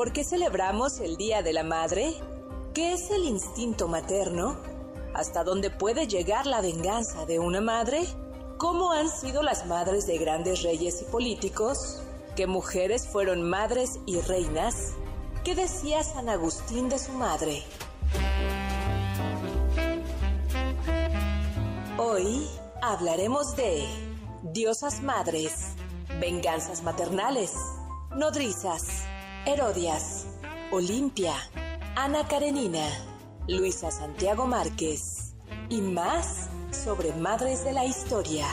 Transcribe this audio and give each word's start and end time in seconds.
¿Por 0.00 0.14
qué 0.14 0.24
celebramos 0.24 0.98
el 1.00 1.18
Día 1.18 1.42
de 1.42 1.52
la 1.52 1.62
Madre? 1.62 2.14
¿Qué 2.72 2.94
es 2.94 3.10
el 3.10 3.26
instinto 3.26 3.86
materno? 3.86 4.56
¿Hasta 5.12 5.44
dónde 5.44 5.68
puede 5.68 6.06
llegar 6.06 6.46
la 6.46 6.62
venganza 6.62 7.26
de 7.26 7.38
una 7.38 7.60
madre? 7.60 8.06
¿Cómo 8.56 8.92
han 8.92 9.10
sido 9.10 9.42
las 9.42 9.66
madres 9.66 10.06
de 10.06 10.16
grandes 10.16 10.62
reyes 10.62 11.02
y 11.02 11.04
políticos? 11.04 12.00
¿Qué 12.34 12.46
mujeres 12.46 13.08
fueron 13.08 13.42
madres 13.42 13.98
y 14.06 14.18
reinas? 14.22 14.94
¿Qué 15.44 15.54
decía 15.54 16.02
San 16.02 16.30
Agustín 16.30 16.88
de 16.88 16.98
su 16.98 17.12
madre? 17.12 17.62
Hoy 21.98 22.48
hablaremos 22.80 23.54
de 23.54 23.86
diosas 24.44 25.02
madres, 25.02 25.74
venganzas 26.18 26.82
maternales, 26.82 27.52
nodrizas, 28.16 29.04
Herodias, 29.46 30.26
Olimpia, 30.70 31.34
Ana 31.96 32.28
Karenina, 32.28 32.86
Luisa 33.48 33.90
Santiago 33.90 34.46
Márquez 34.46 35.34
y 35.70 35.80
más 35.80 36.50
sobre 36.70 37.12
Madres 37.14 37.64
de 37.64 37.72
la 37.72 37.86
Historia. 37.86 38.46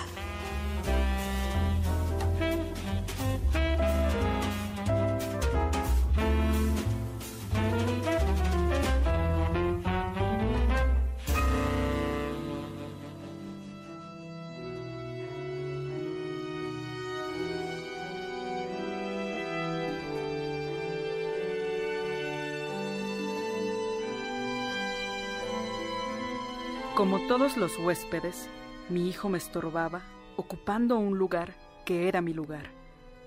Como 26.98 27.20
todos 27.28 27.58
los 27.58 27.78
huéspedes, 27.78 28.50
mi 28.90 29.08
hijo 29.08 29.30
me 29.30 29.38
estorbaba, 29.38 30.02
ocupando 30.36 30.98
un 30.98 31.20
lugar 31.20 31.54
que 31.86 32.08
era 32.08 32.22
mi 32.22 32.34
lugar, 32.34 32.72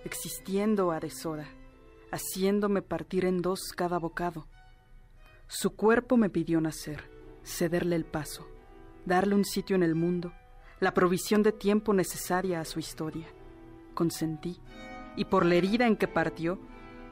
existiendo 0.04 0.90
a 0.90 0.98
deshora, 0.98 1.46
haciéndome 2.10 2.82
partir 2.82 3.24
en 3.24 3.40
dos 3.40 3.72
cada 3.76 4.00
bocado. 4.00 4.48
Su 5.46 5.76
cuerpo 5.76 6.16
me 6.16 6.30
pidió 6.30 6.60
nacer, 6.60 7.08
cederle 7.44 7.94
el 7.94 8.04
paso, 8.04 8.44
darle 9.06 9.36
un 9.36 9.44
sitio 9.44 9.76
en 9.76 9.84
el 9.84 9.94
mundo, 9.94 10.32
la 10.80 10.92
provisión 10.92 11.44
de 11.44 11.52
tiempo 11.52 11.94
necesaria 11.94 12.60
a 12.60 12.64
su 12.64 12.80
historia. 12.80 13.28
Consentí, 13.94 14.58
y 15.14 15.26
por 15.26 15.46
la 15.46 15.54
herida 15.54 15.86
en 15.86 15.94
que 15.94 16.08
partió, 16.08 16.58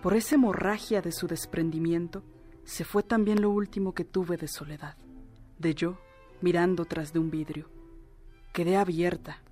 por 0.02 0.14
esa 0.14 0.34
hemorragia 0.34 1.02
de 1.02 1.12
su 1.12 1.28
desprendimiento, 1.28 2.24
se 2.64 2.82
fue 2.82 3.04
también 3.04 3.42
lo 3.42 3.50
último 3.50 3.94
que 3.94 4.04
tuve 4.04 4.36
de 4.36 4.48
soledad, 4.48 4.96
de 5.60 5.74
yo 5.76 5.98
mirando 6.40 6.84
tras 6.84 7.12
de 7.12 7.18
un 7.18 7.30
vidrio. 7.30 7.68
Quedé 8.52 8.76
abierta, 8.76 9.42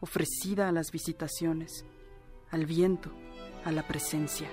ofrecida 0.00 0.68
a 0.68 0.72
las 0.72 0.90
visitaciones, 0.92 1.84
al 2.50 2.66
viento, 2.66 3.10
a 3.64 3.72
la 3.72 3.86
presencia. 3.86 4.48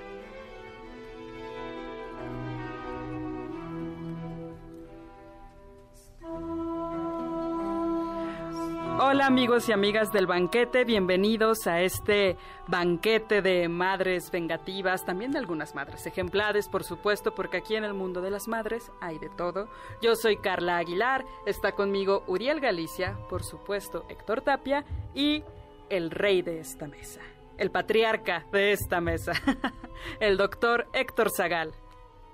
Hola 8.99 9.27
amigos 9.27 9.69
y 9.69 9.73
amigas 9.73 10.11
del 10.11 10.25
banquete, 10.25 10.83
bienvenidos 10.83 11.67
a 11.67 11.81
este 11.81 12.35
banquete 12.67 13.43
de 13.43 13.69
madres 13.69 14.31
vengativas, 14.31 15.05
también 15.05 15.31
de 15.31 15.37
algunas 15.37 15.75
madres 15.75 16.07
ejemplares, 16.07 16.67
por 16.67 16.83
supuesto, 16.83 17.35
porque 17.35 17.57
aquí 17.57 17.75
en 17.75 17.83
el 17.83 17.93
mundo 17.93 18.21
de 18.21 18.31
las 18.31 18.47
madres 18.47 18.91
hay 18.99 19.19
de 19.19 19.29
todo. 19.29 19.69
Yo 20.01 20.15
soy 20.15 20.37
Carla 20.37 20.77
Aguilar, 20.77 21.25
está 21.45 21.73
conmigo 21.73 22.23
Uriel 22.25 22.59
Galicia, 22.59 23.15
por 23.29 23.43
supuesto 23.43 24.03
Héctor 24.09 24.41
Tapia 24.41 24.83
y 25.13 25.43
el 25.91 26.09
rey 26.09 26.41
de 26.41 26.59
esta 26.59 26.87
mesa, 26.87 27.21
el 27.59 27.69
patriarca 27.69 28.47
de 28.51 28.71
esta 28.71 28.99
mesa, 28.99 29.33
el 30.19 30.37
doctor 30.37 30.87
Héctor 30.93 31.29
Zagal. 31.29 31.71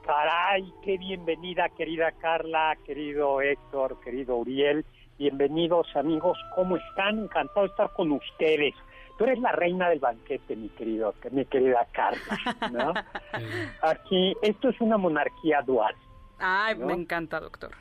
Caray, 0.06 0.74
qué 0.82 0.98
bienvenida 0.98 1.68
querida 1.70 2.14
Carla, 2.14 2.78
querido 2.86 3.42
Héctor, 3.42 4.00
querido 4.00 4.38
Uriel. 4.38 4.86
Bienvenidos 5.18 5.88
amigos, 5.96 6.38
¿cómo 6.56 6.76
están? 6.78 7.20
Encantado 7.20 7.62
de 7.62 7.68
estar 7.68 7.94
con 7.94 8.12
ustedes. 8.12 8.74
Tú 9.18 9.26
eres 9.26 9.40
la 9.40 9.52
reina 9.52 9.90
del 9.90 10.00
banquete, 10.00 10.56
mi 10.56 10.70
querido, 10.70 11.14
mi 11.32 11.46
querida 11.46 11.88
Carla, 11.92 12.40
¿no? 12.72 12.94
Aquí, 13.84 14.36
esto 14.42 14.70
es 14.70 14.82
una 14.82 14.98
monarquía 14.98 15.62
dual. 15.62 15.94
Ay, 16.40 16.76
me 16.76 16.94
encanta, 16.94 17.40
doctor. 17.40 17.72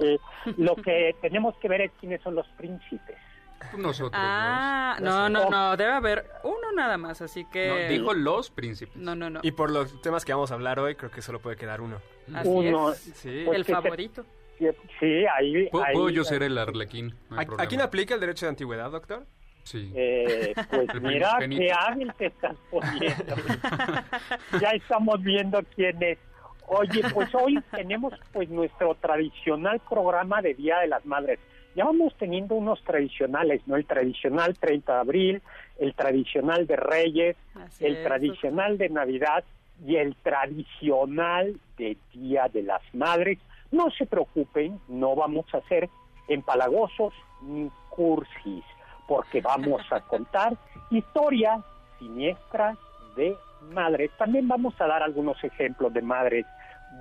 Eh, 0.00 0.18
lo 0.56 0.74
que 0.76 1.14
tenemos 1.22 1.56
que 1.58 1.68
ver 1.68 1.82
es 1.82 1.92
quiénes 2.00 2.20
son 2.22 2.34
los 2.34 2.46
príncipes. 2.58 3.16
Nosotros. 3.78 4.12
Ah, 4.14 4.98
no, 5.00 5.28
no, 5.28 5.48
no, 5.48 5.76
debe 5.76 5.92
haber 5.92 6.30
uno 6.42 6.72
nada 6.74 6.98
más, 6.98 7.22
así 7.22 7.44
que... 7.46 7.68
No, 7.68 7.76
dijo 7.88 8.12
los 8.12 8.50
príncipes. 8.50 8.96
No, 8.96 9.14
no, 9.14 9.30
no. 9.30 9.40
Y 9.42 9.52
por 9.52 9.70
los 9.70 10.00
temas 10.02 10.24
que 10.24 10.32
vamos 10.34 10.50
a 10.50 10.54
hablar 10.54 10.78
hoy, 10.78 10.94
creo 10.96 11.10
que 11.10 11.22
solo 11.22 11.38
puede 11.40 11.56
quedar 11.56 11.80
uno. 11.80 12.00
Así 12.34 12.48
Uno, 12.48 12.90
es. 12.92 12.98
Sí. 12.98 13.44
Pues 13.46 13.56
el 13.56 13.64
se- 13.64 13.72
Sí, 14.58 15.24
ahí... 15.36 15.68
¿Puedo, 15.70 15.84
ahí- 15.84 15.94
puedo 15.94 16.10
yo 16.10 16.24
ser 16.24 16.42
el 16.42 16.56
arlequín? 16.58 17.14
No 17.30 17.36
hay 17.38 17.44
¿A, 17.44 17.46
problema. 17.46 17.62
¿A 17.62 17.66
quién 17.68 17.80
aplica 17.80 18.14
el 18.14 18.20
derecho 18.20 18.46
de 18.46 18.50
antigüedad, 18.50 18.90
doctor? 18.90 19.26
Sí. 19.64 19.90
Eh, 19.94 20.54
pues 20.70 20.88
El 20.94 21.00
mira, 21.00 21.36
qué 21.40 21.72
hábil 21.72 22.12
te 22.16 22.26
estás 22.26 22.56
poniendo. 22.70 23.34
ya 24.60 24.70
estamos 24.70 25.20
viendo 25.22 25.60
quién 25.74 26.00
es. 26.02 26.18
Oye, 26.68 27.02
pues 27.12 27.34
hoy 27.34 27.60
tenemos 27.72 28.12
pues 28.32 28.48
nuestro 28.48 28.94
tradicional 28.96 29.80
programa 29.88 30.40
de 30.42 30.54
Día 30.54 30.78
de 30.80 30.88
las 30.88 31.04
Madres. 31.04 31.38
Ya 31.74 31.84
vamos 31.84 32.14
teniendo 32.18 32.54
unos 32.54 32.82
tradicionales, 32.84 33.60
¿no? 33.66 33.76
El 33.76 33.84
tradicional 33.86 34.56
30 34.58 34.92
de 34.94 34.98
abril, 35.00 35.42
el 35.78 35.94
tradicional 35.94 36.66
de 36.66 36.76
Reyes, 36.76 37.36
Así 37.54 37.84
el 37.86 37.96
es, 37.96 38.04
tradicional 38.04 38.78
de 38.78 38.88
Navidad 38.88 39.44
y 39.84 39.96
el 39.96 40.16
tradicional 40.16 41.56
de 41.76 41.96
Día 42.14 42.48
de 42.52 42.62
las 42.62 42.82
Madres. 42.94 43.38
No 43.70 43.90
se 43.90 44.06
preocupen, 44.06 44.80
no 44.88 45.14
vamos 45.14 45.46
a 45.54 45.60
ser 45.62 45.88
empalagosos 46.28 47.12
ni 47.42 47.70
cursis, 47.90 48.64
porque 49.06 49.40
vamos 49.40 49.82
a 49.90 50.00
contar 50.08 50.56
historias 50.90 51.60
siniestras 51.98 52.78
de 53.16 53.36
madres. 53.72 54.10
También 54.18 54.48
vamos 54.48 54.74
a 54.80 54.86
dar 54.86 55.02
algunos 55.02 55.42
ejemplos 55.42 55.92
de 55.92 56.02
madres 56.02 56.46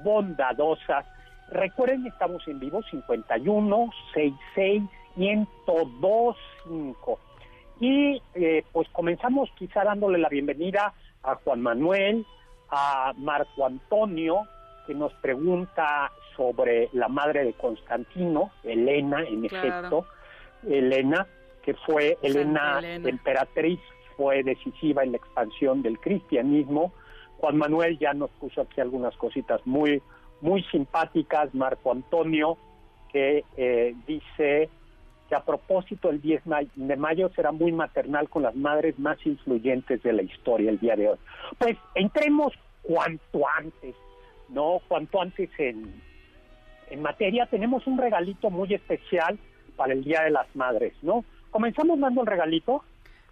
bondadosas. 0.04 1.06
Recuerden, 1.50 2.08
estamos 2.08 2.48
en 2.48 2.59
vivo 2.59 2.81
51 2.84 3.92
66 4.14 4.84
1025. 5.16 7.20
Y 7.80 8.22
eh, 8.36 8.64
pues 8.72 8.88
comenzamos 8.90 9.50
quizá 9.58 9.84
dándole 9.84 10.18
la 10.18 10.30
bienvenida 10.30 10.94
a 11.24 11.36
Juan 11.36 11.62
Manuel, 11.62 12.25
a 12.69 13.13
Marco 13.18 13.66
Antonio, 13.66 14.44
que 14.88 14.94
nos 14.94 15.12
pregunta 15.16 16.10
sobre 16.36 16.90
la 16.94 17.08
madre 17.08 17.44
de 17.46 17.54
Constantino, 17.54 18.52
Elena, 18.64 19.22
en 19.24 19.48
Claro. 19.48 19.68
efecto, 19.68 20.06
Elena, 20.68 21.28
que 21.64 21.74
fue 21.74 22.18
Elena, 22.22 22.80
Elena. 22.80 23.10
emperatriz, 23.10 23.80
fue 24.18 24.44
decisiva 24.44 25.04
en 25.04 25.12
la 25.12 25.18
expansión 25.18 25.82
del 25.82 26.00
cristianismo. 26.00 26.94
Juan 27.38 27.58
Manuel 27.58 27.98
ya 28.00 28.14
nos 28.14 28.30
puso 28.32 28.62
aquí 28.62 28.80
algunas 28.82 29.16
cositas 29.18 29.62
muy, 29.66 30.02
muy 30.42 30.64
simpáticas. 30.72 31.54
Marco 31.54 31.92
Antonio, 31.92 32.58
que 33.12 33.44
eh, 33.58 33.94
dice 34.08 34.70
que 35.28 35.36
a 35.36 35.44
propósito 35.44 36.10
el 36.10 36.22
10 36.22 36.46
ma- 36.46 36.62
de 36.76 36.96
mayo 36.96 37.30
será 37.36 37.52
muy 37.52 37.72
maternal 37.72 38.30
con 38.30 38.44
las 38.44 38.56
madres 38.56 38.98
más 39.00 39.18
influyentes 39.26 40.02
de 40.04 40.14
la 40.14 40.22
historia 40.22 40.70
el 40.70 40.80
día 40.80 40.96
de 40.96 41.10
hoy. 41.10 41.18
Pues 41.58 41.78
entremos 41.96 42.54
cuanto 42.84 43.42
antes, 43.58 43.96
¿no? 44.50 44.80
Cuanto 44.88 45.20
antes 45.22 45.50
en, 45.58 46.02
en 46.90 47.02
materia. 47.02 47.46
Tenemos 47.48 47.86
un 47.88 47.98
regalito 47.98 48.50
muy 48.50 48.74
especial 48.74 49.38
para 49.76 49.94
el 49.94 50.04
Día 50.04 50.22
de 50.22 50.32
las 50.32 50.54
Madres, 50.56 50.94
¿no? 51.02 51.26
Comenzamos 51.52 52.00
dando 52.00 52.22
el 52.22 52.28
regalito. 52.28 52.84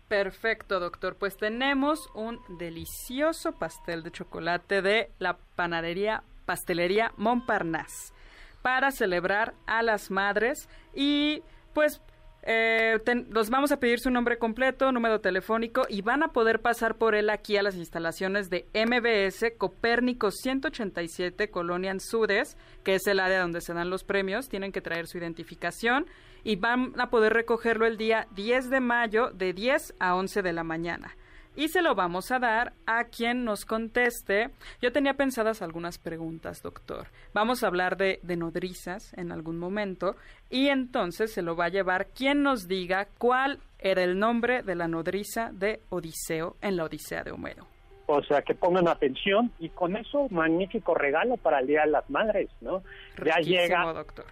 Perfecto, 0.08 0.80
doctor. 0.80 1.16
Pues 1.18 1.38
tenemos 1.38 2.10
un 2.14 2.40
delicioso 2.60 3.54
pastel 3.54 4.04
de 4.04 4.12
chocolate 4.12 4.82
de 4.82 5.10
la 5.20 5.38
panadería 5.56 6.24
Pastelería 6.46 7.14
Montparnasse 7.18 8.14
para 8.62 8.92
celebrar 8.92 9.54
a 9.66 9.82
las 9.82 10.12
madres 10.12 10.70
y 10.94 11.42
pues 11.74 12.02
eh, 12.45 13.00
los 13.30 13.50
vamos 13.50 13.72
a 13.72 13.80
pedir 13.80 14.00
su 14.00 14.10
nombre 14.10 14.38
completo, 14.38 14.92
número 14.92 15.22
telefónico 15.22 15.84
y 15.88 16.01
van 16.01 16.24
a 16.24 16.34
poder 16.34 16.60
pasar 16.60 16.98
por 16.98 17.16
él 17.16 17.30
aquí 17.30 17.56
a 17.56 17.63
las 17.63 17.75
instalaciones 17.75 18.50
de 18.50 18.66
MBS 18.74 19.54
Copérnico 19.57 20.30
187 20.30 21.50
Colonia 21.50 21.92
Anzudes, 21.92 22.57
que 22.84 22.95
es 22.95 23.07
el 23.07 23.22
área 23.22 23.42
donde 23.42 23.62
se 23.62 23.74
dan 23.74 23.90
los 23.90 24.04
premios. 24.04 24.50
Tienen 24.50 24.74
que 24.74 24.81
traer 24.81 25.07
su 25.07 25.18
identificación 25.18 26.06
y 26.44 26.57
van 26.57 26.94
a 27.00 27.10
poder 27.10 27.34
recogerlo 27.34 27.86
el 27.86 27.98
día 27.98 28.28
10 28.36 28.69
de 28.69 28.80
mayo 28.81 29.31
de 29.31 29.54
10 29.54 29.95
a 30.00 30.16
11 30.16 30.42
de 30.42 30.54
la 30.54 30.63
mañana. 30.63 31.16
Y 31.56 31.68
se 31.68 31.82
lo 31.82 31.94
vamos 31.94 32.32
a 32.32 32.40
dar 32.40 32.74
a 32.88 33.04
quien 33.06 33.46
nos 33.46 33.66
conteste. 33.66 34.50
Yo 34.82 34.92
tenía 34.92 35.14
pensadas 35.14 35.62
algunas 35.62 36.00
preguntas, 36.00 36.62
doctor. 36.64 37.08
Vamos 37.34 37.64
a 37.64 37.68
hablar 37.68 37.96
de, 37.96 38.20
de 38.24 38.38
nodrizas 38.38 39.14
en 39.18 39.32
algún 39.32 39.60
momento 39.60 40.16
y 40.50 40.70
entonces 40.70 41.32
se 41.32 41.44
lo 41.44 41.56
va 41.56 41.66
a 41.66 41.70
llevar 41.70 42.08
quien 42.08 42.42
nos 42.42 42.68
diga 42.68 43.08
cuál 43.18 43.60
era 43.78 44.04
el 44.04 44.18
nombre 44.18 44.64
de 44.64 44.76
la 44.76 44.88
nodriza 44.88 45.52
de 45.52 45.82
Odiseo 45.90 46.56
en 46.62 46.76
la 46.78 46.86
Odisea 46.86 47.24
de 47.24 47.32
Homero. 47.32 47.68
O 48.08 48.22
sea, 48.24 48.42
que 48.42 48.54
pongan 48.54 48.88
atención 48.88 49.52
y 49.60 49.70
con 49.70 49.96
eso 49.96 50.28
magnífico 50.30 50.94
regalo 50.94 51.38
para 51.38 51.60
el 51.60 51.68
Día 51.68 51.82
de 51.86 51.92
las 51.92 52.10
Madres, 52.10 52.50
¿no? 52.62 52.84
Ya 53.24 53.38
llega, 53.40 53.94
doctor. 53.94 54.26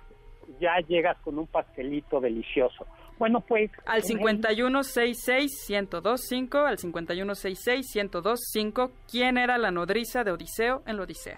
ya 0.60 0.78
llegas 0.88 1.18
con 1.20 1.40
un 1.40 1.48
pastelito 1.48 2.20
delicioso. 2.20 2.86
Bueno, 3.22 3.40
pues 3.42 3.70
Al 3.86 4.00
en- 4.02 4.18
5166-1025, 4.18 6.66
al 6.66 6.80
5166-1025, 6.80 8.90
¿quién 9.08 9.38
era 9.38 9.60
la 9.60 9.70
nodriza 9.70 10.24
de 10.24 10.32
Odiseo 10.32 10.82
en 10.88 10.98
la 10.98 11.04
Odisea? 11.04 11.38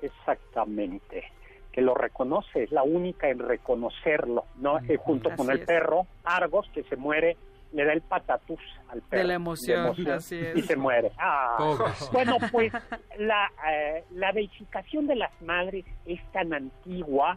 Exactamente. 0.00 1.24
Que 1.72 1.80
lo 1.82 1.96
reconoce, 1.96 2.62
es 2.62 2.70
la 2.70 2.84
única 2.84 3.28
en 3.28 3.40
reconocerlo, 3.40 4.44
¿no? 4.58 4.78
Eh, 4.88 4.96
junto 4.96 5.34
con 5.34 5.50
el 5.50 5.58
es. 5.58 5.66
perro, 5.66 6.06
Argos, 6.22 6.70
que 6.72 6.84
se 6.84 6.94
muere, 6.94 7.36
le 7.72 7.84
da 7.84 7.94
el 7.94 8.02
patatús 8.02 8.60
al 8.88 9.02
perro. 9.02 9.24
la 9.26 9.34
emoción, 9.34 9.86
así 10.12 10.38
es. 10.38 10.56
Y 10.56 10.62
se 10.62 10.76
muere. 10.76 11.10
Ah. 11.18 11.56
Bueno, 12.12 12.36
pues 12.52 12.72
la, 13.18 13.50
eh, 13.68 14.04
la 14.12 14.30
deificación 14.30 15.08
de 15.08 15.16
las 15.16 15.32
madres 15.42 15.84
es 16.06 16.20
tan 16.30 16.54
antigua 16.54 17.36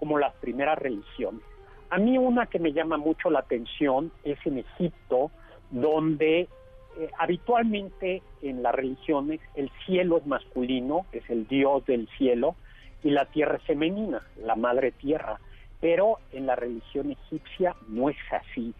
como 0.00 0.18
las 0.18 0.34
primeras 0.34 0.76
religiones. 0.80 1.42
A 1.90 1.98
mí 1.98 2.16
una 2.18 2.46
que 2.46 2.58
me 2.58 2.72
llama 2.72 2.96
mucho 2.96 3.30
la 3.30 3.40
atención 3.40 4.12
es 4.24 4.38
en 4.44 4.58
Egipto, 4.58 5.30
donde 5.70 6.40
eh, 6.40 7.10
habitualmente 7.18 8.22
en 8.42 8.62
las 8.62 8.74
religiones 8.74 9.40
el 9.54 9.70
cielo 9.84 10.18
es 10.18 10.26
masculino, 10.26 11.06
es 11.12 11.28
el 11.28 11.46
dios 11.48 11.84
del 11.86 12.08
cielo, 12.16 12.54
y 13.02 13.10
la 13.10 13.24
tierra 13.26 13.56
es 13.56 13.62
femenina, 13.64 14.22
la 14.42 14.56
madre 14.56 14.92
tierra. 14.92 15.40
Pero 15.80 16.18
en 16.32 16.46
la 16.46 16.56
religión 16.56 17.10
egipcia 17.10 17.74
no 17.88 18.08
es 18.10 18.18
así. 18.30 18.74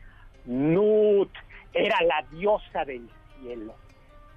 Nut 0.47 1.31
era 1.73 1.97
la 2.03 2.25
diosa 2.31 2.85
del 2.85 3.09
cielo 3.41 3.75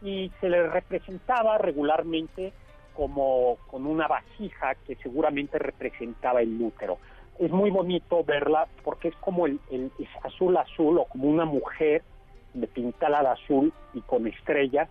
y 0.02 0.32
se 0.40 0.50
le 0.50 0.68
representaba 0.68 1.58
regularmente 1.58 2.54
como 2.94 3.58
con 3.68 3.88
una 3.88 4.08
vasija 4.08 4.76
que 4.86 4.96
seguramente 4.98 5.58
representaba 5.58 6.42
el 6.42 6.62
útero. 6.62 7.00
Es 7.40 7.52
muy 7.52 7.72
bonito 7.72 8.24
verla 8.24 8.68
porque 8.84 9.10
es 9.10 9.16
como 9.18 9.46
el, 9.48 9.60
el- 9.72 9.92
es 10.00 10.08
azul 10.24 10.56
azul 10.58 10.98
o 11.00 11.06
como 11.06 11.28
una 11.28 11.46
mujer 11.46 12.04
de 12.54 12.68
pintada 12.68 13.22
de 13.22 13.28
azul 13.30 13.74
y 13.94 14.02
con 14.02 14.28
estrellas 14.28 14.90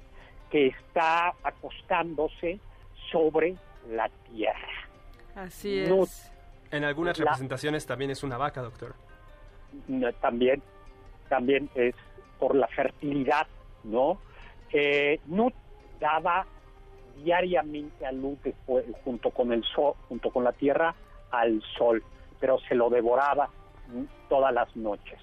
que 0.51 0.67
está 0.69 1.33
acostándose 1.45 2.59
sobre 3.11 3.57
la 3.91 4.11
tierra. 4.31 4.69
Así 5.35 5.79
es. 5.79 6.33
En 6.71 6.85
algunas 6.85 7.19
La- 7.19 7.25
representaciones 7.27 7.87
también 7.87 8.11
es 8.11 8.23
una 8.23 8.37
vaca, 8.37 8.61
doctor. 8.63 8.95
No, 9.89 10.13
también 10.15 10.63
también 11.29 11.71
es 11.75 11.95
por 12.39 12.55
la 12.55 12.67
fertilidad, 12.69 13.47
¿no? 13.85 14.19
Eh, 14.73 15.21
Nut 15.27 15.55
daba 16.01 16.45
diariamente 17.17 18.05
a 18.05 18.13
luz 18.13 18.39
después, 18.43 18.85
junto 19.05 19.31
con 19.31 19.53
el 19.53 19.63
sol, 19.65 19.95
junto 20.09 20.31
con 20.31 20.45
la 20.45 20.53
tierra, 20.53 20.95
al 21.31 21.63
sol, 21.79 22.03
pero 22.43 22.59
se 22.69 22.75
lo 22.75 22.91
devoraba 22.91 23.49
todas 24.29 24.53
las 24.53 24.75
noches. 24.75 25.21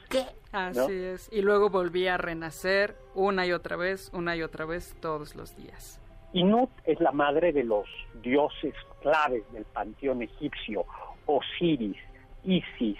Así 0.53 0.79
¿no? 0.79 0.87
es. 0.87 1.29
Y 1.33 1.41
luego 1.41 1.69
volvía 1.69 2.15
a 2.15 2.17
renacer 2.17 2.95
una 3.13 3.45
y 3.45 3.51
otra 3.51 3.75
vez, 3.75 4.09
una 4.13 4.37
y 4.37 4.41
otra 4.41 4.65
vez, 4.65 4.95
todos 5.01 5.35
los 5.35 5.53
días. 5.57 5.99
Y 6.31 6.45
Nut 6.45 6.69
es 6.85 6.97
la 7.01 7.11
madre 7.11 7.51
de 7.51 7.65
los 7.65 7.85
dioses 8.23 8.73
claves 9.01 9.43
del 9.51 9.65
panteón 9.65 10.21
egipcio, 10.21 10.85
Osiris, 11.25 11.97
Isis, 12.45 12.97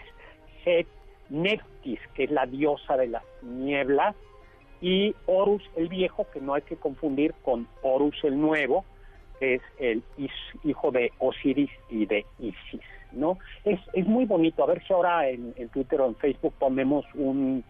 Set, 0.66 0.88
Neftis, 1.30 2.00
que 2.14 2.26
es 2.26 2.32
la 2.32 2.46
diosa 2.46 2.98
de 2.98 3.08
las 3.08 3.24
nieblas, 3.42 4.18
y 4.82 5.16
Horus 5.28 5.64
el 5.78 5.88
viejo, 5.88 6.28
que 6.34 6.42
no 6.42 6.56
hay 6.56 6.64
que 6.64 6.76
confundir 6.76 7.34
con 7.46 7.70
Horus 7.84 8.18
el 8.24 8.38
nuevo, 8.40 8.84
que 9.40 9.56
es 9.56 9.62
el 9.78 10.04
hijo 10.66 10.92
de 10.92 11.14
Osiris 11.20 11.72
y 11.90 12.06
de 12.06 12.26
Isis, 12.40 12.82
¿no? 13.12 13.38
Es, 13.64 13.80
es 13.94 14.06
muy 14.08 14.26
bonito, 14.26 14.64
a 14.64 14.68
ver 14.68 14.84
si 14.86 14.94
ahora 14.94 15.28
en, 15.30 15.54
en 15.58 15.70
Twitter 15.70 16.00
o 16.02 16.08
en 16.08 16.16
Facebook 16.16 16.54
ponemos 16.60 17.06
un... 17.16 17.64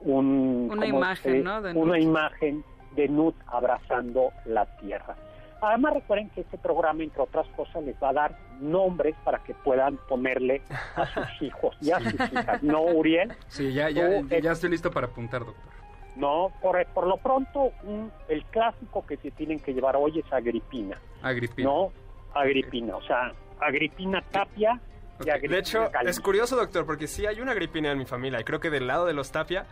un 0.00 0.68
Una 0.70 0.82
¿cómo 0.86 0.98
imagen, 0.98 1.32
se- 1.32 1.42
¿no? 1.42 1.62
de 1.62 1.72
una 1.74 1.94
Nut. 1.96 2.02
imagen 2.02 2.64
de 2.96 3.08
Nut 3.08 3.34
abrazando 3.46 4.30
la 4.46 4.66
tierra. 4.78 5.16
Además 5.62 5.92
recuerden 5.94 6.30
que 6.30 6.40
este 6.40 6.56
programa, 6.56 7.02
entre 7.02 7.20
otras 7.22 7.46
cosas, 7.48 7.84
les 7.84 7.94
va 8.02 8.08
a 8.08 8.12
dar 8.14 8.36
nombres 8.60 9.14
para 9.24 9.38
que 9.40 9.52
puedan 9.54 9.98
ponerle 10.08 10.62
a 10.96 11.06
sus 11.06 11.42
hijos 11.42 11.76
y 11.82 11.90
a 11.90 12.00
sus 12.00 12.14
hijas. 12.14 12.62
¿No, 12.62 12.82
Uriel? 12.82 13.32
Sí, 13.48 13.72
ya, 13.74 13.90
ya, 13.90 14.20
Tú, 14.20 14.26
eh, 14.30 14.40
ya 14.42 14.52
estoy 14.52 14.70
listo 14.70 14.90
para 14.90 15.06
apuntar, 15.08 15.44
doctor. 15.44 15.70
No, 16.16 16.50
por, 16.62 16.84
por 16.86 17.06
lo 17.06 17.18
pronto, 17.18 17.72
un- 17.84 18.10
el 18.28 18.42
clásico 18.46 19.04
que 19.06 19.18
se 19.18 19.30
tienen 19.30 19.60
que 19.60 19.72
llevar 19.74 19.96
hoy 19.96 20.18
es 20.18 20.32
Agripina. 20.32 20.98
Agripina. 21.22 21.68
No, 21.68 21.92
Agripina. 22.34 22.96
O 22.96 23.02
sea, 23.02 23.32
Agripina 23.60 24.22
Tapia 24.30 24.80
y. 25.24 25.30
Agripina 25.30 25.54
De 25.54 25.60
hecho, 25.60 25.90
es 26.04 26.20
curioso, 26.20 26.56
doctor, 26.56 26.86
porque 26.86 27.06
sí 27.06 27.26
hay 27.26 27.40
una 27.40 27.54
gripina 27.54 27.90
en 27.92 27.98
mi 27.98 28.06
familia 28.06 28.40
y 28.40 28.44
creo 28.44 28.60
que 28.60 28.70
del 28.70 28.86
lado 28.86 29.06
de 29.06 29.12
los 29.14 29.30
Tapia, 29.32 29.66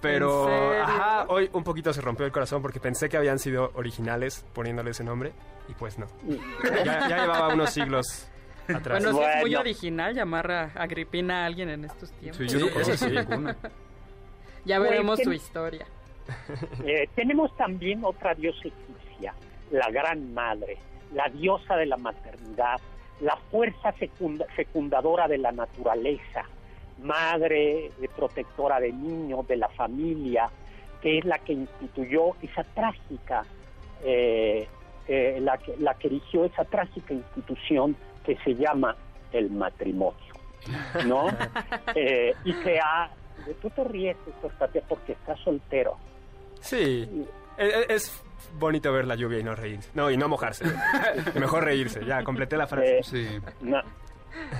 pero 0.00 0.48
¿En 0.48 0.54
serio? 0.68 0.82
ajá, 0.82 1.24
hoy 1.28 1.50
un 1.52 1.64
poquito 1.64 1.92
se 1.92 2.00
rompió 2.00 2.26
el 2.26 2.32
corazón 2.32 2.60
porque 2.62 2.80
pensé 2.80 3.08
que 3.08 3.16
habían 3.16 3.38
sido 3.38 3.70
originales 3.74 4.44
poniéndole 4.52 4.90
ese 4.90 5.04
nombre 5.04 5.32
y 5.68 5.74
pues 5.74 5.98
no. 5.98 6.06
Ya, 6.84 7.08
ya 7.08 7.18
llevaba 7.22 7.54
unos 7.54 7.70
siglos 7.70 8.28
atrás. 8.68 9.02
Bueno, 9.02 9.18
sí 9.18 9.24
es 9.24 9.40
muy 9.42 9.54
original 9.56 10.14
llamar 10.14 10.50
a 10.50 10.62
Agripina 10.74 11.42
a 11.42 11.46
alguien 11.46 11.68
en 11.70 11.84
estos 11.84 12.10
tiempos. 12.12 12.38
Sí, 12.50 12.58
yo 12.58 12.66
Sí, 12.84 12.90
no 12.90 12.96
sí. 12.96 13.10
ninguna. 13.10 13.56
Ya 14.66 14.78
Pues, 14.78 14.90
veremos 14.90 15.18
¿qué- 15.18 15.24
su 15.24 15.32
historia. 15.32 15.86
Eh, 16.86 17.06
tenemos 17.14 17.54
también 17.58 18.02
otra 18.02 18.34
diosa 18.34 18.60
egipcia, 18.66 19.34
la 19.70 19.90
Gran 19.90 20.32
Madre, 20.32 20.78
la 21.12 21.28
diosa 21.28 21.76
de 21.76 21.84
la 21.84 21.98
maternidad, 21.98 22.80
la 23.20 23.36
fuerza 23.50 23.92
fecunda- 23.92 24.46
fecundadora 24.54 25.28
de 25.28 25.38
la 25.38 25.52
naturaleza, 25.52 26.44
madre 27.02 27.86
eh, 27.86 28.08
protectora 28.14 28.80
de 28.80 28.92
niños, 28.92 29.46
de 29.46 29.56
la 29.56 29.68
familia, 29.68 30.50
que 31.00 31.18
es 31.18 31.24
la 31.24 31.38
que 31.38 31.52
instituyó 31.52 32.34
esa 32.42 32.64
trágica, 32.64 33.44
eh, 34.02 34.66
eh, 35.06 35.38
la, 35.40 35.58
que, 35.58 35.76
la 35.78 35.94
que 35.94 36.08
erigió 36.08 36.44
esa 36.44 36.64
trágica 36.64 37.12
institución 37.14 37.96
que 38.24 38.36
se 38.38 38.54
llama 38.54 38.96
el 39.32 39.50
matrimonio, 39.50 40.18
¿no? 41.06 41.26
Eh, 41.94 42.34
y 42.44 42.52
que 42.54 42.78
ha... 42.80 43.10
Tú 43.60 43.68
te 43.70 43.84
ríes, 43.84 44.16
porque 44.88 45.12
estás 45.12 45.38
soltero. 45.40 45.96
Sí, 46.60 47.26
es 47.58 48.22
bonito 48.58 48.92
ver 48.92 49.06
la 49.06 49.14
lluvia 49.14 49.38
y 49.38 49.42
no 49.44 49.54
reírse. 49.54 49.90
No, 49.94 50.10
y 50.10 50.16
no 50.16 50.28
mojarse. 50.28 50.64
Mejor 51.38 51.64
reírse, 51.64 52.04
ya, 52.04 52.22
completé 52.24 52.56
la 52.56 52.66
frase. 52.66 52.98
Eh, 52.98 53.02
Sí. 53.02 53.26
No. 53.60 53.80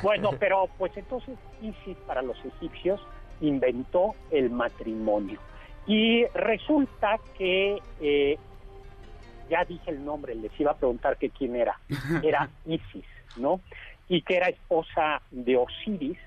Bueno, 0.02 0.30
pero 0.38 0.68
pues 0.78 0.96
entonces 0.96 1.36
Isis 1.60 1.96
para 2.06 2.22
los 2.22 2.36
egipcios 2.44 3.00
inventó 3.40 4.14
el 4.30 4.50
matrimonio. 4.50 5.40
Y 5.86 6.24
resulta 6.28 7.18
que, 7.36 7.78
eh, 8.00 8.38
ya 9.50 9.64
dije 9.64 9.90
el 9.90 10.04
nombre, 10.04 10.34
les 10.34 10.58
iba 10.58 10.70
a 10.70 10.76
preguntar 10.76 11.16
que 11.18 11.30
quién 11.30 11.56
era. 11.56 11.78
Era 12.22 12.48
Isis, 12.66 13.04
¿no? 13.36 13.60
Y 14.08 14.22
que 14.22 14.36
era 14.36 14.48
esposa 14.48 15.20
de 15.30 15.56
Osiris. 15.56 16.18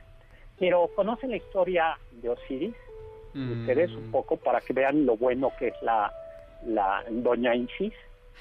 Pero 0.60 0.90
¿conocen 0.96 1.30
la 1.32 1.38
historia 1.38 1.98
de 2.12 2.30
Osiris? 2.30 2.76
Ustedes 3.36 3.92
un 3.92 4.08
Mm, 4.08 4.12
poco 4.12 4.38
para 4.38 4.62
que 4.62 4.74
vean 4.74 5.06
lo 5.06 5.16
bueno 5.16 5.52
que 5.60 5.68
es 5.68 5.76
la, 5.84 6.12
la 6.68 7.04
doña 7.10 7.56
Isis. 7.56 7.94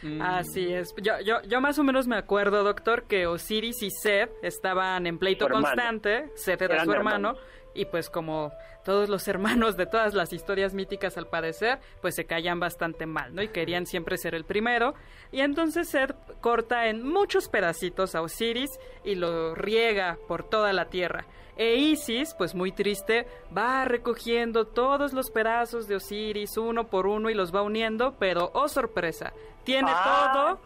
mm, 0.03 0.21
Así 0.21 0.73
es. 0.73 0.95
Yo, 1.03 1.15
yo, 1.25 1.41
yo 1.43 1.61
más 1.61 1.79
o 1.79 1.85
menos 1.85 2.07
me 2.07 2.17
acuerdo, 2.17 2.63
doctor, 2.65 3.05
que 3.05 3.27
Osiris 3.27 3.83
y 3.83 3.91
Seth 3.91 4.31
estaban 4.43 5.07
en 5.07 5.19
pleito 5.19 5.49
constante. 5.49 6.31
Seth 6.35 6.63
era 6.63 6.75
Eran 6.75 6.87
su 6.87 6.93
hermano. 6.93 7.29
hermanos. 7.31 7.39
Y 7.77 7.85
pues 7.87 8.11
como 8.11 8.53
todos 8.85 9.09
los 9.09 9.27
hermanos 9.29 9.77
de 9.77 9.87
todas 9.87 10.15
las 10.15 10.33
historias 10.33 10.75
míticas 10.75 11.17
al 11.17 11.27
parecer, 11.27 11.79
pues 12.01 12.15
se 12.15 12.25
caían 12.25 12.59
bastante 12.61 13.07
mal, 13.07 13.35
¿no? 13.35 13.43
Y 13.43 13.49
querían 13.49 13.87
siempre 13.87 14.17
ser 14.17 14.35
el 14.35 14.45
primero. 14.45 14.95
Y 15.33 15.41
entonces 15.41 15.89
Seth 15.89 16.15
corta 16.41 16.87
en 16.89 17.03
muchos 17.07 17.49
pedacitos 17.49 18.15
a 18.15 18.23
Osiris 18.23 18.71
y 19.05 19.15
lo 19.17 19.55
riega 19.55 20.17
por 20.29 20.45
toda 20.49 20.73
la 20.73 20.87
tierra. 20.87 21.27
E 21.59 21.75
Isis, 21.77 22.35
pues 22.35 22.55
muy 22.55 22.71
triste, 22.71 23.27
va 23.57 23.85
recogiendo 23.87 24.67
todos 24.67 25.13
los 25.15 25.31
pedazos 25.31 25.89
de 25.89 25.97
Osiris 25.97 26.57
uno 26.59 26.89
por 26.89 27.07
uno 27.07 27.31
y 27.31 27.35
los 27.35 27.55
va 27.55 27.63
uniendo, 27.63 28.15
pero 28.19 28.51
oh 28.53 28.69
sorpresa, 28.69 29.33
tiene 29.65 29.91
Ah, 29.93 30.31
todo 30.35 30.61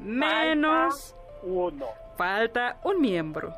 menos 0.00 1.14
uno. 1.42 1.86
falta 2.16 2.80
un 2.84 3.00
miembro. 3.00 3.54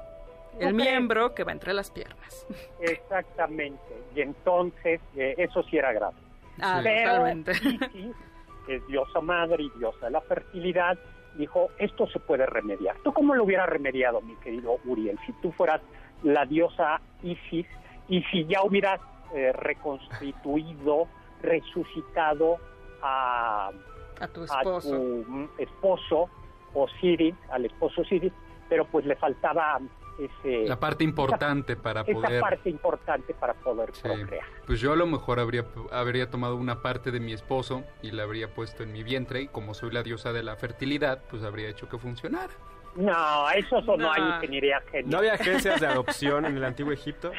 El 0.61 0.75
miembro 0.75 1.35
que 1.35 1.45
va 1.45 1.53
entre 1.53 1.73
las 1.73 1.91
piernas. 1.91 2.47
Exactamente. 2.81 4.03
Y 4.15 4.21
entonces, 4.21 5.01
eh, 5.17 5.35
eso 5.39 5.63
sí 5.65 5.77
era 5.77 5.93
grave. 5.93 6.17
Ah, 6.61 6.81
Pero. 6.83 7.29
Isis, 7.29 7.51
que 8.67 8.77
es 8.77 8.87
diosa 8.87 9.21
madre 9.21 9.65
y 9.65 9.71
diosa 9.79 10.07
de 10.07 10.13
la 10.13 10.21
fertilidad, 10.23 10.99
dijo, 11.37 11.69
esto 11.79 12.07
se 12.07 12.21
puede 12.21 12.47
remediar. 12.47 12.97
¿Tú 13.03 13.13
cómo 13.13 13.35
lo 13.35 13.45
hubieras 13.45 13.69
remediado, 13.69 14.21
mi 14.21 14.37
querido 14.37 14.79
Uriel? 14.85 15.19
Si 15.27 15.33
tú 15.35 15.53
fueras 15.53 15.81
la 16.23 16.47
diosa 16.47 17.01
Isis 17.23 17.67
y 18.09 18.23
si 18.25 18.47
ya 18.47 18.63
hubieras 18.63 19.01
eh, 19.35 19.53
reconstituido, 19.53 21.09
resucitado 21.43 22.59
a, 23.03 23.71
A 24.21 24.29
tu 24.29 24.43
a 24.43 24.45
esposo. 24.45 24.91
tu 24.91 25.25
mm, 25.29 25.49
esposo 25.59 26.31
Osiris, 26.73 27.35
al 27.51 27.67
esposo 27.67 28.01
Osiris, 28.03 28.33
pero 28.69 28.85
pues 28.87 29.05
le 29.05 29.17
faltaba 29.17 29.79
ese, 30.19 30.67
La 30.69 30.79
parte 30.79 31.05
importante 31.05 31.77
para 31.77 32.03
esa 32.03 32.13
poder... 32.13 32.41
parte 32.41 32.71
importante 32.71 33.35
para 33.35 33.55
poder 33.55 33.91
Sí. 33.95 34.03
procrear. 34.03 34.45
Pues 34.67 34.81
yo 34.81 34.93
a 34.93 34.97
lo 34.97 35.07
mejor 35.07 35.41
habría, 35.41 35.65
habría 35.93 36.31
tomado 36.31 36.57
una 36.57 36.83
parte 36.83 37.11
de 37.11 37.21
mi 37.21 37.33
esposo 37.33 37.85
y 38.03 38.11
la 38.13 38.23
habría 38.25 38.55
puesto 38.55 38.83
en 38.83 38.93
mi 38.93 39.03
vientre 39.03 39.43
y 39.43 39.49
como 39.49 39.75
soy 39.75 39.91
la 39.91 40.03
diosa 40.03 40.33
de 40.33 40.43
la 40.43 40.57
fertilidad, 40.57 41.23
pues 41.31 41.43
habría 41.43 41.69
hecho 41.69 41.89
que 41.89 41.99
funcionara. 41.99 42.53
No, 42.97 43.51
eso 43.51 43.81
sonó 43.83 43.97
No. 44.07 44.13
a 44.13 44.19
ingeniería 44.37 44.81
genial. 44.91 45.11
¿No 45.11 45.19
había 45.19 45.35
agencias 45.35 45.81
de 45.81 45.87
adopción 45.89 46.45
en 46.47 46.57
el 46.57 46.65
antiguo 46.65 46.93
Egipto? 46.93 47.33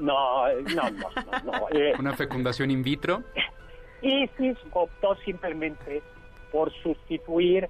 No, 0.00 0.46
no, 0.48 0.90
no, 0.90 1.10
no. 1.44 1.52
no. 1.52 1.66
Eh, 1.70 1.92
Una 1.98 2.14
fecundación 2.14 2.70
in 2.70 2.82
vitro. 2.82 3.22
Isis 4.02 4.56
optó 4.72 5.16
simplemente 5.24 6.02
por 6.52 6.72
sustituir 6.82 7.68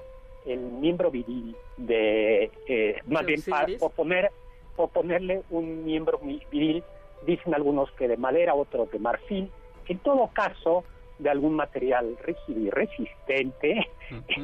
el 0.48 0.60
miembro 0.60 1.10
viril 1.10 1.54
de, 1.76 2.50
eh, 2.66 3.00
más 3.06 3.22
¿De 3.26 3.26
bien, 3.34 3.42
pa- 3.48 3.62
Osiris? 3.62 3.78
por, 3.80 3.92
poner, 3.92 4.30
por 4.76 4.88
ponerle 4.90 5.42
un 5.50 5.84
miembro 5.84 6.18
mi- 6.22 6.42
viril, 6.50 6.82
dicen 7.26 7.54
algunos 7.54 7.90
que 7.92 8.08
de 8.08 8.16
madera, 8.16 8.54
otros 8.54 8.90
de 8.90 8.98
marfil, 8.98 9.50
en 9.86 9.98
todo 9.98 10.28
caso 10.32 10.84
de 11.18 11.30
algún 11.30 11.54
material 11.54 12.16
rígido 12.22 12.60
y 12.60 12.70
resistente, 12.70 13.88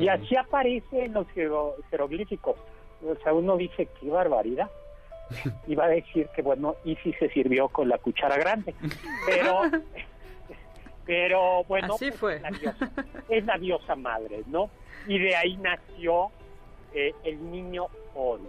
y 0.00 0.08
así 0.08 0.36
aparece 0.36 1.04
en 1.04 1.12
los 1.14 1.26
jero- 1.34 1.74
jeroglíficos. 1.90 2.56
O 3.04 3.14
sea, 3.22 3.32
uno 3.32 3.56
dice, 3.56 3.88
qué 4.00 4.08
barbaridad. 4.10 4.70
Y 5.66 5.74
va 5.76 5.84
a 5.84 5.88
decir 5.88 6.28
que, 6.34 6.42
bueno, 6.42 6.74
Isis 6.84 7.14
se 7.18 7.28
sirvió 7.30 7.68
con 7.68 7.88
la 7.88 7.98
cuchara 7.98 8.36
grande. 8.36 8.74
Pero, 9.26 9.62
pero 11.06 11.64
bueno, 11.64 11.94
Así 11.94 12.10
pues, 12.10 12.18
fue. 12.20 12.36
Es, 12.36 12.42
la 12.42 12.50
diosa, 12.50 12.90
es 13.28 13.44
la 13.44 13.58
diosa 13.58 13.96
madre, 13.96 14.42
¿no? 14.46 14.70
Y 15.06 15.18
de 15.18 15.36
ahí 15.36 15.56
nació 15.56 16.30
eh, 16.94 17.14
el 17.24 17.50
niño 17.50 17.86
Horus. 18.14 18.48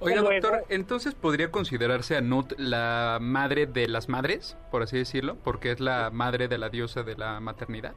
Oiga, 0.00 0.20
Luego- 0.20 0.32
doctor, 0.40 0.64
entonces 0.68 1.14
podría 1.14 1.50
considerarse 1.50 2.16
a 2.16 2.20
Nut 2.20 2.52
la 2.58 3.18
madre 3.20 3.66
de 3.66 3.86
las 3.88 4.08
madres, 4.08 4.56
por 4.70 4.82
así 4.82 4.98
decirlo, 4.98 5.36
porque 5.44 5.70
es 5.70 5.78
la 5.80 6.10
madre 6.10 6.48
de 6.48 6.58
la 6.58 6.68
diosa 6.70 7.02
de 7.04 7.16
la 7.16 7.38
maternidad. 7.40 7.92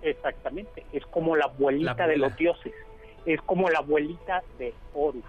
Exactamente, 0.00 0.84
es 0.92 1.04
como 1.06 1.36
la 1.36 1.44
abuelita 1.44 1.94
La 1.94 2.06
de 2.08 2.16
los 2.16 2.34
dioses, 2.36 2.72
es 3.26 3.40
como 3.42 3.68
la 3.70 3.78
abuelita 3.80 4.42
de 4.58 4.74
Horus, 4.94 5.24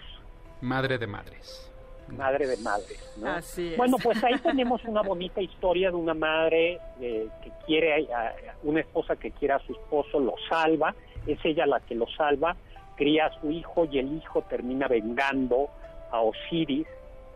Madre 0.62 0.98
de 0.98 1.08
madres. 1.08 1.70
madre 2.08 2.48
de 2.48 2.58
madres, 2.58 3.14
¿no? 3.18 3.30
Así 3.30 3.72
es. 3.72 3.78
Bueno, 3.78 3.98
pues 4.02 4.22
ahí 4.24 4.38
tenemos 4.40 4.84
una 4.86 5.02
bonita 5.02 5.42
historia 5.42 5.90
de 5.90 5.96
una 5.98 6.14
madre 6.14 6.80
eh, 7.02 7.28
que 7.44 7.52
quiere, 7.66 8.12
a- 8.14 8.28
a- 8.30 8.34
una 8.64 8.80
esposa 8.80 9.16
que 9.18 9.32
quiere 9.32 9.54
a 9.56 9.60
su 9.60 9.74
esposo, 9.74 10.20
lo 10.20 10.36
salva, 10.50 10.96
es 11.28 11.40
ella 11.44 11.66
la 11.66 11.80
que 11.82 11.96
lo 11.96 12.08
salva, 12.08 12.56
cría 12.96 13.28
a 13.28 13.42
su 13.42 13.52
hijo 13.52 13.86
y 13.92 14.00
el 14.00 14.14
hijo 14.18 14.42
termina 14.44 14.88
vengando 14.88 15.68
a 16.12 16.20
Osiris, 16.22 16.88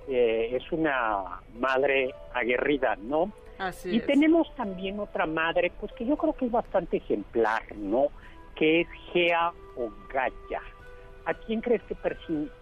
eh, 0.08 0.50
es 0.56 0.72
una 0.72 1.42
madre 1.60 2.14
aguerrida, 2.34 2.96
¿no? 2.96 3.32
Así 3.58 3.90
Y 3.96 3.98
es. 3.98 4.06
tenemos 4.06 4.54
también 4.56 5.00
otra 5.00 5.26
madre, 5.26 5.72
pues 5.80 5.92
que 5.94 6.06
yo 6.06 6.16
creo 6.16 6.34
que 6.34 6.46
es 6.46 6.52
bastante 6.52 6.98
ejemplar, 6.98 7.64
¿no? 7.76 8.08
Que 8.56 8.82
es 8.82 8.88
Gea 9.12 9.52
o 9.76 9.90
Gaia. 10.14 10.62
¿A 11.26 11.34
quién 11.34 11.60
crees 11.62 11.82
que 11.84 11.96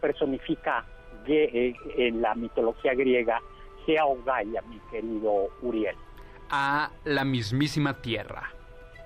personifica 0.01 0.85
eh, 1.27 1.73
en 1.97 2.21
la 2.21 2.33
mitología 2.33 2.93
griega 2.93 3.39
Gea 3.85 4.05
o 4.05 4.17
Gaia, 4.23 4.61
mi 4.63 4.79
querido 4.89 5.49
Uriel? 5.61 5.95
A 6.49 6.89
la 7.03 7.25
mismísima 7.25 8.01
tierra. 8.01 8.49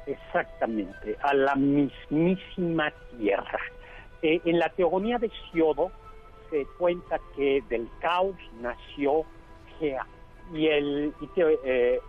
Exactamente, 0.10 1.18
a 1.22 1.34
la 1.36 1.54
mismísima 1.56 2.92
tierra. 3.18 3.60
Eh, 4.24 4.42
en 4.44 4.58
la 4.58 4.70
teogonía 4.70 5.20
de 5.20 5.30
Siodo 5.52 5.92
se 6.50 6.66
cuenta 6.80 7.20
que 7.36 7.62
del 7.70 7.88
caos 8.02 8.36
nació 8.60 9.24
Gea. 9.78 10.06
Y 10.52 10.66
el 10.66 11.14
y 11.22 11.28
que, 11.28 11.60
eh, 11.64 12.00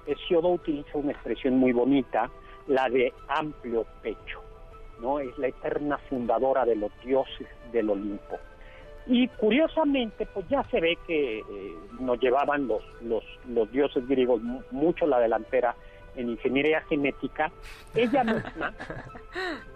utiliza 0.43 0.97
una 0.97 1.13
expresión 1.13 1.59
muy 1.59 1.73
bonita, 1.73 2.31
la 2.69 2.89
de 2.89 3.13
amplio 3.29 3.85
pecho, 4.03 4.41
¿no? 5.03 5.21
Es 5.21 5.37
la 5.37 5.49
eterna 5.49 5.99
fundadora 6.09 6.65
de 6.65 6.77
los 6.77 6.91
dioses 7.05 7.49
del 7.71 7.91
Olimpo. 7.91 8.39
Y 9.07 9.29
curiosamente, 9.29 10.27
pues 10.33 10.49
ya 10.49 10.63
se 10.71 10.81
ve 10.81 10.97
que 11.07 11.41
eh, 11.41 11.45
nos 11.99 12.19
llevaban 12.19 12.67
los, 12.67 12.83
los, 13.03 13.25
los 13.47 13.71
dioses 13.73 14.07
griegos 14.09 14.41
mu- 14.41 14.63
mucho 14.71 15.07
la 15.07 15.19
delantera 15.21 15.75
en 16.17 16.31
ingeniería 16.31 16.81
genética. 16.83 17.51
Ella 17.95 18.25
misma, 18.25 18.75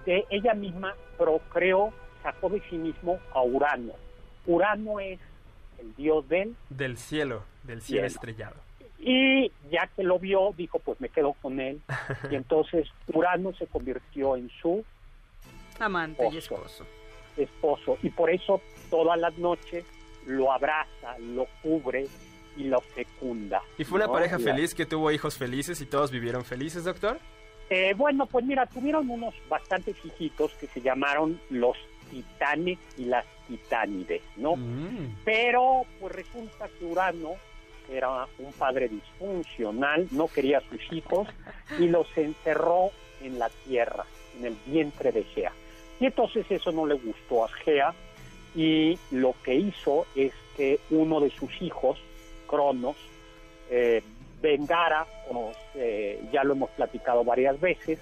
de 0.06 0.24
ella 0.30 0.54
misma 0.54 0.94
procreó, 1.18 1.92
sacó 2.22 2.48
de 2.48 2.60
sí 2.68 2.76
mismo 2.76 3.18
a 3.32 3.42
Urano. 3.42 3.92
Urano 4.46 5.00
es 5.00 5.18
el 5.78 5.94
dios 5.96 6.28
del 6.28 6.54
Del 6.70 6.96
cielo, 6.98 7.42
del 7.62 7.80
cielo 7.82 8.02
Cielo. 8.02 8.06
estrellado. 8.06 8.56
y 8.98 9.50
ya 9.70 9.86
que 9.94 10.02
lo 10.02 10.18
vio, 10.18 10.52
dijo, 10.56 10.78
pues 10.78 11.00
me 11.00 11.08
quedo 11.08 11.34
con 11.42 11.60
él. 11.60 11.80
Y 12.30 12.34
entonces 12.36 12.88
Urano 13.12 13.52
se 13.54 13.66
convirtió 13.66 14.36
en 14.36 14.50
su 14.60 14.84
Amante 15.78 16.22
y 16.32 16.36
Esposo. 16.38 16.84
esposo. 16.84 16.86
esposo. 17.36 17.98
Y 18.02 18.10
por 18.10 18.30
eso 18.30 18.60
todas 18.90 19.18
las 19.18 19.36
noches 19.38 19.84
lo 20.26 20.52
abraza, 20.52 21.18
lo 21.18 21.46
cubre 21.62 22.06
y 22.56 22.64
lo 22.64 22.80
fecunda. 22.80 23.62
¿Y 23.78 23.84
fue 23.84 23.96
una 23.96 24.06
¿no? 24.06 24.12
pareja 24.12 24.38
feliz 24.38 24.74
que 24.74 24.86
tuvo 24.86 25.10
hijos 25.10 25.36
felices 25.36 25.80
y 25.80 25.86
todos 25.86 26.10
vivieron 26.10 26.44
felices, 26.44 26.84
doctor? 26.84 27.18
Eh, 27.70 27.94
bueno, 27.96 28.26
pues 28.26 28.44
mira, 28.44 28.66
tuvieron 28.66 29.08
unos 29.08 29.34
bastantes 29.48 29.96
hijitos 30.04 30.52
que 30.54 30.66
se 30.66 30.80
llamaron 30.80 31.40
los 31.50 31.76
titanes 32.10 32.78
y 32.98 33.06
las 33.06 33.24
titánides, 33.48 34.22
¿no? 34.36 34.56
Mm. 34.56 35.16
Pero 35.24 35.82
pues 36.00 36.14
resulta 36.14 36.68
que 36.78 36.84
Urano 36.84 37.36
era 37.90 38.26
un 38.38 38.52
padre 38.52 38.88
disfuncional, 38.88 40.08
no 40.10 40.28
quería 40.28 40.58
a 40.58 40.62
sus 40.62 40.80
hijos 40.92 41.28
y 41.78 41.88
los 41.88 42.06
encerró 42.16 42.90
en 43.22 43.38
la 43.38 43.50
tierra, 43.66 44.04
en 44.38 44.46
el 44.46 44.56
vientre 44.66 45.12
de 45.12 45.24
Gea. 45.24 45.52
Y 46.00 46.06
entonces 46.06 46.46
eso 46.50 46.72
no 46.72 46.86
le 46.86 46.94
gustó 46.94 47.44
a 47.44 47.48
Gea 47.48 47.94
y 48.54 48.98
lo 49.10 49.34
que 49.42 49.54
hizo 49.54 50.06
es 50.14 50.32
que 50.56 50.80
uno 50.90 51.20
de 51.20 51.30
sus 51.30 51.50
hijos, 51.60 51.98
Cronos, 52.46 52.96
eh, 53.70 54.02
vengara, 54.40 55.06
como 55.26 55.52
eh, 55.74 56.22
ya 56.32 56.44
lo 56.44 56.52
hemos 56.52 56.70
platicado 56.70 57.24
varias 57.24 57.58
veces, 57.60 57.98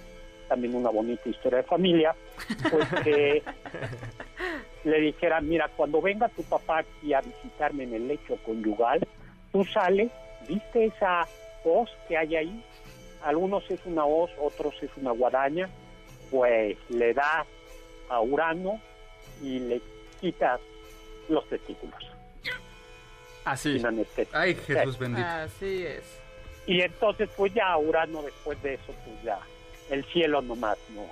también 0.48 0.74
una 0.74 0.90
bonita 0.90 1.28
historia 1.28 1.58
de 1.58 1.64
familia, 1.64 2.14
pues 2.70 2.88
que 3.04 3.42
le 4.84 5.00
dijera, 5.00 5.40
mira, 5.40 5.70
cuando 5.76 6.02
venga 6.02 6.28
tu 6.28 6.42
papá 6.42 6.78
aquí 6.78 7.14
a 7.14 7.20
visitarme 7.20 7.84
en 7.84 7.94
el 7.94 8.08
lecho 8.08 8.36
conyugal, 8.44 9.06
tú 9.52 9.64
sales, 9.64 10.10
¿viste 10.48 10.86
esa 10.86 11.26
hoz 11.64 11.90
que 12.08 12.16
hay 12.16 12.36
ahí? 12.36 12.64
Algunos 13.24 13.70
es 13.70 13.80
una 13.86 14.04
hoz, 14.04 14.30
otros 14.40 14.74
es 14.82 14.90
una 14.96 15.12
guadaña, 15.12 15.68
pues 16.30 16.76
le 16.90 17.14
das 17.14 17.46
a 18.08 18.20
Urano 18.20 18.80
y 19.40 19.60
le 19.60 19.80
quitas 20.20 20.60
los 21.28 21.48
testículos 21.48 22.11
Así. 23.44 23.74
sin 23.74 23.86
anestesia. 23.86 24.38
Ay, 24.40 24.54
Jesús 24.54 24.98
bendito. 24.98 25.26
Así 25.26 25.84
es. 25.84 26.18
Y 26.66 26.80
entonces, 26.80 27.28
pues 27.36 27.52
ya 27.54 27.76
Urano 27.76 28.22
después 28.22 28.62
de 28.62 28.74
eso, 28.74 28.94
pues 29.04 29.22
ya 29.24 29.38
el 29.90 30.04
cielo 30.06 30.40
nomás, 30.42 30.78
no. 30.94 31.06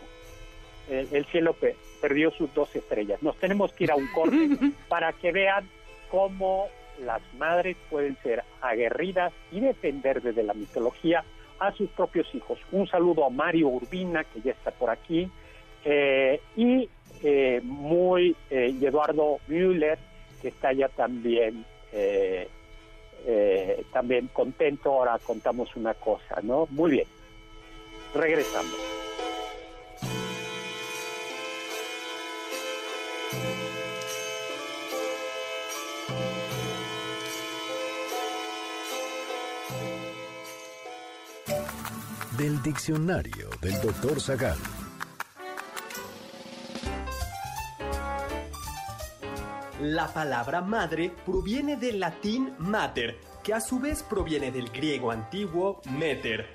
El, 0.88 1.08
el 1.12 1.24
cielo 1.26 1.52
pe- 1.54 1.76
perdió 2.00 2.30
sus 2.30 2.52
dos 2.54 2.74
estrellas. 2.76 3.22
Nos 3.22 3.36
tenemos 3.36 3.72
que 3.72 3.84
ir 3.84 3.90
a 3.92 3.96
un 3.96 4.06
corte 4.12 4.36
para 4.88 5.12
que 5.12 5.32
vean 5.32 5.68
cómo 6.10 6.68
las 7.04 7.20
madres 7.38 7.76
pueden 7.88 8.16
ser 8.22 8.44
aguerridas 8.60 9.32
y 9.50 9.60
defender 9.60 10.20
desde 10.22 10.42
la 10.42 10.54
mitología 10.54 11.24
a 11.58 11.72
sus 11.72 11.88
propios 11.90 12.32
hijos. 12.34 12.58
Un 12.72 12.86
saludo 12.88 13.24
a 13.24 13.30
Mario 13.30 13.68
Urbina, 13.68 14.24
que 14.24 14.40
ya 14.40 14.52
está 14.52 14.70
por 14.70 14.90
aquí, 14.90 15.28
eh, 15.84 16.40
y 16.56 16.88
eh, 17.22 17.60
muy 17.62 18.34
eh, 18.50 18.74
Eduardo 18.80 19.38
Müller, 19.48 19.98
que 20.40 20.48
está 20.48 20.72
ya 20.72 20.88
también, 20.88 21.64
también 23.92 24.28
contento. 24.32 24.92
Ahora 24.92 25.18
contamos 25.18 25.74
una 25.76 25.94
cosa, 25.94 26.40
¿no? 26.42 26.66
Muy 26.70 26.92
bien. 26.92 27.06
Regresamos. 28.14 28.76
del 42.40 42.62
diccionario 42.62 43.50
del 43.60 43.78
doctor 43.82 44.18
Zagal. 44.18 44.56
La 49.80 50.12
palabra 50.12 50.60
madre 50.60 51.10
proviene 51.24 51.74
del 51.76 52.00
latín 52.00 52.52
mater, 52.58 53.18
que 53.42 53.54
a 53.54 53.60
su 53.62 53.80
vez 53.80 54.02
proviene 54.02 54.52
del 54.52 54.68
griego 54.68 55.10
antiguo 55.10 55.80
meter. 55.98 56.52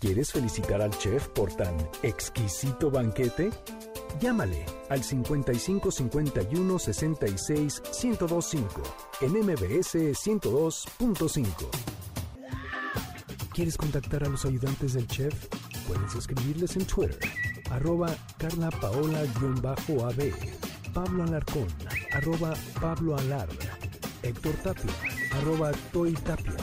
¿Quieres 0.00 0.32
felicitar 0.32 0.82
al 0.82 0.90
chef 0.98 1.28
por 1.28 1.54
tan 1.54 1.76
exquisito 2.02 2.90
banquete? 2.90 3.50
Llámale 4.20 4.64
al 4.88 5.04
55 5.04 5.90
51 5.92 6.78
66 6.78 7.82
1025 8.02 8.82
en 9.20 9.32
MBS 9.32 9.94
102.5. 9.94 11.46
¿Quieres 13.52 13.76
contactar 13.76 14.24
a 14.24 14.28
los 14.28 14.44
ayudantes 14.44 14.94
del 14.94 15.06
chef? 15.06 15.34
Puedes 15.86 16.14
escribirles 16.16 16.76
en 16.76 16.84
Twitter, 16.86 17.18
arroba 17.70 18.08
Carla 18.38 18.70
Paola-AB, 18.70 20.32
Pablo 20.92 21.22
Alarcón, 21.22 21.66
arroba 22.12 22.54
Pablo 22.80 23.16
Alar, 23.16 23.48
Héctor 24.22 24.54
Tapia, 24.64 24.92
arroba 25.32 25.70
Toy 25.92 26.12
Tapia. 26.14 26.56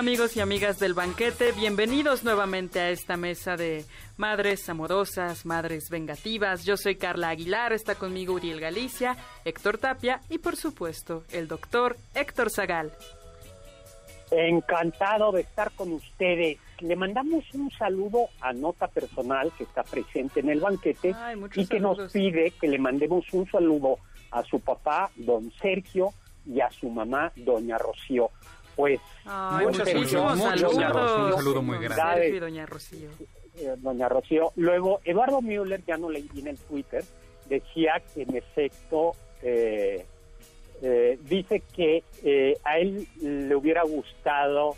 Amigos 0.00 0.34
y 0.34 0.40
amigas 0.40 0.78
del 0.78 0.94
banquete, 0.94 1.52
bienvenidos 1.52 2.24
nuevamente 2.24 2.80
a 2.80 2.88
esta 2.88 3.18
mesa 3.18 3.58
de 3.58 3.84
madres 4.16 4.66
amorosas, 4.70 5.44
madres 5.44 5.90
vengativas. 5.90 6.64
Yo 6.64 6.78
soy 6.78 6.96
Carla 6.96 7.28
Aguilar, 7.28 7.74
está 7.74 7.96
conmigo 7.96 8.32
Uriel 8.32 8.60
Galicia, 8.60 9.18
Héctor 9.44 9.76
Tapia 9.76 10.22
y 10.30 10.38
por 10.38 10.56
supuesto 10.56 11.24
el 11.32 11.48
doctor 11.48 11.98
Héctor 12.14 12.48
Zagal. 12.50 12.92
Encantado 14.30 15.32
de 15.32 15.42
estar 15.42 15.70
con 15.72 15.92
ustedes. 15.92 16.56
Le 16.78 16.96
mandamos 16.96 17.44
un 17.52 17.70
saludo 17.70 18.30
a 18.40 18.54
Nota 18.54 18.88
Personal 18.88 19.52
que 19.58 19.64
está 19.64 19.82
presente 19.82 20.40
en 20.40 20.48
el 20.48 20.60
banquete 20.60 21.14
y 21.56 21.66
que 21.66 21.78
nos 21.78 22.10
pide 22.10 22.52
que 22.52 22.68
le 22.68 22.78
mandemos 22.78 23.26
un 23.34 23.46
saludo 23.50 23.98
a 24.30 24.42
su 24.44 24.60
papá, 24.60 25.10
don 25.16 25.52
Sergio, 25.60 26.14
y 26.46 26.60
a 26.62 26.70
su 26.70 26.88
mamá, 26.88 27.32
doña 27.36 27.76
Rocío 27.76 28.30
pues 28.80 29.00
muchísimos 29.78 30.38
saludos. 30.38 30.74
Un 30.74 31.36
saludo 31.36 31.62
muy 31.62 31.78
grande. 31.78 32.40
doña 32.40 32.66
Rocío. 32.66 33.10
Eh, 33.56 33.74
doña 33.78 34.08
Rocío. 34.08 34.52
Luego, 34.56 35.00
Eduardo 35.04 35.42
Müller, 35.42 35.84
ya 35.86 35.96
no 35.96 36.10
leí 36.10 36.28
en 36.36 36.48
el 36.48 36.58
Twitter, 36.58 37.04
decía 37.48 38.02
que 38.14 38.22
en 38.22 38.36
efecto, 38.36 39.12
eh, 39.42 40.06
eh, 40.82 41.18
dice 41.22 41.62
que 41.74 42.04
a 42.64 42.78
él 42.78 43.06
le 43.20 43.54
hubiera 43.54 43.82
gustado 43.82 44.76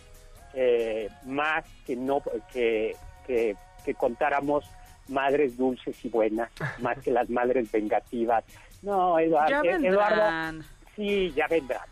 más 1.25 1.65
que 1.87 1.97
no 1.97 2.23
que, 2.53 2.95
que, 3.27 3.57
contáramos 3.97 4.65
madres 5.09 5.57
dulces 5.57 6.05
y 6.05 6.09
buenas, 6.09 6.51
más 6.81 6.99
que 6.99 7.11
las 7.11 7.29
madres 7.31 7.71
vengativas. 7.71 8.45
No, 8.83 9.19
Eduardo, 9.19 9.65
Eduardo 9.65 10.65
sí, 10.97 11.33
ya 11.33 11.47
vendrán. 11.49 11.89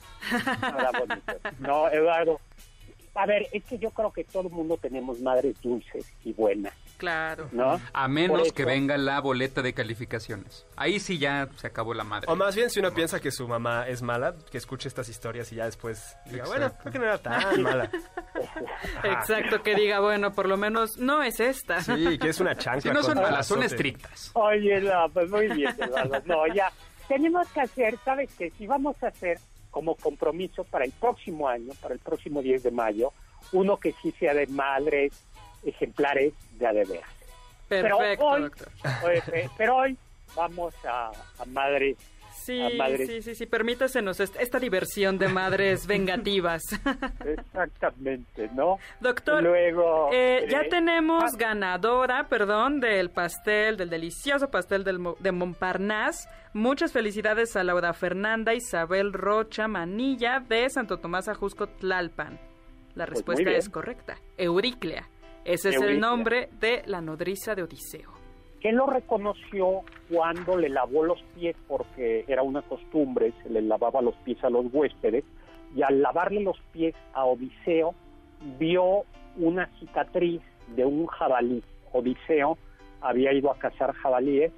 No, 1.59 1.89
Eduardo. 1.89 2.41
A 3.15 3.27
ver, 3.27 3.47
es 3.53 3.65
que 3.65 3.79
yo 3.79 3.91
creo 3.91 4.13
que 4.13 4.25
todo 4.25 4.45
el 4.49 4.55
mundo 4.55 4.79
tenemos 4.81 5.21
madres 5.21 5.61
dulces 5.61 6.07
y 6.25 6.33
buenas. 6.33 6.73
Claro. 7.01 7.49
¿no? 7.51 7.81
A 7.95 8.09
menos 8.09 8.53
que 8.53 8.67
venga 8.67 8.99
la 8.99 9.21
boleta 9.21 9.63
de 9.63 9.73
calificaciones. 9.73 10.67
Ahí 10.77 11.01
sí 11.01 11.19
ya 11.19 11.49
se 11.57 11.67
acabó 11.67 11.95
la 11.95 12.05
madre. 12.05 12.27
O 12.31 12.37
más 12.37 12.55
bien, 12.55 12.69
si 12.69 12.79
uno 12.79 12.93
piensa 12.93 13.19
que 13.21 13.31
su 13.31 13.49
mamá 13.49 13.89
es 13.89 14.03
mala, 14.03 14.35
que 14.51 14.59
escuche 14.59 14.87
estas 14.87 15.09
historias 15.09 15.51
y 15.51 15.57
ya 15.57 15.65
después 15.65 16.17
diga, 16.27 16.45
bueno, 16.45 16.71
creo 16.79 16.93
que 16.93 16.99
no 16.99 17.05
era 17.07 17.19
tan 17.19 17.63
mala. 17.63 17.91
Exacto, 19.03 19.63
que 19.63 19.75
diga, 19.75 20.01
bueno, 20.01 20.33
por 20.33 20.47
lo 20.47 20.59
menos 20.59 20.99
no 20.99 21.23
es 21.23 21.41
esta. 21.41 21.81
Sí, 21.81 22.19
que 22.19 22.29
es 22.29 22.39
una 22.39 22.55
chancla. 22.55 22.83
Si 22.83 22.91
no 22.91 23.03
son 23.03 23.17
malas, 23.17 23.47
son 23.47 23.63
estrictas. 23.63 24.31
Oye, 24.35 24.81
no, 24.83 25.09
pues 25.09 25.31
muy 25.31 25.49
bien, 25.49 25.75
Eduardo. 25.79 26.23
No, 26.27 26.47
ya, 26.55 26.71
tenemos 27.11 27.49
que 27.49 27.61
hacer, 27.61 27.99
¿sabes 28.05 28.31
qué? 28.39 28.53
Si 28.57 28.69
vamos 28.69 29.03
a 29.03 29.09
hacer 29.09 29.41
como 29.73 29.97
compromiso 29.97 30.63
para 30.63 30.85
el 30.85 30.93
próximo 30.93 31.49
año, 31.49 31.73
para 31.83 31.93
el 31.93 31.99
próximo 31.99 32.41
10 32.41 32.63
de 32.63 32.71
mayo, 32.71 33.13
uno 33.51 33.79
que 33.79 33.93
sí 34.01 34.13
sea 34.13 34.33
de 34.33 34.47
madres 34.47 35.13
ejemplares 35.65 36.33
de 36.53 36.67
adeveras. 36.69 37.11
Perfecto, 37.69 37.99
pero 37.99 38.29
hoy, 38.29 38.43
doctor. 38.43 38.69
Pero 39.59 39.77
hoy 39.77 39.97
vamos 40.37 40.73
a, 40.85 41.11
madres 41.47 41.97
Sí, 42.45 42.61
sí, 43.07 43.23
sí, 43.23 43.35
sí, 43.35 43.47
permítasenos 43.47 44.21
esta 44.21 44.59
diversión 44.59 45.19
de 45.19 45.29
madres 45.29 45.87
vengativas. 45.87 46.63
Exactamente, 47.25 48.49
¿no? 48.55 48.79
Doctor, 49.01 49.43
Luego, 49.43 50.09
eh, 50.13 50.47
ya 50.49 50.63
eh, 50.63 50.69
tenemos 50.69 51.25
ah. 51.25 51.37
ganadora, 51.39 52.29
perdón, 52.29 52.81
del 52.81 53.11
pastel, 53.11 53.77
del 53.77 53.91
delicioso 53.91 54.51
pastel 54.51 54.85
del, 54.85 54.99
de 55.19 55.33
Montparnasse. 55.33 56.29
Muchas 56.55 56.93
felicidades 56.93 57.55
a 57.57 57.63
Laura 57.63 57.93
Fernanda 57.93 58.55
Isabel 58.55 59.13
Rocha 59.13 59.69
Manilla 59.69 60.41
de 60.41 60.69
Santo 60.71 60.99
Tomás 60.99 61.29
Ajusco 61.29 61.69
Tlalpan. 61.69 62.41
La 62.95 63.07
Pues 63.07 63.19
respuesta 63.19 63.51
es 63.53 63.69
correcta. 63.69 64.17
Euriclea. 64.37 65.09
Ese 65.45 65.71
es 65.71 65.81
el 65.81 66.01
nombre 66.01 66.49
de 66.61 66.83
la 66.87 67.01
nodriza 67.01 67.55
de 67.55 67.63
Odiseo. 67.63 68.20
Que 68.61 68.73
lo 68.73 68.87
reconoció 68.87 69.83
cuando 70.11 70.57
le 70.57 70.69
lavó 70.69 71.05
los 71.05 71.23
pies, 71.35 71.57
porque 71.67 72.25
era 72.29 72.43
una 72.43 72.63
costumbre, 72.63 73.33
se 73.43 73.51
le 73.51 73.63
lavaba 73.63 74.03
los 74.03 74.15
pies 74.17 74.43
a 74.45 74.51
los 74.51 74.67
huéspedes, 74.73 75.25
y 75.75 75.83
al 75.83 76.03
lavarle 76.03 76.43
los 76.43 76.59
pies 76.73 76.95
a 77.15 77.25
Odiseo, 77.25 77.95
vio 78.59 79.05
una 79.37 79.67
cicatriz 79.79 80.43
de 80.75 80.85
un 80.85 81.07
jabalí. 81.07 81.63
Odiseo 81.93 82.59
había 83.01 83.33
ido 83.33 83.51
a 83.51 83.59
cazar 83.59 83.93
jabalíes 83.95 84.53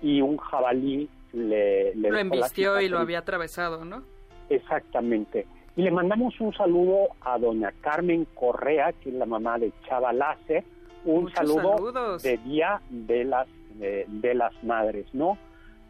y 0.00 0.20
un 0.20 0.36
jabalí 0.36 1.08
le, 1.32 1.94
le 1.94 2.10
Lo 2.10 2.18
embistió 2.18 2.80
y 2.80 2.88
lo 2.88 2.98
había 2.98 3.20
atravesado, 3.20 3.84
¿no? 3.84 4.02
Exactamente. 4.48 5.46
Y 5.76 5.82
le 5.82 5.90
mandamos 5.90 6.38
un 6.40 6.52
saludo 6.54 7.08
a 7.22 7.38
doña 7.38 7.72
Carmen 7.80 8.26
Correa, 8.34 8.92
que 8.92 9.08
es 9.08 9.14
la 9.14 9.26
mamá 9.26 9.58
de 9.58 9.72
Chava 9.86 10.12
Láser. 10.12 10.64
Un 11.04 11.24
Muchos 11.24 11.36
saludo 11.36 11.76
saludos. 11.76 12.22
de 12.22 12.36
Día 12.38 12.80
de 12.90 13.24
las, 13.24 13.48
de, 13.74 14.06
de 14.08 14.34
las 14.34 14.52
Madres, 14.62 15.06
¿no? 15.12 15.36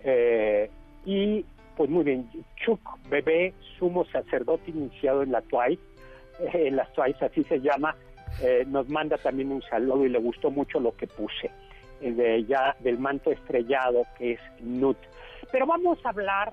Eh, 0.04 0.70
y 1.04 1.44
pues 1.76 1.88
muy 1.90 2.04
bien, 2.04 2.28
Chuck 2.64 2.80
Bebé, 3.08 3.54
sumo 3.78 4.04
sacerdote 4.06 4.70
iniciado 4.70 5.22
en 5.22 5.32
la 5.32 5.40
TWICE, 5.42 5.80
eh, 6.40 6.68
en 6.68 6.76
las 6.76 6.92
TWICE 6.92 7.24
así 7.24 7.44
se 7.44 7.60
llama, 7.60 7.94
eh, 8.42 8.64
nos 8.66 8.88
manda 8.88 9.16
también 9.18 9.52
un 9.52 9.62
saludo 9.62 10.04
y 10.04 10.08
le 10.08 10.18
gustó 10.18 10.50
mucho 10.50 10.80
lo 10.80 10.96
que 10.96 11.06
puse, 11.06 11.50
de, 12.00 12.44
ya 12.44 12.76
del 12.80 12.98
manto 12.98 13.30
estrellado 13.30 14.02
que 14.18 14.32
es 14.32 14.40
Nut. 14.60 14.98
Pero 15.50 15.66
vamos 15.66 15.98
a 16.04 16.10
hablar, 16.10 16.52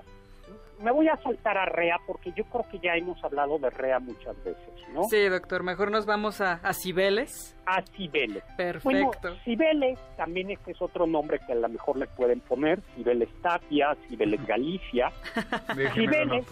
me 0.82 0.90
voy 0.90 1.08
a 1.08 1.16
saltar 1.22 1.58
a 1.58 1.66
Rea 1.66 1.96
porque 2.06 2.32
yo 2.32 2.44
creo 2.44 2.66
que 2.70 2.78
ya 2.78 2.94
hemos 2.94 3.22
hablado 3.22 3.58
de 3.58 3.70
Rea 3.70 3.98
muchas 3.98 4.36
veces, 4.42 4.70
¿no? 4.92 5.04
Sí, 5.04 5.28
doctor, 5.28 5.62
mejor 5.62 5.90
nos 5.90 6.06
vamos 6.06 6.40
a, 6.40 6.54
a 6.62 6.72
Cibeles. 6.72 7.56
A 7.66 7.82
Cibeles. 7.82 8.42
Perfecto. 8.56 8.88
Bueno, 8.88 9.10
Cibeles 9.44 9.98
también 10.16 10.50
este 10.50 10.72
es 10.72 10.82
otro 10.82 11.06
nombre 11.06 11.40
que 11.46 11.52
a 11.52 11.56
lo 11.56 11.68
mejor 11.68 11.96
le 11.98 12.06
pueden 12.06 12.40
poner, 12.40 12.80
Cibeles 12.94 13.28
Tapia, 13.42 13.96
Cibeles 14.08 14.44
Galicia, 14.46 15.12
Cibeles 15.94 16.46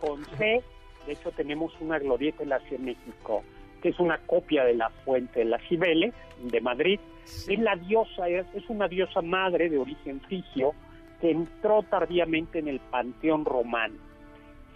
con 0.00 0.24
C, 0.36 0.62
de 1.06 1.12
hecho 1.12 1.30
tenemos 1.32 1.72
una 1.80 1.98
glorieta 1.98 2.42
en 2.42 2.50
la 2.50 2.58
Ciudad 2.60 2.78
de 2.78 2.94
México 2.94 3.42
que 3.80 3.88
es 3.88 3.98
una 3.98 4.18
copia 4.18 4.64
de 4.64 4.74
la 4.74 4.90
fuente 5.04 5.40
de 5.40 5.46
las 5.46 5.62
Cibeles 5.66 6.14
de 6.42 6.60
Madrid. 6.60 7.00
Es 7.48 7.58
la 7.58 7.76
diosa, 7.76 8.28
es, 8.28 8.46
es 8.54 8.68
una 8.68 8.88
diosa 8.88 9.22
madre 9.22 9.70
de 9.70 9.78
origen 9.78 10.20
frigio 10.20 10.74
que 11.20 11.30
entró 11.30 11.82
tardíamente 11.82 12.58
en 12.58 12.68
el 12.68 12.80
panteón 12.80 13.44
romano. 13.44 13.96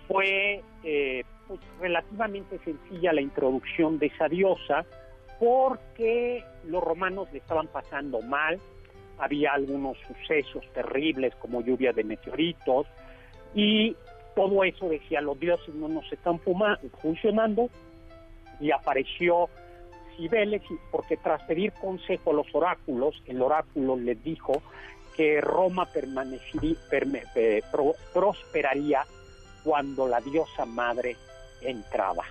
Fue 0.08 0.62
eh, 0.82 1.24
pues, 1.48 1.60
relativamente 1.80 2.58
sencilla 2.64 3.12
la 3.12 3.20
introducción 3.20 3.98
de 3.98 4.06
esa 4.06 4.28
diosa 4.28 4.84
porque 5.38 6.44
los 6.66 6.82
romanos 6.82 7.28
le 7.32 7.38
estaban 7.38 7.66
pasando 7.68 8.20
mal, 8.22 8.60
había 9.18 9.52
algunos 9.52 9.96
sucesos 10.06 10.64
terribles 10.72 11.34
como 11.36 11.60
lluvia 11.60 11.92
de 11.92 12.04
meteoritos 12.04 12.86
y 13.54 13.96
todo 14.34 14.64
eso 14.64 14.88
decía 14.88 15.20
los 15.20 15.38
dioses 15.38 15.74
no 15.74 15.88
nos 15.88 16.10
están 16.12 16.40
funcionando 17.00 17.68
y 18.60 18.70
apareció 18.70 19.48
Cibeles 20.16 20.62
porque 20.90 21.16
tras 21.16 21.42
pedir 21.44 21.72
consejo 21.72 22.30
a 22.30 22.34
los 22.34 22.46
oráculos, 22.54 23.20
el 23.26 23.42
oráculo 23.42 23.96
les 23.96 24.22
dijo 24.22 24.62
que 25.16 25.40
Roma 25.40 25.86
permanecería, 25.86 26.76
perme- 26.90 27.24
eh, 27.34 27.62
pro- 27.70 27.94
prosperaría 28.12 29.04
cuando 29.62 30.06
la 30.08 30.20
diosa 30.20 30.64
madre 30.66 31.16
entraba, 31.60 32.24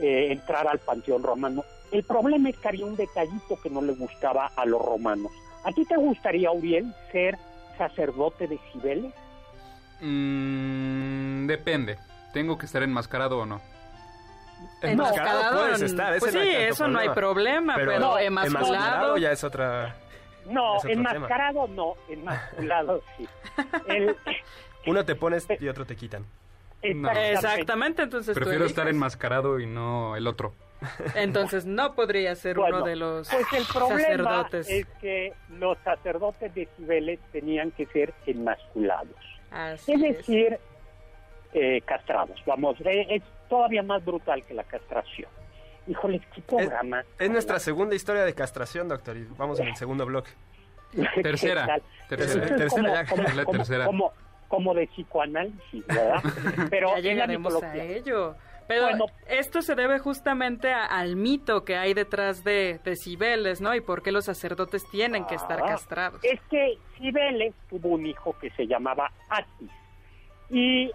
eh, 0.00 0.28
entrara 0.30 0.70
al 0.70 0.78
panteón 0.80 1.22
romano. 1.22 1.64
El 1.90 2.04
problema 2.04 2.48
es 2.50 2.56
que 2.58 2.68
había 2.68 2.86
un 2.86 2.96
detallito 2.96 3.58
que 3.62 3.70
no 3.70 3.80
le 3.82 3.92
gustaba 3.94 4.50
a 4.54 4.64
los 4.66 4.80
romanos. 4.82 5.32
¿A 5.64 5.72
ti 5.72 5.84
te 5.84 5.96
gustaría, 5.96 6.50
Uriel, 6.50 6.92
ser 7.10 7.38
sacerdote 7.78 8.46
de 8.48 8.58
Cibeles? 8.72 9.12
Mm, 10.00 11.46
depende. 11.46 11.98
¿Tengo 12.32 12.58
que 12.58 12.66
estar 12.66 12.82
enmascarado 12.82 13.38
o 13.38 13.46
no? 13.46 13.60
Enmascarado 14.82 15.58
puedes 15.60 15.82
estar, 15.82 16.12
ese 16.14 16.20
Pues 16.20 16.34
no 16.34 16.40
hay 16.40 16.46
sí, 16.48 16.52
tanto 16.54 16.72
eso 16.74 16.88
no 16.88 16.98
hay 16.98 17.08
problema, 17.10 17.74
pero, 17.76 17.98
No, 17.98 18.18
emasculado. 18.18 19.16
ya 19.16 19.32
es 19.32 19.44
otra... 19.44 19.96
No, 20.46 20.76
enmascarado 20.84 21.66
no, 21.68 21.94
enmasculado 22.08 23.02
sí. 23.16 23.28
El- 23.88 24.16
Uno 24.86 25.04
te 25.04 25.14
pones 25.14 25.46
y 25.60 25.68
otro 25.68 25.86
te 25.86 25.96
quitan. 25.96 26.26
exactamente. 26.82 27.32
Exactamente, 27.32 28.02
entonces 28.02 28.34
Prefiero 28.34 28.66
estar 28.66 28.86
enmascarado 28.88 29.58
y 29.60 29.66
no 29.66 30.16
el 30.16 30.26
otro. 30.26 30.52
Entonces 31.14 31.64
no 31.64 31.94
podría 31.94 32.34
ser 32.34 32.56
Bueno, 32.58 32.78
uno 32.78 32.86
de 32.86 32.96
los 32.96 33.30
Pues 33.30 33.46
el 33.54 33.64
problema 33.72 34.00
sacerdotes. 34.02 34.68
es 34.68 34.86
que 35.00 35.32
los 35.48 35.78
sacerdotes 35.78 36.54
de 36.54 36.68
Cibeles 36.76 37.20
tenían 37.32 37.70
que 37.70 37.86
ser 37.86 38.12
enmasculados. 38.26 39.16
Así 39.50 39.92
Es 39.92 40.02
es. 40.02 40.16
decir, 40.18 40.58
eh, 41.54 41.80
castrados. 41.86 42.38
Vamos, 42.44 42.76
es 42.84 43.22
todavía 43.48 43.82
más 43.82 44.04
brutal 44.04 44.44
que 44.44 44.52
la 44.52 44.64
castración. 44.64 45.30
Híjoles, 45.86 46.22
qué 46.34 46.40
programa. 46.42 47.02
Es 47.18 47.30
nuestra 47.30 47.58
segunda 47.58 47.94
historia 47.94 48.24
de 48.24 48.34
castración, 48.34 48.88
doctor, 48.88 49.16
y 49.16 49.24
vamos 49.36 49.60
en 49.60 49.68
el 49.68 49.76
segundo 49.76 50.06
bloque. 50.06 50.30
¿Qué 50.92 51.22
Tercera, 51.22 51.78
tercera. 52.08 52.44
Es 52.46 52.56
Tercera 52.56 52.68
como, 52.70 52.88
ya, 52.94 53.06
como- 53.06 53.22
la 53.36 53.44
tercera. 53.44 53.84
como- 53.86 54.12
como 54.48 54.74
de 54.74 54.86
psicoanálisis, 54.88 55.86
¿verdad? 55.86 56.22
Pero 56.70 56.94
ya 56.94 57.00
llegaremos 57.00 57.60
a 57.62 57.74
ello. 57.76 58.36
Pero 58.68 58.84
Bueno. 58.84 59.06
esto 59.28 59.60
se 59.60 59.74
debe 59.74 59.98
justamente 59.98 60.72
a- 60.72 60.86
al 60.86 61.16
mito 61.16 61.64
que 61.64 61.76
hay 61.76 61.92
detrás 61.92 62.44
de, 62.44 62.78
de 62.84 62.96
Cibeles, 62.96 63.60
¿no? 63.60 63.74
Y 63.74 63.80
por 63.80 64.02
qué 64.02 64.12
los 64.12 64.24
sacerdotes 64.26 64.84
tienen 64.90 65.26
que 65.26 65.34
estar 65.34 65.60
Ah, 65.60 65.66
castrados. 65.66 66.20
Es 66.24 66.40
que 66.50 66.78
Cibeles 66.96 67.52
tuvo 67.68 67.88
un 67.90 68.06
hijo 68.06 68.34
que 68.40 68.50
se 68.52 68.66
llamaba 68.66 69.10
Atis. 69.28 69.70
Y 70.50 70.90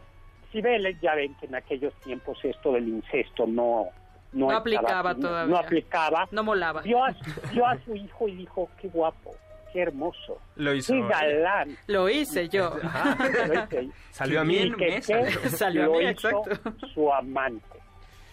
Cibeles, 0.52 1.00
ya 1.02 1.14
ven 1.16 1.36
que 1.36 1.46
en 1.48 1.56
aquellos 1.56 1.94
tiempos 2.02 2.40
esto 2.44 2.72
del 2.74 2.88
incesto 2.88 3.46
no... 3.46 3.88
No, 4.32 4.46
No 4.46 4.46
estaba 4.48 4.60
aplicaba 4.60 5.10
así, 5.12 5.22
todavía. 5.22 5.56
No 5.56 5.60
aplicaba. 5.60 6.28
No 6.32 6.44
molaba. 6.44 6.82
Vio 6.82 7.04
a, 7.04 7.16
vio 7.52 7.66
a 7.66 7.78
su 7.84 7.96
hijo 7.96 8.28
y 8.28 8.36
dijo, 8.36 8.70
qué 8.80 8.88
guapo, 8.90 9.36
qué 9.74 9.82
hermoso, 9.82 10.40
Lo 10.56 10.74
hizo. 10.74 10.94
qué 10.94 11.02
galán. 11.02 11.78
Lo 11.88 12.10
hice 12.10 12.48
yo. 12.50 12.72
Lo 13.48 13.54
hice. 13.54 13.90
Salió 14.12 14.42
a 14.42 14.44
mí. 14.44 14.56
bien. 14.56 14.76
que 14.76 15.02
me 15.08 15.50
salió. 15.50 15.86
a 15.96 15.98
mí, 15.98 16.06
exacto. 16.06 16.52
su 16.94 17.12
amante. 17.12 17.80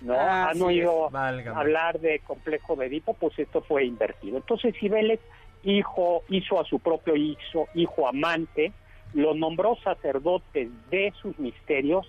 ¿No? 0.03 0.15
Así 0.21 0.59
Han 0.59 0.63
oído 0.63 1.07
es. 1.07 1.13
Válgame. 1.13 1.59
hablar 1.59 1.99
de 2.01 2.19
complejo 2.21 2.77
de 2.77 2.87
Edipo, 2.87 3.15
pues 3.15 3.39
esto 3.39 3.63
fue 3.63 3.87
invertido. 3.87 4.37
Entonces 4.37 4.75
Cibeles 4.79 5.21
hijo, 5.67 6.23
hizo 6.29 6.61
a 6.61 6.65
su 6.65 6.79
propio 6.79 7.17
hijo, 7.17 7.69
hijo 7.75 8.09
amante, 8.09 8.73
lo 9.15 9.35
nombró 9.35 9.77
sacerdote 9.83 10.71
de 10.91 11.13
sus 11.21 11.39
misterios 11.39 12.07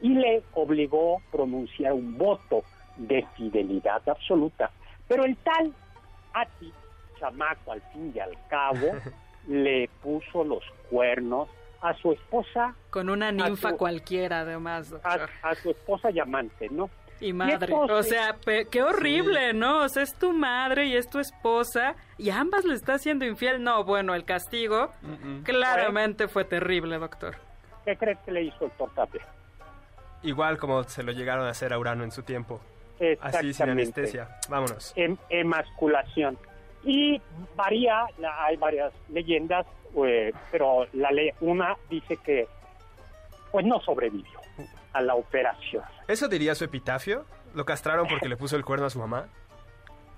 y 0.00 0.10
le 0.10 0.42
obligó 0.54 1.18
a 1.18 1.30
pronunciar 1.32 1.92
un 1.92 2.16
voto 2.16 2.62
de 2.96 3.26
fidelidad 3.36 4.06
absoluta. 4.08 4.70
Pero 5.08 5.24
el 5.24 5.36
tal 5.38 5.72
Ati, 6.32 6.72
chamaco 7.18 7.72
al 7.72 7.80
fin 7.92 8.12
y 8.14 8.18
al 8.20 8.36
cabo, 8.48 8.92
le 9.48 9.88
puso 10.02 10.44
los 10.44 10.62
cuernos 10.90 11.48
a 11.82 11.92
su 11.94 12.12
esposa, 12.12 12.74
Con 12.90 13.10
una 13.10 13.30
ninfa 13.30 13.72
cualquiera, 13.74 14.40
además, 14.40 14.88
doctor. 14.90 15.28
a, 15.42 15.50
a 15.50 15.54
su 15.54 15.70
esposa 15.70 16.10
y 16.10 16.18
amante, 16.18 16.68
¿no? 16.70 16.88
Y 17.20 17.32
madre. 17.32 17.54
entonces- 17.72 17.96
o 17.96 18.02
sea, 18.02 18.34
pe- 18.44 18.66
qué 18.70 18.82
horrible, 18.82 19.52
¿no? 19.52 19.82
O 19.84 19.88
sea, 19.88 20.02
es 20.02 20.14
tu 20.18 20.32
madre 20.32 20.86
y 20.86 20.96
es 20.96 21.08
tu 21.08 21.18
esposa 21.20 21.94
y 22.18 22.30
ambas 22.30 22.64
le 22.64 22.74
está 22.74 22.94
haciendo 22.94 23.24
infiel. 23.26 23.62
No, 23.62 23.84
bueno, 23.84 24.14
el 24.14 24.24
castigo 24.24 24.90
claramente 25.44 26.26
fue 26.28 26.44
terrible, 26.44 26.98
doctor. 26.98 27.36
¿Qué 27.84 27.96
crees 27.96 28.18
que 28.24 28.32
le 28.32 28.42
hizo 28.44 28.64
el 28.64 28.70
tortape? 28.72 29.20
Igual 30.22 30.56
como 30.58 30.82
se 30.84 31.02
lo 31.02 31.12
llegaron 31.12 31.46
a 31.46 31.50
hacer 31.50 31.72
a 31.72 31.78
Urano 31.78 32.02
en 32.04 32.10
su 32.10 32.22
tiempo. 32.22 32.60
Así 33.20 33.38
sin 33.38 33.48
Exactamente. 33.48 33.82
anestesia. 33.82 34.28
Vámonos. 34.48 34.92
Em- 34.96 35.16
emasculación. 35.28 36.38
Y 36.84 37.20
varía, 37.56 38.04
la- 38.18 38.44
hay 38.44 38.56
varias 38.56 38.92
leyendas, 39.08 39.66
eh, 40.06 40.32
pero 40.52 40.86
la 40.92 41.10
le- 41.10 41.34
una 41.40 41.76
dice 41.90 42.16
que 42.18 42.46
pues 43.52 43.64
no 43.64 43.80
sobrevivió 43.80 44.40
a 44.92 45.00
la 45.00 45.14
operación. 45.14 45.84
¿Eso 46.08 46.28
diría 46.28 46.54
su 46.54 46.64
epitafio? 46.64 47.24
¿Lo 47.54 47.64
castraron 47.64 48.06
porque 48.08 48.28
le 48.28 48.36
puso 48.36 48.56
el 48.56 48.64
cuerno 48.64 48.86
a 48.86 48.90
su 48.90 48.98
mamá? 48.98 49.26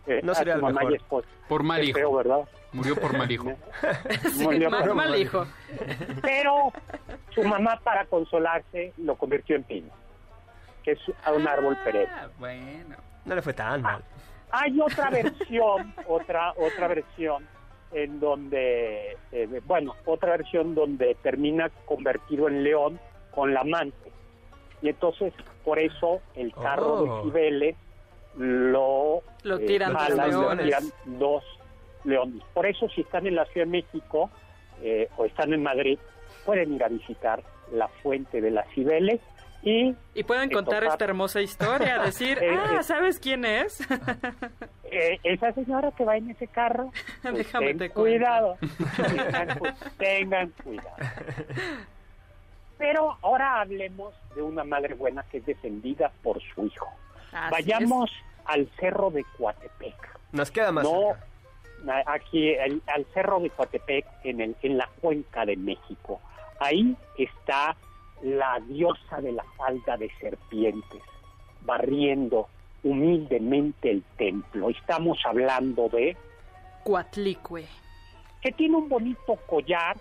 Eh, 0.08 0.20
No 0.22 0.30
a 0.32 0.34
sería 0.36 0.52
su 0.54 0.58
el 0.58 0.62
mamá 0.62 0.80
mejor. 0.82 0.92
y 0.92 0.96
esposa. 0.96 1.28
Por 1.48 1.62
mal 1.64 1.82
hijo. 1.82 2.16
¿verdad? 2.16 2.38
Murió 2.72 2.94
por 2.94 3.16
mal 3.18 3.28
hijo. 3.28 3.52
Sí, 4.34 4.44
Murió 4.44 4.70
mal, 4.70 4.84
por- 4.84 4.94
mal 4.94 5.16
hijo. 5.20 5.46
Pero 6.22 6.72
su 7.34 7.42
mamá 7.42 7.80
para 7.82 8.04
consolarse 8.06 8.92
lo 8.98 9.16
convirtió 9.16 9.56
en 9.56 9.64
pino, 9.64 9.88
que 10.86 10.92
es 10.92 11.00
a 11.24 11.32
un 11.32 11.46
árbol 11.48 11.76
perenne. 11.84 12.08
Ah, 12.14 12.28
bueno. 12.38 12.94
No 13.24 13.34
le 13.34 13.42
fue 13.42 13.52
tan 13.52 13.82
mal. 13.82 14.02
Hay 14.52 14.80
otra 14.80 15.10
versión, 15.10 15.92
otra 16.06 16.52
otra 16.52 16.86
versión 16.86 17.44
en 17.92 18.20
donde, 18.20 19.16
eh, 19.32 19.60
bueno, 19.66 19.94
otra 20.04 20.30
versión 20.36 20.76
donde 20.76 21.16
termina 21.22 21.68
convertido 21.86 22.46
en 22.46 22.62
león 22.62 23.00
con 23.34 23.52
la 23.52 23.60
amante. 23.62 24.12
Y 24.80 24.90
entonces, 24.90 25.32
por 25.64 25.78
eso, 25.80 26.20
el 26.36 26.52
carro 26.54 26.94
Oh. 26.94 27.16
de 27.16 27.22
Cibeles 27.24 27.76
lo, 28.36 29.22
Lo 29.42 29.56
eh, 29.58 29.66
tiran 29.66 29.92
dos 29.92 30.02
jalan, 30.02 30.30
lo 30.30 30.40
leones. 30.42 30.64
tiran 30.66 30.84
dos 31.18 31.44
leones. 32.04 32.42
Por 32.54 32.66
eso, 32.66 32.88
si 32.90 33.00
están 33.00 33.26
en 33.26 33.34
la 33.34 33.44
Ciudad 33.46 33.66
de 33.66 33.72
México 33.72 34.30
eh, 34.82 35.08
o 35.16 35.24
están 35.24 35.52
en 35.52 35.62
Madrid, 35.64 35.98
pueden 36.44 36.74
ir 36.74 36.84
a 36.84 36.88
visitar 36.88 37.42
la 37.72 37.88
fuente 37.88 38.40
de 38.40 38.50
las 38.52 38.68
Cibeles 38.72 39.20
y 39.68 39.96
Y 40.14 40.22
pueden 40.22 40.48
contar 40.50 40.84
esta 40.84 41.04
hermosa 41.04 41.40
historia, 41.40 41.98
decir, 42.04 42.38
Eh, 42.40 42.56
ah, 42.56 42.76
eh. 42.78 42.82
¿sabes 42.84 43.18
quién 43.18 43.44
es? 43.44 43.78
Eh, 44.88 45.18
esa 45.24 45.52
señora 45.52 45.90
que 45.90 46.04
va 46.04 46.16
en 46.16 46.30
ese 46.30 46.46
carro, 46.46 46.92
pues, 47.22 47.34
Déjame 47.34 47.66
ten 47.66 47.78
te 47.78 47.90
cuidado, 47.90 48.56
tengan, 48.96 49.58
cu- 49.58 49.66
tengan 49.98 50.50
cuidado. 50.62 50.96
Pero 52.78 53.16
ahora 53.22 53.60
hablemos 53.62 54.14
de 54.36 54.42
una 54.42 54.62
madre 54.64 54.94
buena 54.94 55.24
que 55.24 55.38
es 55.38 55.46
defendida 55.46 56.12
por 56.22 56.40
su 56.40 56.66
hijo. 56.66 56.88
Así 57.32 57.50
Vayamos 57.50 58.10
al 58.44 58.70
cerro 58.78 59.10
de 59.10 59.24
Coatepec. 59.36 59.94
Nos 60.32 60.50
queda 60.52 60.70
más 60.70 60.84
No, 60.84 61.00
cerca. 61.84 62.02
aquí 62.12 62.50
el- 62.50 62.82
al 62.86 63.04
cerro 63.12 63.40
de 63.40 63.50
Coatepec 63.50 64.06
en, 64.24 64.40
el, 64.40 64.56
en 64.62 64.78
la 64.78 64.88
cuenca 65.00 65.44
de 65.44 65.56
México. 65.56 66.20
Ahí 66.60 66.96
está 67.18 67.74
la 68.22 68.58
diosa 68.66 69.20
de 69.20 69.32
la 69.32 69.44
falda 69.56 69.96
de 69.96 70.10
serpientes, 70.20 71.02
barriendo 71.62 72.48
humildemente 72.82 73.90
el 73.90 74.02
templo. 74.16 74.70
Estamos 74.70 75.18
hablando 75.24 75.88
de 75.88 76.10
es. 76.10 76.16
Cuatlicue. 76.84 77.66
que 78.42 78.52
tiene 78.52 78.76
un 78.76 78.88
bonito 78.88 79.36
collar 79.46 79.96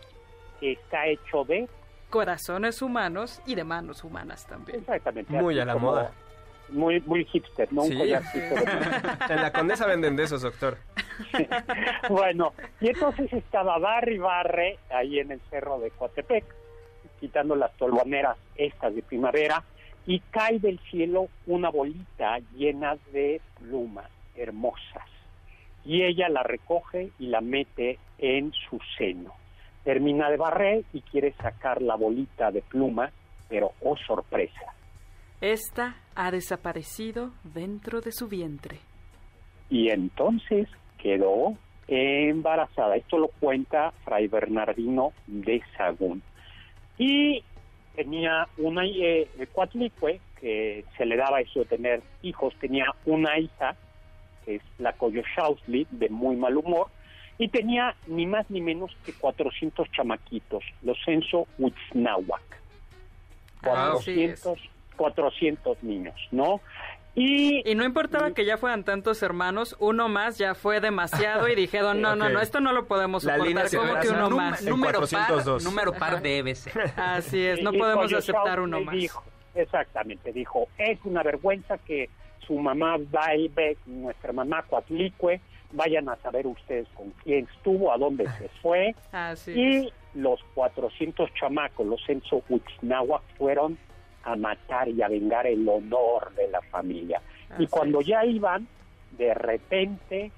que 0.59 0.73
está 0.73 1.07
hecho 1.07 1.43
de 1.45 1.67
Corazones 2.11 2.81
humanos 2.81 3.41
y 3.47 3.55
de 3.55 3.63
manos 3.63 4.03
humanas 4.03 4.45
también. 4.45 4.79
exactamente 4.79 5.33
Muy 5.33 5.59
a 5.59 5.65
la 5.65 5.75
moda. 5.75 6.11
muy 6.69 7.01
muy 7.01 7.25
hipster 7.25 7.71
no 7.73 7.83
un 7.83 7.89
de- 7.89 8.13
En 9.29 9.41
la 9.41 9.51
Condesa 9.51 9.87
venden 9.87 10.15
de 10.15 10.23
esos, 10.23 10.43
doctor. 10.43 10.77
bueno 12.09 12.53
y 12.79 12.89
entonces 12.89 13.31
estaba 13.33 13.79
barre 13.79 14.13
y 14.13 14.17
barre 14.19 14.79
ahí 14.91 15.19
en 15.19 15.31
el 15.31 15.41
cerro 15.49 15.79
de 15.79 15.89
Coatepec 15.91 16.45
quitando 17.19 17.55
las 17.55 17.75
tolvaneras 17.77 18.37
estas 18.55 18.95
de 18.95 19.01
primavera 19.01 19.63
y 20.05 20.19
cae 20.19 20.59
del 20.59 20.79
cielo 20.91 21.27
una 21.47 21.69
bolita 21.69 22.39
llena 22.55 22.97
de 23.11 23.41
plumas 23.59 24.09
hermosas 24.35 25.03
y 25.85 26.03
ella 26.03 26.27
la 26.29 26.43
recoge 26.43 27.11
y 27.19 27.27
la 27.27 27.41
mete 27.41 27.99
en 28.17 28.51
su 28.51 28.79
seno. 28.97 29.33
Termina 29.83 30.29
de 30.29 30.37
barrer 30.37 30.83
y 30.93 31.01
quiere 31.01 31.33
sacar 31.33 31.81
la 31.81 31.95
bolita 31.95 32.51
de 32.51 32.61
plumas, 32.63 33.13
pero 33.47 33.73
oh 33.81 33.95
sorpresa. 33.95 34.73
Esta 35.41 35.97
ha 36.15 36.31
desaparecido 36.31 37.31
dentro 37.43 38.01
de 38.01 38.11
su 38.11 38.27
vientre. 38.27 38.79
Y 39.69 39.89
entonces 39.89 40.67
quedó 40.97 41.55
embarazada. 41.87 42.95
Esto 42.95 43.19
lo 43.19 43.27
cuenta 43.27 43.91
Fray 44.03 44.27
Bernardino 44.27 45.13
de 45.27 45.61
Sagún. 45.77 46.23
Y 46.97 47.43
tenía 47.95 48.47
una 48.57 48.85
eh, 48.85 49.27
cuatlicue, 49.51 50.19
que 50.39 50.85
se 50.97 51.05
le 51.05 51.15
daba 51.15 51.41
eso 51.41 51.59
de 51.59 51.65
tener 51.65 52.01
hijos, 52.21 52.53
tenía 52.59 52.93
una 53.05 53.37
hija 53.39 53.75
que 54.45 54.55
es 54.55 54.61
la 54.77 54.93
Coyoshausli, 54.93 55.87
de 55.89 56.09
muy 56.09 56.35
mal 56.35 56.55
humor, 56.55 56.87
y 57.37 57.47
tenía 57.49 57.95
ni 58.07 58.25
más 58.25 58.49
ni 58.49 58.61
menos 58.61 58.95
que 59.05 59.11
400 59.13 59.91
chamaquitos, 59.91 60.63
los 60.83 60.97
censo 61.03 61.47
Huitznahuac. 61.57 62.43
400, 63.63 64.59
400 64.95 65.83
niños, 65.83 66.15
¿no? 66.31 66.61
Y, 67.15 67.63
no 67.75 67.85
importaba 67.85 68.31
que 68.33 68.43
ya 68.43 68.57
fueran 68.57 68.83
tantos 68.83 69.23
hermanos, 69.23 69.77
uno 69.79 70.09
más 70.09 70.37
ya 70.37 70.53
fue 70.53 70.81
demasiado 70.81 71.47
y 71.47 71.55
dijeron, 71.55 72.01
no, 72.01 72.15
no, 72.15 72.29
no, 72.29 72.41
esto 72.41 72.59
no 72.59 72.73
lo 72.73 72.87
podemos 72.87 73.23
soportar, 73.23 73.69
como 73.73 73.99
que 74.01 74.09
uno 74.09 74.29
más? 74.29 74.61
Número 74.63 74.99
par, 75.07 75.63
número 75.63 75.93
par 75.93 76.21
debe 76.21 76.55
ser. 76.55 76.91
Así 76.97 77.41
es, 77.45 77.61
no 77.61 77.71
podemos 77.71 78.11
aceptar 78.11 78.59
uno 78.59 78.81
más. 78.81 78.95
exactamente, 79.55 80.33
dijo, 80.33 80.67
es 80.77 80.99
una 81.05 81.23
vergüenza 81.23 81.77
que 81.77 82.09
su 82.45 82.59
mamá 82.59 82.97
Baibe, 82.99 83.77
nuestra 83.85 84.33
mamá 84.33 84.63
Coatlicue, 84.63 85.39
vayan 85.71 86.09
a 86.09 86.17
saber 86.17 86.45
ustedes 86.47 86.87
con 86.95 87.11
quién 87.23 87.47
estuvo, 87.55 87.93
a 87.93 87.97
dónde 87.97 88.25
se 88.37 88.49
fue. 88.61 88.93
y 89.47 89.91
los 90.13 90.41
400 90.53 91.33
chamacos, 91.33 91.85
los 91.85 92.03
censo 92.05 92.43
Uchinagua, 92.49 93.21
fueron 93.37 93.77
a 94.25 94.35
matar 94.35 94.89
y 94.89 95.01
a 95.01 95.07
vengar 95.07 95.47
el 95.47 95.67
honor 95.69 96.33
de 96.35 96.47
la 96.49 96.61
familia. 96.63 97.21
y 97.57 97.67
cuando 97.67 98.01
ya 98.01 98.25
iban, 98.25 98.67
de 99.11 99.33
repente, 99.33 100.31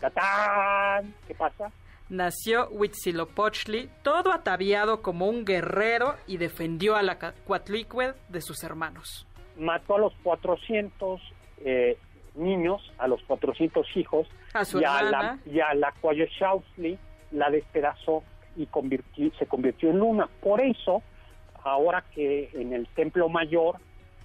¡catán! 0.00 1.14
¿Qué 1.28 1.34
pasa? 1.34 1.70
Nació 2.08 2.68
Huitzilopochtli, 2.70 3.90
todo 4.02 4.32
ataviado 4.32 5.02
como 5.02 5.26
un 5.26 5.44
guerrero 5.44 6.16
y 6.26 6.38
defendió 6.38 6.96
a 6.96 7.02
la 7.02 7.18
Coatlicue 7.18 8.14
de 8.28 8.40
sus 8.40 8.62
hermanos. 8.64 9.26
Mató 9.56 9.96
a 9.96 9.98
los 9.98 10.14
400 10.22 11.20
eh, 11.64 11.98
niños, 12.34 12.82
a 12.98 13.08
los 13.08 13.22
400 13.22 13.86
hijos, 13.96 14.28
y, 14.74 14.84
a 14.84 15.02
la, 15.02 15.38
y 15.46 15.60
a 15.60 15.74
la 15.74 15.94
la 17.30 17.50
despedazó 17.50 18.22
y 18.56 18.66
se 19.38 19.46
convirtió 19.46 19.90
en 19.90 19.98
luna. 19.98 20.28
Por 20.40 20.60
eso, 20.60 21.02
ahora 21.64 22.04
que 22.14 22.50
en 22.52 22.72
el 22.72 22.86
Templo 22.88 23.28
Mayor 23.28 23.76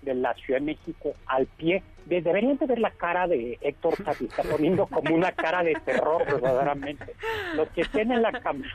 de 0.01 0.13
la 0.13 0.33
Ciudad 0.35 0.59
de 0.59 0.65
México, 0.65 1.13
al 1.25 1.45
pie, 1.45 1.83
deberían 2.05 2.57
de 2.57 2.65
ver 2.65 2.79
la 2.79 2.91
cara 2.91 3.27
de 3.27 3.57
Héctor 3.61 3.95
Tapia, 4.03 4.27
está 4.27 4.43
poniendo 4.43 4.87
como 4.87 5.13
una 5.13 5.31
cara 5.31 5.63
de 5.63 5.73
terror 5.85 6.25
verdaderamente. 6.25 7.13
Los 7.55 7.69
que 7.69 7.83
tienen 7.85 8.21
la 8.21 8.31
cámara, 8.31 8.73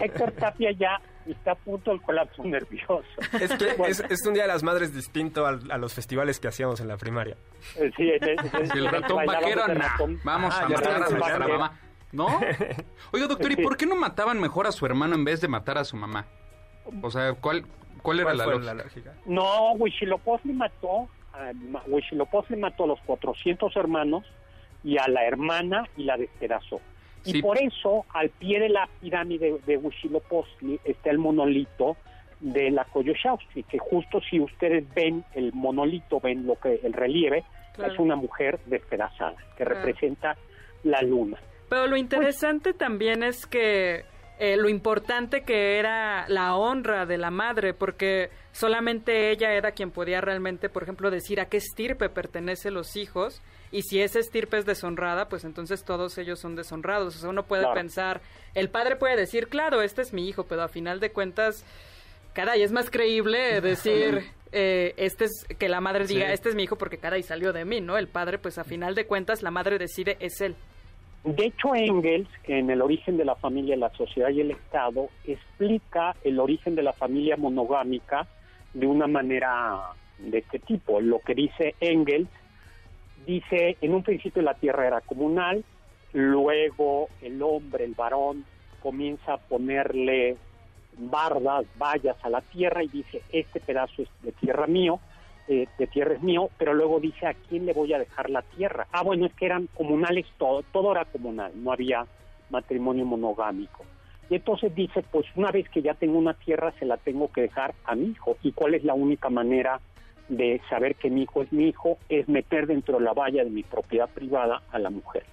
Héctor 0.00 0.32
Tapia 0.32 0.70
ya 0.72 1.00
está 1.26 1.52
a 1.52 1.54
punto 1.54 1.90
del 1.90 2.00
colapso 2.02 2.44
nervioso. 2.44 3.02
Es 3.40 3.52
que 3.54 3.74
es, 3.88 4.26
un 4.26 4.34
Día 4.34 4.42
de 4.42 4.48
las 4.48 4.62
Madres 4.62 4.94
distinto 4.94 5.46
a, 5.46 5.52
los 5.52 5.94
festivales 5.94 6.38
que 6.40 6.48
hacíamos 6.48 6.80
en 6.80 6.88
la 6.88 6.96
primaria. 6.96 7.36
Eh, 7.76 7.90
sí, 7.96 8.10
el, 8.74 8.86
ratón 8.88 9.24
vaquero, 9.26 9.62
vamos 10.24 10.54
ah, 10.56 10.64
a 10.64 10.68
matar 10.68 11.02
a 11.02 11.08
nuestra 11.08 11.48
mamá. 11.48 11.80
¿No? 12.12 12.26
Oiga, 13.12 13.26
doctor, 13.26 13.50
¿y 13.50 13.56
por 13.56 13.76
qué 13.76 13.84
no 13.84 13.96
mataban 13.96 14.40
mejor 14.40 14.66
a 14.66 14.72
su 14.72 14.86
hermano 14.86 15.16
en 15.16 15.24
vez 15.24 15.40
de 15.40 15.48
matar 15.48 15.78
a 15.78 15.84
su 15.84 15.96
mamá? 15.96 16.26
O 17.02 17.10
sea, 17.10 17.34
¿cuál, 17.34 17.66
cuál 18.06 18.20
era 18.20 18.34
la, 18.34 18.74
lógica? 18.74 19.14
No, 19.26 19.72
Huichilopochtli 19.72 20.52
mató, 20.52 21.08
a, 21.32 21.50
mató 22.56 22.84
a 22.84 22.86
los 22.86 23.00
400 23.00 23.74
hermanos 23.76 24.24
y 24.84 24.96
a 24.98 25.08
la 25.08 25.24
hermana 25.24 25.88
y 25.96 26.04
la 26.04 26.16
despedazó. 26.16 26.80
Y 27.24 27.42
por 27.42 27.58
eso, 27.58 28.04
al 28.10 28.30
pie 28.30 28.60
de 28.60 28.68
la 28.68 28.88
pirámide 29.00 29.58
de 29.66 29.76
Huitzilopochtli 29.76 30.78
está 30.84 31.10
el 31.10 31.18
monolito 31.18 31.96
de 32.38 32.70
la 32.70 32.84
Coyoshaustli, 32.84 33.64
que 33.64 33.78
justo 33.78 34.20
si 34.20 34.38
ustedes 34.38 34.84
ven 34.94 35.24
el 35.34 35.52
monolito, 35.52 36.20
ven 36.20 36.46
lo 36.46 36.54
que 36.54 36.78
el 36.84 36.92
relieve, 36.92 37.42
es 37.84 37.98
una 37.98 38.14
mujer 38.14 38.60
despedazada, 38.66 39.34
que 39.56 39.64
representa 39.64 40.36
la 40.84 41.02
luna. 41.02 41.36
Pero 41.68 41.84
lo 41.86 41.90
pues 41.90 42.02
interesante 42.02 42.72
también 42.72 43.24
es 43.24 43.44
que 43.46 44.04
eh, 44.38 44.56
lo 44.56 44.68
importante 44.68 45.42
que 45.42 45.78
era 45.78 46.28
la 46.28 46.56
honra 46.56 47.06
de 47.06 47.16
la 47.16 47.30
madre, 47.30 47.72
porque 47.72 48.30
solamente 48.52 49.30
ella 49.30 49.52
era 49.52 49.72
quien 49.72 49.90
podía 49.90 50.20
realmente, 50.20 50.68
por 50.68 50.82
ejemplo, 50.82 51.10
decir 51.10 51.40
a 51.40 51.46
qué 51.46 51.56
estirpe 51.56 52.08
pertenecen 52.10 52.74
los 52.74 52.96
hijos 52.96 53.40
y 53.72 53.82
si 53.82 54.00
esa 54.00 54.18
estirpe 54.18 54.58
es 54.58 54.66
deshonrada, 54.66 55.28
pues 55.28 55.44
entonces 55.44 55.84
todos 55.84 56.18
ellos 56.18 56.38
son 56.38 56.54
deshonrados. 56.54 57.16
O 57.16 57.18
sea, 57.18 57.30
uno 57.30 57.44
puede 57.44 57.66
pensar, 57.72 58.20
el 58.54 58.68
padre 58.68 58.96
puede 58.96 59.16
decir, 59.16 59.48
claro, 59.48 59.82
este 59.82 60.02
es 60.02 60.12
mi 60.12 60.28
hijo, 60.28 60.44
pero 60.44 60.62
a 60.62 60.68
final 60.68 61.00
de 61.00 61.10
cuentas, 61.10 61.64
caray, 62.34 62.62
es 62.62 62.72
más 62.72 62.90
creíble 62.90 63.60
decir, 63.60 64.22
eh, 64.52 64.94
este 64.96 65.24
es, 65.24 65.46
que 65.58 65.68
la 65.68 65.80
madre 65.80 66.06
diga, 66.06 66.32
este 66.32 66.50
es 66.50 66.54
mi 66.54 66.64
hijo 66.64 66.76
porque 66.76 66.98
caray 66.98 67.22
salió 67.22 67.52
de 67.52 67.64
mí, 67.64 67.80
¿no? 67.80 67.96
El 67.96 68.08
padre, 68.08 68.38
pues 68.38 68.58
a 68.58 68.64
final 68.64 68.94
de 68.94 69.06
cuentas, 69.06 69.42
la 69.42 69.50
madre 69.50 69.78
decide, 69.78 70.16
es 70.20 70.40
él. 70.40 70.56
De 71.26 71.46
hecho, 71.46 71.74
Engels, 71.74 72.28
en 72.44 72.70
el 72.70 72.80
origen 72.80 73.16
de 73.16 73.24
la 73.24 73.34
familia, 73.34 73.76
la 73.76 73.90
sociedad 73.90 74.30
y 74.30 74.42
el 74.42 74.52
Estado, 74.52 75.08
explica 75.24 76.14
el 76.22 76.38
origen 76.38 76.76
de 76.76 76.84
la 76.84 76.92
familia 76.92 77.36
monogámica 77.36 78.28
de 78.72 78.86
una 78.86 79.08
manera 79.08 79.90
de 80.18 80.38
este 80.38 80.60
tipo. 80.60 81.00
Lo 81.00 81.18
que 81.18 81.34
dice 81.34 81.74
Engels 81.80 82.28
dice, 83.26 83.76
en 83.80 83.94
un 83.94 84.04
principio 84.04 84.40
la 84.40 84.54
tierra 84.54 84.86
era 84.86 85.00
comunal, 85.00 85.64
luego 86.12 87.08
el 87.20 87.42
hombre, 87.42 87.86
el 87.86 87.94
varón, 87.94 88.44
comienza 88.80 89.32
a 89.32 89.38
ponerle 89.38 90.36
bardas, 90.96 91.66
vallas 91.76 92.16
a 92.22 92.30
la 92.30 92.40
tierra 92.40 92.84
y 92.84 92.88
dice, 92.88 93.22
este 93.32 93.58
pedazo 93.58 94.02
es 94.02 94.08
de 94.22 94.30
tierra 94.30 94.68
mío, 94.68 95.00
eh, 95.48 95.66
de 95.78 95.86
tierra 95.86 96.14
es 96.14 96.22
mío, 96.22 96.50
pero 96.58 96.74
luego 96.74 97.00
dice, 97.00 97.26
¿a 97.26 97.34
quién 97.34 97.66
le 97.66 97.72
voy 97.72 97.92
a 97.92 97.98
dejar 97.98 98.30
la 98.30 98.42
tierra? 98.42 98.86
Ah, 98.92 99.02
bueno, 99.02 99.26
es 99.26 99.34
que 99.34 99.46
eran 99.46 99.68
comunales 99.74 100.26
todo, 100.38 100.62
todo 100.72 100.92
era 100.92 101.04
comunal, 101.04 101.52
no 101.54 101.72
había 101.72 102.06
matrimonio 102.50 103.04
monogámico. 103.04 103.84
Y 104.28 104.36
entonces 104.36 104.74
dice, 104.74 105.04
pues 105.10 105.26
una 105.36 105.52
vez 105.52 105.68
que 105.68 105.82
ya 105.82 105.94
tengo 105.94 106.18
una 106.18 106.34
tierra, 106.34 106.72
se 106.78 106.84
la 106.84 106.96
tengo 106.96 107.30
que 107.30 107.42
dejar 107.42 107.74
a 107.84 107.94
mi 107.94 108.06
hijo. 108.06 108.36
¿Y 108.42 108.52
cuál 108.52 108.74
es 108.74 108.82
la 108.82 108.94
única 108.94 109.30
manera 109.30 109.80
de 110.28 110.60
saber 110.68 110.96
que 110.96 111.10
mi 111.10 111.22
hijo 111.22 111.42
es 111.42 111.52
mi 111.52 111.68
hijo 111.68 111.98
es 112.08 112.28
meter 112.28 112.66
dentro 112.66 112.98
de 112.98 113.04
la 113.04 113.12
valla 113.12 113.44
de 113.44 113.50
mi 113.50 113.62
propiedad 113.62 114.08
privada 114.08 114.62
a 114.72 114.78
la 114.78 114.90
mujer. 114.90 115.24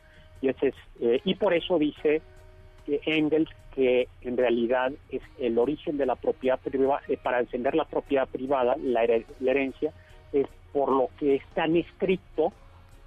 Y, 0.42 0.50
ese 0.50 0.68
es, 0.68 0.76
eh, 1.02 1.22
y 1.24 1.36
por 1.36 1.54
eso 1.54 1.80
dice 1.80 2.22
Engels 2.88 3.50
que 3.74 4.08
en 4.22 4.38
realidad 4.38 4.92
es 5.10 5.22
el 5.40 5.58
origen 5.58 5.98
de 5.98 6.06
la 6.06 6.16
propiedad 6.16 6.60
privada, 6.60 7.02
eh, 7.08 7.18
para 7.18 7.40
encender 7.40 7.76
la 7.76 7.86
propiedad 7.86 8.28
privada, 8.28 8.76
la, 8.80 9.04
herencia, 9.04 9.92
es 10.34 10.48
por 10.72 10.92
lo 10.92 11.10
que 11.20 11.36
es 11.36 11.46
tan 11.54 11.76
estricto 11.76 12.52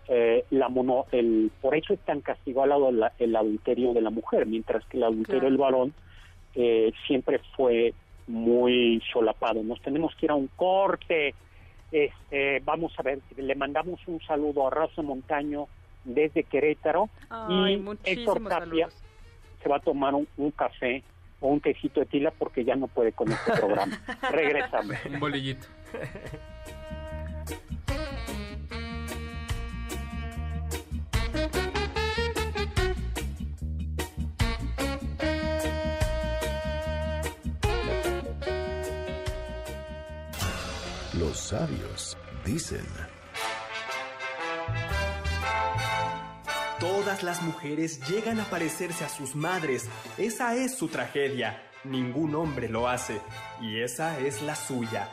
eh, 0.09 0.45
la 0.51 0.69
mono, 0.69 1.07
el, 1.11 1.51
por 1.61 1.75
eso 1.75 1.93
es 1.93 2.01
tan 2.01 2.21
castigado 2.21 2.91
el 3.19 3.37
adulterio 3.37 3.93
de 3.93 4.01
la 4.01 4.11
mujer, 4.11 4.47
mientras 4.47 4.85
que 4.87 4.99
el 4.99 5.05
adulterio 5.05 5.43
del 5.43 5.57
varón 5.57 5.95
siempre 7.07 7.39
fue 7.55 7.93
muy 8.27 9.03
solapado. 9.13 9.63
Nos 9.63 9.81
tenemos 9.83 10.15
que 10.17 10.27
ir 10.27 10.31
a 10.31 10.35
un 10.35 10.49
corte, 10.57 11.35
este, 11.93 12.61
vamos 12.65 12.93
a 12.99 13.03
ver, 13.03 13.21
le 13.37 13.55
mandamos 13.55 14.01
un 14.07 14.21
saludo 14.23 14.67
a 14.67 14.71
Rosa 14.71 15.03
Montaño 15.03 15.69
desde 16.05 16.45
Querétaro 16.45 17.09
y 17.49 17.81
Héctor 18.05 18.49
Tapia 18.49 18.89
se 19.63 19.69
va 19.69 19.77
a 19.77 19.81
tomar 19.81 20.15
un, 20.15 20.51
café 20.53 21.03
o 21.41 21.49
un 21.49 21.61
tecito 21.61 22.01
de 22.01 22.07
tila 22.07 22.31
porque 22.31 22.65
ya 22.65 22.77
no 22.77 22.87
puede 22.87 23.13
con 23.13 23.31
este 23.31 23.53
programa. 23.53 23.99
Regresamos. 24.31 24.97
Un 25.07 25.21
bolillito. 25.21 25.67
Los 41.37 41.49
sabios 41.49 42.17
dicen. 42.47 42.87
Todas 46.81 47.23
las 47.23 47.43
mujeres 47.43 48.01
llegan 48.09 48.41
a 48.41 48.45
parecerse 48.45 49.05
a 49.05 49.11
sus 49.11 49.37
madres. 49.37 49.87
Esa 50.17 50.55
es 50.55 50.79
su 50.79 50.89
tragedia. 50.89 51.63
Ningún 51.85 52.35
hombre 52.35 52.71
lo 52.71 52.89
hace. 52.89 53.21
Y 53.61 53.83
esa 53.83 54.19
es 54.19 54.41
la 54.41 54.57
suya. 54.57 55.11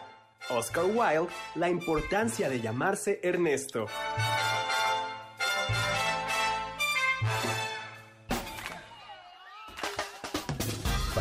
Oscar 0.49 0.85
Wilde, 0.85 1.27
la 1.55 1.69
importancia 1.69 2.49
de 2.49 2.61
llamarse 2.61 3.19
Ernesto. 3.21 3.87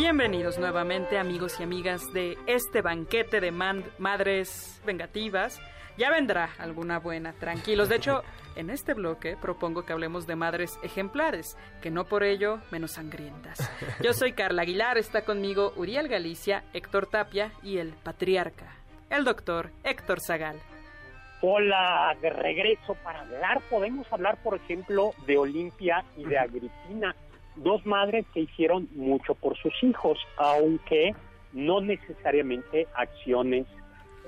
Bienvenidos 0.00 0.58
nuevamente 0.58 1.18
amigos 1.18 1.60
y 1.60 1.62
amigas 1.62 2.10
de 2.14 2.38
este 2.46 2.80
banquete 2.80 3.38
de 3.38 3.50
madres 3.50 4.80
vengativas. 4.86 5.60
Ya 5.98 6.10
vendrá 6.10 6.48
alguna 6.58 6.98
buena, 6.98 7.34
tranquilos. 7.34 7.90
De 7.90 7.96
hecho, 7.96 8.22
en 8.56 8.70
este 8.70 8.94
bloque 8.94 9.36
propongo 9.36 9.84
que 9.84 9.92
hablemos 9.92 10.26
de 10.26 10.36
madres 10.36 10.78
ejemplares, 10.82 11.54
que 11.82 11.90
no 11.90 12.06
por 12.06 12.24
ello 12.24 12.62
menos 12.70 12.92
sangrientas. 12.92 13.70
Yo 14.02 14.14
soy 14.14 14.32
Carla 14.32 14.62
Aguilar, 14.62 14.96
está 14.96 15.20
conmigo 15.20 15.74
Uriel 15.76 16.08
Galicia, 16.08 16.64
Héctor 16.72 17.06
Tapia 17.06 17.52
y 17.62 17.76
el 17.76 17.92
patriarca, 17.92 18.74
el 19.10 19.24
doctor 19.24 19.70
Héctor 19.84 20.20
Zagal. 20.20 20.56
Hola, 21.42 22.16
de 22.22 22.30
regreso 22.30 22.94
para 23.04 23.20
hablar. 23.20 23.60
Podemos 23.68 24.10
hablar, 24.10 24.38
por 24.42 24.56
ejemplo, 24.56 25.12
de 25.26 25.36
Olimpia 25.36 26.06
y 26.16 26.24
de 26.24 26.38
Agripina 26.38 27.14
dos 27.56 27.84
madres 27.86 28.26
que 28.32 28.40
hicieron 28.40 28.88
mucho 28.94 29.34
por 29.34 29.56
sus 29.56 29.72
hijos, 29.82 30.18
aunque 30.36 31.14
no 31.52 31.80
necesariamente 31.80 32.86
acciones, 32.94 33.66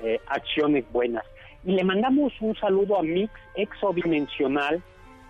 eh, 0.03 0.21
acciones 0.27 0.85
buenas. 0.93 1.25
Y 1.65 1.73
le 1.73 1.85
mandamos 1.85 2.33
un 2.41 2.57
saludo 2.57 2.99
a 2.99 3.03
Mix 3.03 3.33
Exodimensional, 3.55 4.83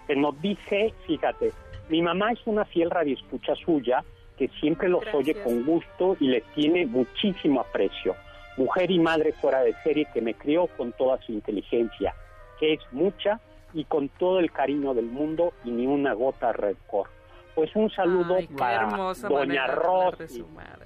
que 0.07 0.17
nos 0.17 0.41
dice, 0.41 0.95
fíjate, 1.07 1.53
mi 1.89 2.01
mamá 2.01 2.33
es 2.33 2.41
una 2.47 2.65
fiel 2.65 2.91
radioescucha 2.91 3.55
suya, 3.55 4.03
que 4.39 4.49
siempre 4.61 4.89
los 4.89 5.05
oye 5.13 5.35
con 5.35 5.65
gusto 5.65 6.17
y 6.19 6.29
le 6.29 6.41
tiene 6.55 6.87
muchísimo 6.87 7.61
aprecio. 7.61 8.17
Mujer 8.57 8.91
y 8.91 8.99
madre 8.99 9.33
fuera 9.33 9.61
de 9.63 9.75
serie 9.83 10.07
que 10.13 10.21
me 10.21 10.35
crió 10.35 10.67
con 10.69 10.93
toda 10.93 11.21
su 11.23 11.33
inteligencia, 11.33 12.15
que 12.59 12.75
es 12.75 12.81
mucha 12.93 13.41
y 13.75 13.85
con 13.85 14.09
todo 14.09 14.41
el 14.41 14.51
cariño 14.51 14.95
del 14.95 15.07
mundo 15.07 15.53
y 15.65 15.71
ni 15.71 15.87
una 15.87 16.15
gota 16.15 16.49
de 16.49 16.53
rencor. 16.55 17.09
Pues 17.55 17.75
un 17.77 17.91
saludo 17.91 18.39
para 18.57 18.89
Doña 19.29 19.67
Rosy, 19.67 20.45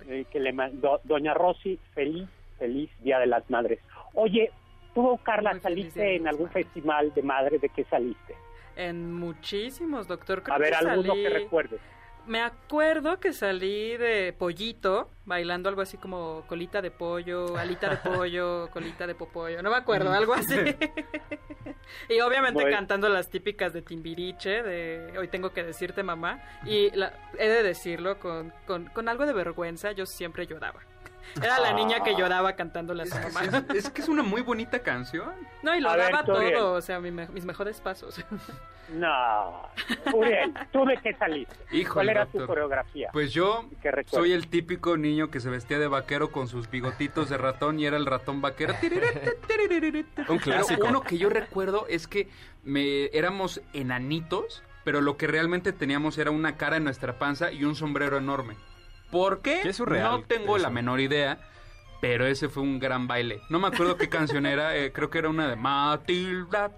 eh, 0.08 0.24
que 0.30 0.40
le 0.40 0.54
Doña 1.04 1.32
Rosy, 1.34 1.78
feliz, 1.94 2.28
feliz 2.58 2.90
Día 3.00 3.18
de 3.18 3.26
las 3.26 3.48
Madres. 3.50 3.78
Oye, 4.14 4.50
tú, 4.94 5.18
Carla, 5.22 5.58
saliste 5.60 6.16
en 6.16 6.26
algún 6.26 6.50
festival 6.50 7.14
de 7.14 7.22
madres, 7.22 7.60
¿de 7.60 7.68
qué 7.68 7.84
saliste? 7.84 8.34
En 8.74 9.12
muchísimos, 9.14 10.08
doctor. 10.08 10.42
A 10.50 10.58
ver, 10.58 10.74
alguno 10.74 11.14
que 11.14 11.28
recuerdes 11.28 11.80
me 12.26 12.42
acuerdo 12.42 13.20
que 13.20 13.32
salí 13.32 13.96
de 13.96 14.32
pollito, 14.32 15.10
bailando 15.24 15.68
algo 15.68 15.80
así 15.80 15.96
como 15.96 16.44
colita 16.46 16.82
de 16.82 16.90
pollo, 16.90 17.56
alita 17.56 17.88
de 17.90 17.96
pollo, 17.96 18.68
colita 18.72 19.06
de 19.06 19.14
popollo, 19.14 19.62
no 19.62 19.70
me 19.70 19.76
acuerdo, 19.76 20.12
algo 20.12 20.34
así. 20.34 20.56
y 22.08 22.20
obviamente 22.20 22.68
cantando 22.70 23.08
las 23.08 23.28
típicas 23.28 23.72
de 23.72 23.82
Timbiriche, 23.82 24.62
de 24.62 25.18
Hoy 25.18 25.28
tengo 25.28 25.50
que 25.50 25.62
decirte 25.62 26.02
mamá, 26.02 26.42
y 26.64 26.90
he 27.38 27.48
de 27.48 27.62
decirlo 27.62 28.18
con, 28.18 28.52
con, 28.66 28.86
con 28.86 29.08
algo 29.08 29.26
de 29.26 29.32
vergüenza, 29.32 29.92
yo 29.92 30.06
siempre 30.06 30.46
lloraba. 30.46 30.80
Era 31.36 31.60
la 31.60 31.72
niña 31.72 32.02
que 32.02 32.14
lloraba 32.14 32.54
cantando 32.54 32.92
a 32.92 33.06
su 33.06 33.14
mamá. 33.14 33.64
Es, 33.74 33.90
que 33.90 34.02
es 34.02 34.08
una 34.08 34.22
muy 34.22 34.42
bonita 34.42 34.78
canción. 34.80 35.32
No, 35.62 35.76
y 35.76 35.80
lo 35.80 35.96
daba 35.96 36.24
todo, 36.24 36.72
o 36.72 36.80
sea, 36.80 37.00
mis 37.00 37.44
mejores 37.44 37.80
pasos. 37.80 38.24
No, 38.88 39.68
Uriel, 40.14 40.54
¿tú 40.72 40.84
de 40.84 40.96
qué 40.98 41.12
saliste? 41.14 41.56
¿Cuál 41.92 42.08
era 42.08 42.26
tu 42.26 42.46
coreografía? 42.46 43.10
Pues 43.12 43.32
yo 43.32 43.68
soy 44.06 44.32
el 44.32 44.46
típico 44.46 44.96
niño 44.96 45.28
que 45.30 45.40
se 45.40 45.50
vestía 45.50 45.78
de 45.78 45.88
vaquero 45.88 46.30
con 46.30 46.46
sus 46.46 46.70
bigotitos 46.70 47.28
de 47.28 47.36
ratón 47.36 47.80
y 47.80 47.86
era 47.86 47.96
el 47.96 48.06
ratón 48.06 48.40
vaquero. 48.40 48.74
Un 50.28 50.38
clásico. 50.38 50.86
uno 50.86 51.00
que 51.00 51.18
yo 51.18 51.28
recuerdo 51.30 51.86
es 51.88 52.06
que 52.06 52.28
me 52.62 53.06
éramos 53.06 53.60
enanitos, 53.72 54.62
pero 54.84 55.00
lo 55.00 55.16
que 55.16 55.26
realmente 55.26 55.72
teníamos 55.72 56.16
era 56.18 56.30
una 56.30 56.56
cara 56.56 56.76
en 56.76 56.84
nuestra 56.84 57.18
panza 57.18 57.50
y 57.50 57.64
un 57.64 57.74
sombrero 57.74 58.18
enorme. 58.18 58.54
¿Por 59.10 59.40
qué? 59.40 59.62
no 59.78 60.22
tengo 60.22 60.58
la 60.58 60.70
menor 60.70 61.00
idea. 61.00 61.38
Pero 62.00 62.26
ese 62.26 62.48
fue 62.48 62.62
un 62.62 62.78
gran 62.78 63.06
baile. 63.08 63.40
No 63.48 63.58
me 63.58 63.68
acuerdo 63.68 63.96
qué 63.96 64.08
canción 64.10 64.46
era. 64.46 64.76
Eh, 64.76 64.92
creo 64.92 65.08
que 65.10 65.18
era 65.18 65.28
una 65.28 65.48
de 65.48 65.56
Matilda. 65.56 66.70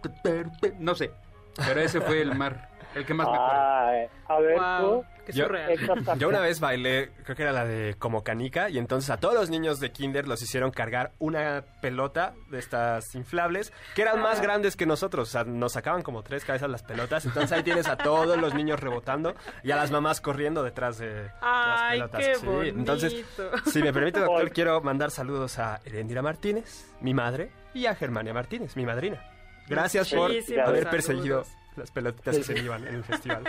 No 0.78 0.94
sé. 0.94 1.10
Pero 1.56 1.80
ese 1.80 2.00
fue 2.00 2.22
el 2.22 2.34
mar. 2.36 2.70
El 2.94 3.04
que 3.04 3.14
más 3.14 3.26
me 3.28 3.34
acuerdo. 3.34 4.10
a 4.28 4.38
ver, 4.40 4.58
tú 4.80 5.04
yo, 5.32 6.28
una 6.28 6.40
vez 6.40 6.60
bailé, 6.60 7.10
creo 7.24 7.36
que 7.36 7.42
era 7.42 7.52
la 7.52 7.64
de 7.64 7.94
como 7.98 8.22
canica, 8.22 8.70
y 8.70 8.78
entonces 8.78 9.10
a 9.10 9.18
todos 9.18 9.34
los 9.34 9.50
niños 9.50 9.80
de 9.80 9.90
kinder 9.92 10.26
los 10.26 10.42
hicieron 10.42 10.70
cargar 10.70 11.12
una 11.18 11.64
pelota 11.80 12.34
de 12.50 12.58
estas 12.58 13.14
inflables, 13.14 13.72
que 13.94 14.02
eran 14.02 14.20
más 14.20 14.40
grandes 14.40 14.76
que 14.76 14.86
nosotros, 14.86 15.28
o 15.28 15.30
sea, 15.30 15.44
nos 15.44 15.72
sacaban 15.72 16.02
como 16.02 16.22
tres 16.22 16.44
cabezas 16.44 16.70
las 16.70 16.82
pelotas, 16.82 17.24
entonces 17.24 17.52
ahí 17.52 17.62
tienes 17.62 17.88
a 17.88 17.96
todos 17.96 18.38
los 18.38 18.54
niños 18.54 18.80
rebotando 18.80 19.34
y 19.62 19.70
a 19.70 19.76
las 19.76 19.90
mamás 19.90 20.20
corriendo 20.20 20.62
detrás 20.62 20.98
de, 20.98 21.30
las 21.40 21.92
pelotas. 21.92 22.20
Qué 22.20 22.68
entonces, 22.68 23.24
si 23.66 23.82
me 23.82 23.92
permite, 23.92 24.20
doctor, 24.20 24.50
quiero 24.50 24.80
mandar 24.80 25.10
saludos 25.10 25.58
a 25.58 25.80
Erendira 25.84 26.22
Martínez, 26.22 26.86
mi 27.00 27.14
madre, 27.14 27.50
y 27.74 27.86
a 27.86 27.94
Germania 27.94 28.32
Martínez, 28.32 28.76
mi 28.76 28.86
madrina. 28.86 29.22
Gracias 29.68 30.12
por 30.12 30.30
haber 30.64 30.88
perseguido 30.88 31.44
las 31.78 31.90
pelotitas 31.90 32.36
que 32.36 32.44
se 32.44 32.58
iban 32.58 32.86
en 32.86 32.96
el 32.96 33.04
festival. 33.04 33.44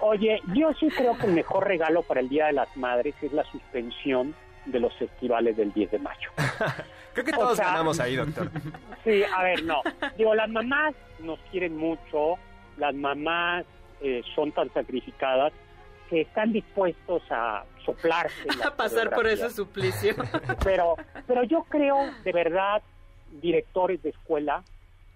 Oye, 0.00 0.40
yo 0.54 0.72
sí 0.74 0.88
creo 0.88 1.16
que 1.16 1.26
el 1.26 1.32
mejor 1.32 1.66
regalo 1.66 2.02
para 2.02 2.20
el 2.20 2.28
Día 2.28 2.46
de 2.46 2.52
las 2.52 2.76
Madres 2.76 3.14
es 3.22 3.32
la 3.32 3.44
suspensión 3.44 4.34
de 4.66 4.80
los 4.80 4.92
festivales 4.94 5.56
del 5.56 5.72
10 5.72 5.90
de 5.90 5.98
mayo. 5.98 6.30
creo 7.14 7.24
que 7.24 7.32
todos 7.32 7.58
ganamos 7.58 8.00
ahí, 8.00 8.16
doctor. 8.16 8.50
Sí, 9.04 9.22
a 9.22 9.42
ver, 9.42 9.64
no. 9.64 9.80
Digo, 10.18 10.34
las 10.34 10.50
mamás 10.50 10.94
nos 11.20 11.38
quieren 11.50 11.76
mucho, 11.76 12.34
las 12.76 12.94
mamás 12.94 13.64
eh, 14.02 14.22
son 14.34 14.52
tan 14.52 14.70
sacrificadas 14.74 15.52
que 16.10 16.22
están 16.22 16.52
dispuestos 16.52 17.22
a 17.30 17.64
soplarse. 17.84 18.48
a 18.64 18.74
pasar 18.74 19.10
por 19.10 19.26
ese 19.26 19.48
suplicio. 19.50 20.14
Pero, 20.64 20.96
pero 21.26 21.44
yo 21.44 21.64
creo, 21.68 22.10
de 22.24 22.32
verdad, 22.32 22.82
directores 23.40 24.02
de 24.02 24.10
escuela, 24.10 24.62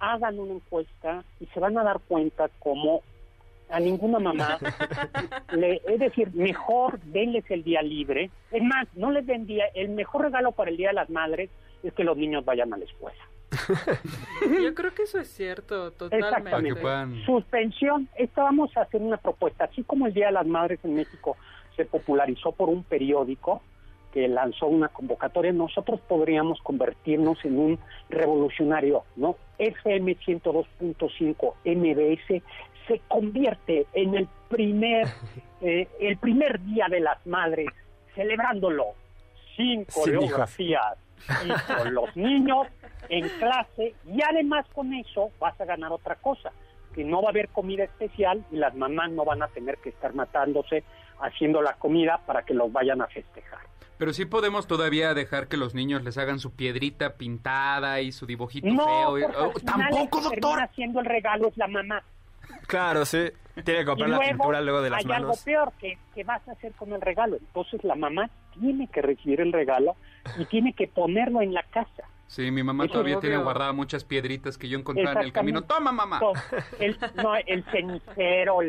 hagan 0.02 0.38
una 0.38 0.54
encuesta 0.54 1.24
y 1.38 1.46
se 1.46 1.60
van 1.60 1.78
a 1.78 1.84
dar 1.84 2.00
cuenta 2.00 2.50
como 2.58 3.02
a 3.70 3.80
ninguna 3.80 4.18
mamá, 4.18 4.58
le, 5.52 5.80
es 5.86 5.98
decir, 5.98 6.28
mejor 6.34 7.00
denles 7.00 7.44
el 7.50 7.62
día 7.62 7.80
libre. 7.80 8.30
Es 8.50 8.62
más, 8.62 8.86
no 8.94 9.10
les 9.10 9.24
den 9.26 9.46
día, 9.46 9.64
el 9.74 9.90
mejor 9.90 10.22
regalo 10.22 10.52
para 10.52 10.70
el 10.70 10.76
Día 10.76 10.88
de 10.88 10.94
las 10.94 11.08
Madres 11.08 11.48
es 11.82 11.92
que 11.94 12.04
los 12.04 12.16
niños 12.16 12.44
vayan 12.44 12.74
a 12.74 12.76
la 12.76 12.84
escuela. 12.84 13.24
Yo 14.62 14.74
creo 14.74 14.92
que 14.92 15.04
eso 15.04 15.18
es 15.20 15.28
cierto, 15.28 15.92
totalmente. 15.92 16.74
Suspensión, 17.24 18.08
esta 18.16 18.42
vamos 18.42 18.76
a 18.76 18.82
hacer 18.82 19.00
una 19.00 19.16
propuesta, 19.16 19.64
así 19.64 19.82
como 19.84 20.06
el 20.06 20.12
Día 20.12 20.26
de 20.26 20.32
las 20.32 20.46
Madres 20.46 20.80
en 20.82 20.96
México 20.96 21.36
se 21.76 21.84
popularizó 21.84 22.52
por 22.52 22.68
un 22.68 22.82
periódico, 22.82 23.62
que 24.12 24.28
lanzó 24.28 24.66
una 24.66 24.88
convocatoria, 24.88 25.52
nosotros 25.52 26.00
podríamos 26.00 26.60
convertirnos 26.62 27.44
en 27.44 27.58
un 27.58 27.78
revolucionario, 28.10 29.04
¿no? 29.16 29.36
FM 29.58 30.16
102.5 30.18 31.54
MBS 31.64 32.42
se 32.86 33.00
convierte 33.08 33.86
en 33.92 34.14
el 34.14 34.28
primer, 34.48 35.08
eh, 35.60 35.88
el 36.00 36.16
primer 36.18 36.60
día 36.60 36.86
de 36.88 37.00
las 37.00 37.24
madres, 37.26 37.68
celebrándolo 38.14 38.94
sin 39.56 39.84
coreografías 39.86 40.98
y 41.44 41.72
con 41.72 41.94
los 41.94 42.16
niños 42.16 42.66
en 43.08 43.28
clase 43.28 43.94
y 44.06 44.22
además 44.22 44.66
con 44.74 44.92
eso 44.94 45.30
vas 45.38 45.58
a 45.60 45.64
ganar 45.64 45.92
otra 45.92 46.16
cosa, 46.16 46.52
que 46.94 47.04
no 47.04 47.22
va 47.22 47.28
a 47.28 47.30
haber 47.30 47.48
comida 47.48 47.84
especial 47.84 48.44
y 48.50 48.56
las 48.56 48.74
mamás 48.74 49.10
no 49.10 49.24
van 49.24 49.42
a 49.42 49.48
tener 49.48 49.78
que 49.78 49.90
estar 49.90 50.14
matándose 50.14 50.84
haciendo 51.20 51.62
la 51.62 51.74
comida 51.74 52.20
para 52.26 52.42
que 52.42 52.54
los 52.54 52.72
vayan 52.72 53.00
a 53.00 53.06
festejar. 53.06 53.71
Pero 53.98 54.12
sí 54.12 54.24
podemos 54.24 54.66
todavía 54.66 55.14
dejar 55.14 55.48
que 55.48 55.56
los 55.56 55.74
niños 55.74 56.02
les 56.02 56.18
hagan 56.18 56.38
su 56.38 56.52
piedrita 56.52 57.14
pintada 57.14 58.00
y 58.00 58.12
su 58.12 58.26
dibujito 58.26 58.66
feo. 58.66 59.28
Oh, 59.38 59.52
tampoco, 59.64 60.20
doctor. 60.20 60.60
haciendo 60.60 61.00
el 61.00 61.06
regalo 61.06 61.48
es 61.48 61.56
la 61.56 61.68
mamá. 61.68 62.02
Claro, 62.66 63.04
sí. 63.04 63.30
Tiene 63.64 63.80
que 63.80 63.84
comprar 63.84 64.10
la 64.10 64.18
pintura 64.18 64.60
luego 64.60 64.80
de 64.80 64.90
las 64.90 65.04
hay 65.04 65.12
algo 65.12 65.34
peor 65.44 65.72
que, 65.78 65.98
que 66.14 66.24
vas 66.24 66.46
a 66.48 66.52
hacer 66.52 66.72
con 66.72 66.92
el 66.92 67.00
regalo. 67.00 67.36
Entonces 67.36 67.84
la 67.84 67.94
mamá 67.94 68.30
tiene 68.58 68.88
que 68.88 69.02
recibir 69.02 69.40
el 69.40 69.52
regalo 69.52 69.94
y 70.38 70.46
tiene 70.46 70.72
que 70.72 70.88
ponerlo 70.88 71.42
en 71.42 71.52
la 71.52 71.62
casa. 71.64 72.04
Sí, 72.32 72.50
mi 72.50 72.62
mamá 72.62 72.88
todavía 72.88 73.20
tiene 73.20 73.36
guardadas 73.36 73.74
muchas 73.74 74.04
piedritas 74.04 74.56
que 74.56 74.66
yo 74.66 74.78
encontraba 74.78 75.20
en 75.20 75.26
el 75.26 75.32
camino. 75.34 75.62
¡Toma, 75.62 75.92
mamá! 75.92 76.18
El, 76.80 76.98
no, 77.22 77.34
el 77.36 77.62
cenicero, 77.64 78.60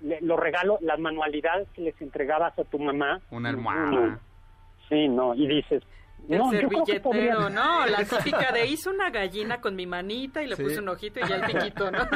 los 0.00 0.40
regalos, 0.40 0.80
las 0.80 0.98
manualidades 0.98 1.68
que 1.74 1.82
les 1.82 2.00
entregabas 2.00 2.58
a 2.58 2.64
tu 2.64 2.78
mamá. 2.78 3.20
Una 3.30 3.50
almohada. 3.50 4.20
Sí, 4.90 5.08
no, 5.08 5.34
y 5.34 5.46
dices, 5.46 5.82
el 6.28 6.38
no, 6.38 6.50
servilletero, 6.50 7.50
¿no? 7.50 7.86
La 7.86 8.04
típica 8.04 8.52
de 8.52 8.66
hice 8.66 8.88
una 8.88 9.10
gallina 9.10 9.60
con 9.60 9.74
mi 9.74 9.86
manita 9.86 10.42
y 10.42 10.46
le 10.46 10.56
puse 10.56 10.78
un 10.78 10.88
ojito 10.88 11.20
y 11.20 11.28
ya 11.28 11.36
el 11.36 11.42
piquito, 11.42 11.90
¿no? 11.90 11.98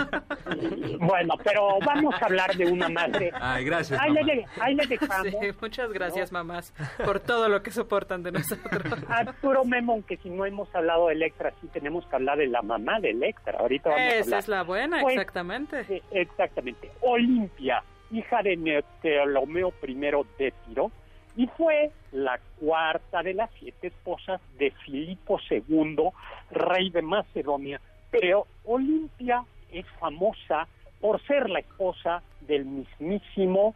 Bueno, 1.00 1.34
pero 1.42 1.78
vamos 1.84 2.14
a 2.20 2.26
hablar 2.26 2.54
de 2.56 2.66
una 2.66 2.88
madre. 2.88 3.30
Ay, 3.34 3.64
gracias. 3.64 4.00
Ahí, 4.00 4.12
le, 4.12 4.46
ahí 4.60 4.74
le, 4.74 4.86
dejamos. 4.86 5.26
Sí, 5.40 5.48
muchas 5.60 5.92
gracias, 5.92 6.32
mamás, 6.32 6.72
por 7.04 7.20
todo 7.20 7.48
lo 7.48 7.62
que 7.62 7.70
soportan 7.70 8.22
de 8.22 8.32
nosotros. 8.32 8.82
Arturo 9.08 9.64
Memon, 9.64 10.02
que 10.02 10.16
si 10.18 10.30
no 10.30 10.46
hemos 10.46 10.72
hablado 10.74 11.08
de 11.08 11.14
Electra, 11.14 11.52
sí 11.60 11.68
tenemos 11.68 12.06
que 12.06 12.16
hablar 12.16 12.38
de 12.38 12.46
la 12.46 12.62
mamá 12.62 13.00
de 13.00 13.10
Electra. 13.10 13.58
Ahorita 13.58 13.90
vamos 13.90 14.04
Esa 14.04 14.16
a 14.16 14.22
hablar. 14.22 14.38
es 14.38 14.48
la 14.48 14.62
buena, 14.62 15.00
pues, 15.00 15.14
exactamente. 15.14 16.02
exactamente. 16.10 16.90
Olimpia, 17.00 17.82
hija 18.10 18.42
de 18.42 18.56
Neoptolomeo 18.56 19.72
I 19.86 19.94
de 20.38 20.54
Tiro 20.66 20.90
y 21.36 21.46
fue 21.48 21.90
la 22.12 22.38
cuarta 22.60 23.22
de 23.22 23.34
las 23.34 23.50
siete 23.58 23.88
esposas 23.88 24.40
de 24.58 24.70
Filipo 24.84 25.38
II, 25.50 26.10
rey 26.50 26.90
de 26.90 27.02
Macedonia, 27.02 27.80
pero 28.10 28.46
Olimpia 28.64 29.44
es 29.72 29.86
famosa 29.98 30.66
por 31.00 31.20
ser 31.26 31.50
la 31.50 31.60
esposa 31.60 32.22
del 32.42 32.64
mismísimo 32.64 33.74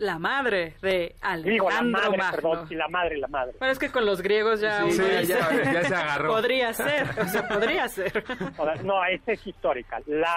la 0.00 0.18
madre 0.18 0.76
de 0.80 1.14
Alejandro 1.20 1.52
Digo, 1.52 1.70
la 1.70 1.82
madre, 1.82 2.18
perdón, 2.30 2.68
sí, 2.68 2.74
la 2.74 2.88
madre, 2.88 3.18
la 3.18 3.28
madre. 3.28 3.54
Pero 3.58 3.70
es 3.70 3.78
que 3.78 3.90
con 3.90 4.06
los 4.06 4.22
griegos 4.22 4.60
ya, 4.60 4.82
sí, 4.88 4.96
ya, 5.26 5.84
se 5.84 5.94
agarró. 5.94 6.32
Podría 6.32 6.72
ser, 6.72 7.06
o 7.20 7.28
sea, 7.28 7.46
podría 7.46 7.86
ser. 7.86 8.24
No, 8.82 9.04
esta 9.04 9.32
es 9.32 9.46
histórica. 9.46 10.00
La, 10.06 10.36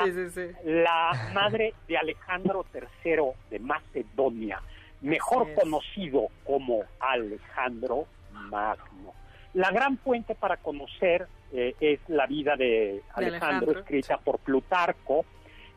la 0.66 1.32
madre 1.34 1.74
de 1.88 1.98
Alejandro 1.98 2.66
III 2.74 3.32
de 3.50 3.60
Macedonia 3.60 4.62
mejor 5.04 5.54
conocido 5.54 6.30
como 6.44 6.84
Alejandro 7.00 8.08
Magno. 8.32 9.14
La 9.54 9.70
gran 9.70 9.98
fuente 10.00 10.34
para 10.34 10.58
conocer 10.58 11.28
eh, 11.52 11.76
es 11.80 12.00
la 12.08 12.26
vida 12.26 12.56
de 12.56 13.04
Alejandro, 13.14 13.80
escrita 13.80 14.18
por 14.18 14.40
Plutarco, 14.40 15.26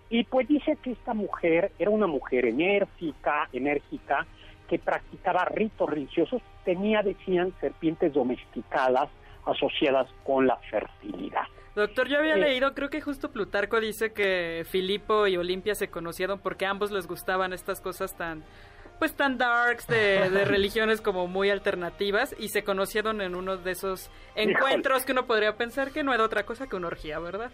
y 0.08 0.24
pues 0.24 0.48
dice 0.48 0.78
que 0.82 0.92
esta 0.92 1.12
mujer 1.12 1.72
era 1.78 1.90
una 1.90 2.06
mujer 2.06 2.46
enérgica, 2.46 3.48
enérgica, 3.52 4.26
que 4.68 4.78
practicaba 4.78 5.44
ritos 5.44 5.90
religiosos, 5.90 6.40
tenía, 6.64 7.02
decían, 7.02 7.52
serpientes 7.60 8.14
domesticadas 8.14 9.10
asociadas 9.44 10.08
con 10.24 10.46
la 10.46 10.56
fertilidad. 10.70 11.44
Doctor, 11.74 12.08
yo 12.08 12.18
había 12.18 12.34
eh, 12.34 12.38
leído, 12.38 12.74
creo 12.74 12.88
que 12.88 13.00
justo 13.00 13.30
Plutarco 13.30 13.80
dice 13.80 14.12
que 14.12 14.64
Filipo 14.64 15.26
y 15.26 15.36
Olimpia 15.36 15.74
se 15.74 15.88
conocieron 15.88 16.38
porque 16.38 16.64
a 16.66 16.70
ambos 16.70 16.90
les 16.90 17.06
gustaban 17.06 17.52
estas 17.52 17.80
cosas 17.80 18.16
tan 18.16 18.44
pues 18.98 19.14
tan 19.14 19.38
darks 19.38 19.86
de, 19.86 20.44
religiones 20.44 21.00
como 21.00 21.26
muy 21.26 21.50
alternativas 21.50 22.34
y 22.38 22.48
se 22.48 22.64
conocieron 22.64 23.20
en 23.20 23.34
uno 23.34 23.56
de 23.56 23.70
esos 23.72 24.10
encuentros 24.34 25.04
que 25.04 25.12
uno 25.12 25.26
podría 25.26 25.56
pensar 25.56 25.90
que 25.90 26.02
no 26.02 26.14
era 26.14 26.24
otra 26.24 26.44
cosa 26.44 26.66
que 26.66 26.76
una 26.76 26.88
orgía, 26.88 27.18
¿verdad? 27.18 27.50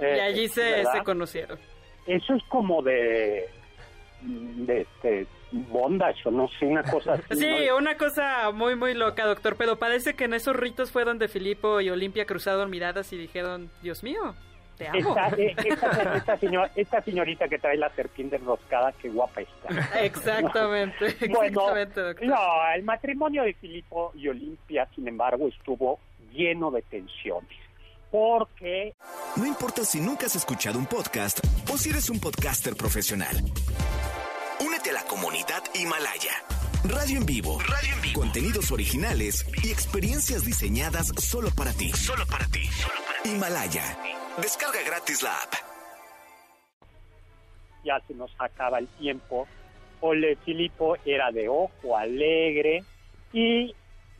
y 0.00 0.04
eh, 0.04 0.20
allí 0.22 0.48
se, 0.48 0.84
se 0.84 1.04
conocieron. 1.04 1.58
Eso 2.06 2.34
es 2.34 2.42
como 2.48 2.82
de, 2.82 3.48
de 4.22 4.80
este 4.82 5.26
bondage 5.52 6.20
o 6.24 6.30
no 6.30 6.48
sé, 6.58 6.66
una 6.66 6.82
cosa 6.82 7.14
así. 7.14 7.40
Sí, 7.40 7.70
una 7.76 7.96
cosa 7.96 8.50
muy, 8.52 8.74
muy 8.74 8.94
loca, 8.94 9.24
doctor, 9.24 9.56
pero 9.56 9.76
parece 9.76 10.14
que 10.14 10.24
en 10.24 10.34
esos 10.34 10.56
ritos 10.56 10.90
fue 10.90 11.04
donde 11.04 11.28
Filipo 11.28 11.80
y 11.80 11.90
Olimpia 11.90 12.26
cruzaron 12.26 12.70
miradas 12.70 13.12
y 13.12 13.16
dijeron, 13.16 13.70
Dios 13.82 14.02
mío, 14.02 14.34
te 14.76 14.88
amo. 14.88 15.16
Eh, 15.36 15.54
esta, 16.76 17.02
señorita 17.02 17.48
que 17.48 17.58
trae 17.58 17.76
la 17.76 17.90
serpiente 17.90 18.36
enroscada, 18.36 18.92
qué 19.00 19.08
guapa 19.08 19.40
está. 19.40 20.00
Exactamente, 20.00 21.06
exactamente. 21.20 22.26
No, 22.26 22.36
el 22.74 22.82
matrimonio 22.82 23.42
de 23.44 23.54
Filipo 23.54 24.12
y 24.14 24.28
Olimpia, 24.28 24.88
sin 24.94 25.08
embargo, 25.08 25.48
estuvo 25.48 25.98
lleno 26.32 26.70
de 26.70 26.82
tensiones. 26.82 27.58
Porque... 28.10 28.94
No 29.36 29.46
importa 29.46 29.84
si 29.84 30.00
nunca 30.00 30.26
has 30.26 30.36
escuchado 30.36 30.78
un 30.78 30.86
podcast 30.86 31.40
o 31.72 31.76
si 31.76 31.90
eres 31.90 32.10
un 32.10 32.20
podcaster 32.20 32.76
profesional. 32.76 33.36
Únete 34.64 34.90
a 34.90 34.92
la 34.92 35.02
comunidad 35.02 35.62
Himalaya. 35.74 36.32
Radio 36.84 37.18
en 37.18 37.26
vivo. 37.26 37.58
Radio 37.60 37.94
en 37.94 38.02
vivo. 38.02 38.20
Contenidos 38.20 38.70
originales 38.70 39.46
y 39.64 39.70
experiencias 39.70 40.44
diseñadas 40.44 41.12
solo 41.18 41.48
para 41.56 41.72
ti. 41.72 41.90
Solo 41.92 42.26
para 42.26 42.46
ti. 42.46 42.62
Solo 42.66 43.00
para 43.06 43.22
ti. 43.22 43.30
Himalaya. 43.30 44.23
Descarga 44.42 44.82
gratis 44.84 45.22
la 45.22 45.30
app. 45.30 45.54
Ya 47.84 48.00
se 48.06 48.14
nos 48.14 48.34
acaba 48.38 48.80
el 48.80 48.88
tiempo. 48.88 49.46
Ole 50.00 50.34
Filipo 50.44 50.96
era 51.04 51.30
de 51.30 51.48
ojo 51.48 51.96
alegre 51.96 52.82
y 53.32 53.72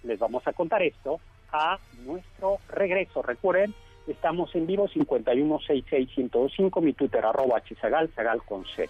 les 0.05 0.19
vamos 0.19 0.47
a 0.47 0.53
contar 0.53 0.83
esto 0.85 1.19
a 1.53 1.79
nuestro 2.05 2.59
regreso. 2.69 3.23
Recuerden, 3.23 3.75
estamos 4.07 4.55
en 4.55 4.69
vivo 4.69 4.87
5166125, 4.89 6.81
mi 6.81 6.93
Twitter 6.93 7.27
arroba 7.27 7.61
hzagal, 7.61 8.09
zagal 8.15 8.43
con 8.45 8.65
z. 8.65 8.89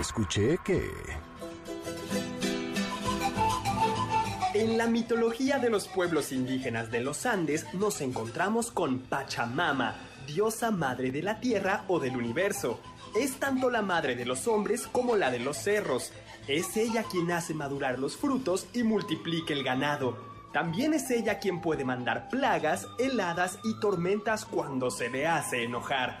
Escuché 0.00 0.58
que... 0.64 0.90
En 4.54 4.76
la 4.76 4.86
mitología 4.86 5.58
de 5.58 5.70
los 5.70 5.86
pueblos 5.86 6.32
indígenas 6.32 6.90
de 6.90 7.00
los 7.00 7.26
Andes 7.26 7.72
nos 7.74 8.00
encontramos 8.00 8.70
con 8.70 9.00
Pachamama, 9.00 9.94
diosa 10.26 10.70
madre 10.70 11.12
de 11.12 11.22
la 11.22 11.38
tierra 11.38 11.84
o 11.86 12.00
del 12.00 12.16
universo. 12.16 12.80
Es 13.14 13.38
tanto 13.38 13.70
la 13.70 13.82
madre 13.82 14.16
de 14.16 14.24
los 14.24 14.48
hombres 14.48 14.88
como 14.88 15.16
la 15.16 15.30
de 15.30 15.38
los 15.38 15.58
cerros. 15.58 16.12
Es 16.48 16.76
ella 16.76 17.04
quien 17.04 17.30
hace 17.30 17.54
madurar 17.54 17.98
los 17.98 18.16
frutos 18.16 18.66
y 18.72 18.82
multiplica 18.82 19.52
el 19.52 19.62
ganado. 19.62 20.18
También 20.52 20.92
es 20.94 21.10
ella 21.10 21.38
quien 21.38 21.60
puede 21.60 21.84
mandar 21.84 22.28
plagas, 22.28 22.88
heladas 22.98 23.58
y 23.64 23.78
tormentas 23.80 24.44
cuando 24.44 24.90
se 24.90 25.08
le 25.08 25.26
hace 25.26 25.64
enojar. 25.64 26.20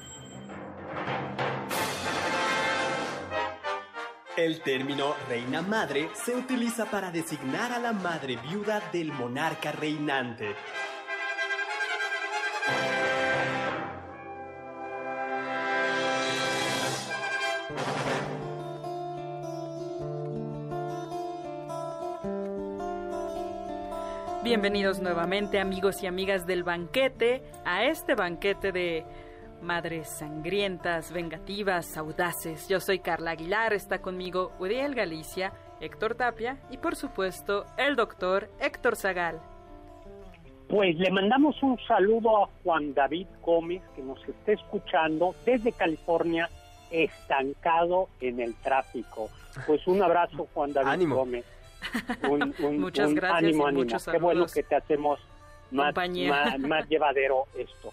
El 4.43 4.61
término 4.61 5.13
reina 5.29 5.61
madre 5.61 6.09
se 6.15 6.35
utiliza 6.35 6.85
para 6.85 7.11
designar 7.11 7.71
a 7.71 7.77
la 7.77 7.93
madre 7.93 8.37
viuda 8.37 8.81
del 8.91 9.13
monarca 9.13 9.71
reinante. 9.71 10.55
Bienvenidos 24.43 24.99
nuevamente 25.01 25.59
amigos 25.59 26.01
y 26.01 26.07
amigas 26.07 26.47
del 26.47 26.63
banquete, 26.63 27.43
a 27.63 27.83
este 27.83 28.15
banquete 28.15 28.71
de 28.71 29.05
madres 29.61 30.09
sangrientas, 30.09 31.11
vengativas, 31.11 31.97
audaces. 31.97 32.67
Yo 32.67 32.79
soy 32.79 32.99
Carla 32.99 33.31
Aguilar, 33.31 33.73
está 33.73 34.01
conmigo 34.01 34.51
Uriel 34.59 34.95
Galicia, 34.95 35.53
Héctor 35.79 36.15
Tapia 36.15 36.57
y 36.69 36.77
por 36.77 36.95
supuesto 36.95 37.65
el 37.77 37.95
doctor 37.95 38.49
Héctor 38.59 38.95
Zagal. 38.95 39.39
Pues 40.67 40.95
le 40.97 41.11
mandamos 41.11 41.61
un 41.63 41.77
saludo 41.85 42.43
a 42.43 42.49
Juan 42.63 42.93
David 42.93 43.27
Gómez 43.41 43.81
que 43.95 44.01
nos 44.01 44.23
está 44.27 44.53
escuchando 44.53 45.35
desde 45.45 45.73
California, 45.73 46.49
estancado 46.89 48.07
en 48.21 48.39
el 48.39 48.55
tráfico. 48.55 49.29
Pues 49.67 49.85
un 49.87 50.01
abrazo 50.01 50.47
Juan 50.53 50.71
David 50.71 51.09
Gómez. 51.09 51.45
Muchas 52.77 53.13
gracias. 53.13 53.43
Ánimo, 53.43 53.67
ánimo. 53.67 53.97
Qué 54.11 54.17
bueno 54.17 54.45
que 54.45 54.63
te 54.63 54.75
hacemos 54.75 55.19
más, 55.71 55.93
más 56.59 56.87
llevadero 56.87 57.45
esto. 57.57 57.91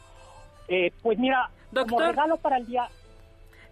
Eh, 0.68 0.92
pues 1.02 1.18
mira, 1.18 1.50
como 1.72 2.00
regalo 2.00 2.36
para 2.36 2.58
el 2.58 2.66
día 2.66 2.88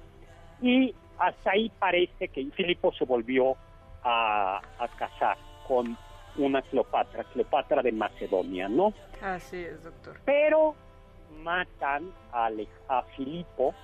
y 0.63 0.95
hasta 1.19 1.53
ahí 1.53 1.71
parece 1.79 2.29
que 2.29 2.45
Filipo 2.53 2.93
se 2.93 3.05
volvió 3.05 3.57
a, 4.05 4.61
casar 4.99 5.37
con 5.67 5.97
una 6.37 6.63
Cleopatra, 6.63 7.25
Cleopatra 7.25 7.83
de 7.83 7.93
Macedonia, 7.93 8.69
¿no? 8.69 8.95
Así 9.23 9.57
es, 9.57 9.83
doctor. 9.83 10.21
Pero 10.25 10.75
matan 11.43 12.11
a, 12.33 12.51
a 12.89 13.03
Filipo, 13.17 13.75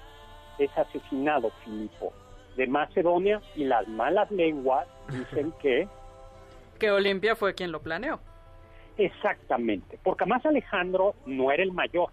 es 0.58 0.70
asesinado 0.78 1.50
Filipo 1.64 2.12
de 2.56 2.66
Macedonia 2.66 3.40
y 3.54 3.64
las 3.64 3.86
malas 3.88 4.30
lenguas 4.30 4.88
dicen 5.10 5.52
que... 5.60 5.88
que 6.78 6.90
Olimpia 6.90 7.36
fue 7.36 7.54
quien 7.54 7.72
lo 7.72 7.80
planeó. 7.80 8.20
Exactamente, 8.98 9.98
porque 10.02 10.24
además 10.24 10.46
Alejandro 10.46 11.14
no 11.26 11.52
era 11.52 11.62
el 11.62 11.72
mayor, 11.72 12.08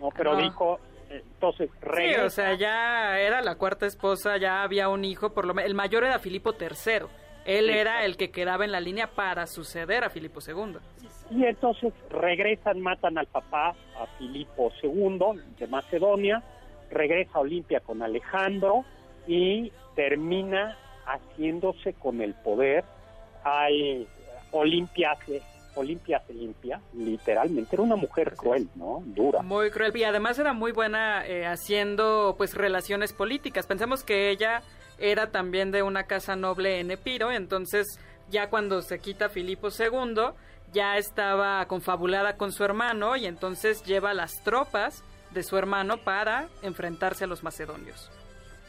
¿no? 0.00 0.10
pero 0.16 0.36
dijo, 0.36 0.78
entonces 1.10 1.68
Sí, 1.96 2.14
o 2.14 2.30
sea, 2.30 2.54
ya 2.54 3.18
era 3.18 3.42
la 3.42 3.56
cuarta 3.56 3.86
esposa, 3.86 4.36
ya 4.36 4.62
había 4.62 4.88
un 4.88 5.04
hijo, 5.04 5.34
por 5.34 5.46
lo 5.46 5.54
menos, 5.54 5.68
el 5.68 5.74
mayor 5.74 6.04
era 6.04 6.20
Filipo 6.20 6.52
III, 6.52 7.06
él 7.44 7.70
era 7.70 8.04
el 8.04 8.16
que 8.16 8.30
quedaba 8.30 8.64
en 8.64 8.70
la 8.70 8.80
línea 8.80 9.08
para 9.08 9.46
suceder 9.48 10.04
a 10.04 10.10
Filipo 10.10 10.38
II. 10.46 10.76
Y 11.30 11.44
entonces 11.44 11.92
regresan, 12.10 12.80
matan 12.80 13.18
al 13.18 13.26
papá, 13.26 13.74
a 13.98 14.06
Filipo 14.18 14.70
II 14.82 15.40
de 15.58 15.66
Macedonia, 15.66 16.42
regresa 16.90 17.38
a 17.38 17.40
Olimpia 17.40 17.80
con 17.80 18.02
Alejandro, 18.02 18.84
y 19.26 19.72
termina 19.94 20.76
haciéndose 21.04 21.94
con 21.94 22.20
el 22.20 22.34
poder. 22.34 22.84
Hay 23.44 24.06
Olimpia 24.52 25.16
Olimpia 25.74 26.22
se 26.26 26.34
limpia, 26.34 26.80
literalmente. 26.92 27.74
Era 27.74 27.82
una 27.82 27.96
mujer 27.96 28.34
cruel, 28.36 28.68
¿no? 28.74 29.02
Dura. 29.06 29.42
Muy 29.42 29.70
cruel. 29.70 29.96
Y 29.96 30.04
además 30.04 30.38
era 30.38 30.52
muy 30.52 30.72
buena 30.72 31.26
eh, 31.26 31.46
haciendo, 31.46 32.34
pues, 32.36 32.54
relaciones 32.54 33.12
políticas. 33.12 33.66
Pensemos 33.66 34.04
que 34.04 34.30
ella 34.30 34.62
era 34.98 35.30
también 35.30 35.70
de 35.70 35.82
una 35.82 36.04
casa 36.04 36.36
noble 36.36 36.78
en 36.78 36.90
Epiro, 36.90 37.32
entonces 37.32 37.98
ya 38.28 38.50
cuando 38.50 38.82
se 38.82 38.98
quita 38.98 39.30
Filipo 39.30 39.68
II, 39.68 40.34
ya 40.72 40.96
estaba 40.96 41.64
confabulada 41.66 42.36
con 42.36 42.52
su 42.52 42.64
hermano 42.64 43.16
y 43.16 43.26
entonces 43.26 43.82
lleva 43.84 44.14
las 44.14 44.42
tropas 44.44 45.02
de 45.30 45.42
su 45.42 45.56
hermano 45.56 45.98
para 45.98 46.48
enfrentarse 46.62 47.24
a 47.24 47.26
los 47.26 47.42
macedonios. 47.42 48.10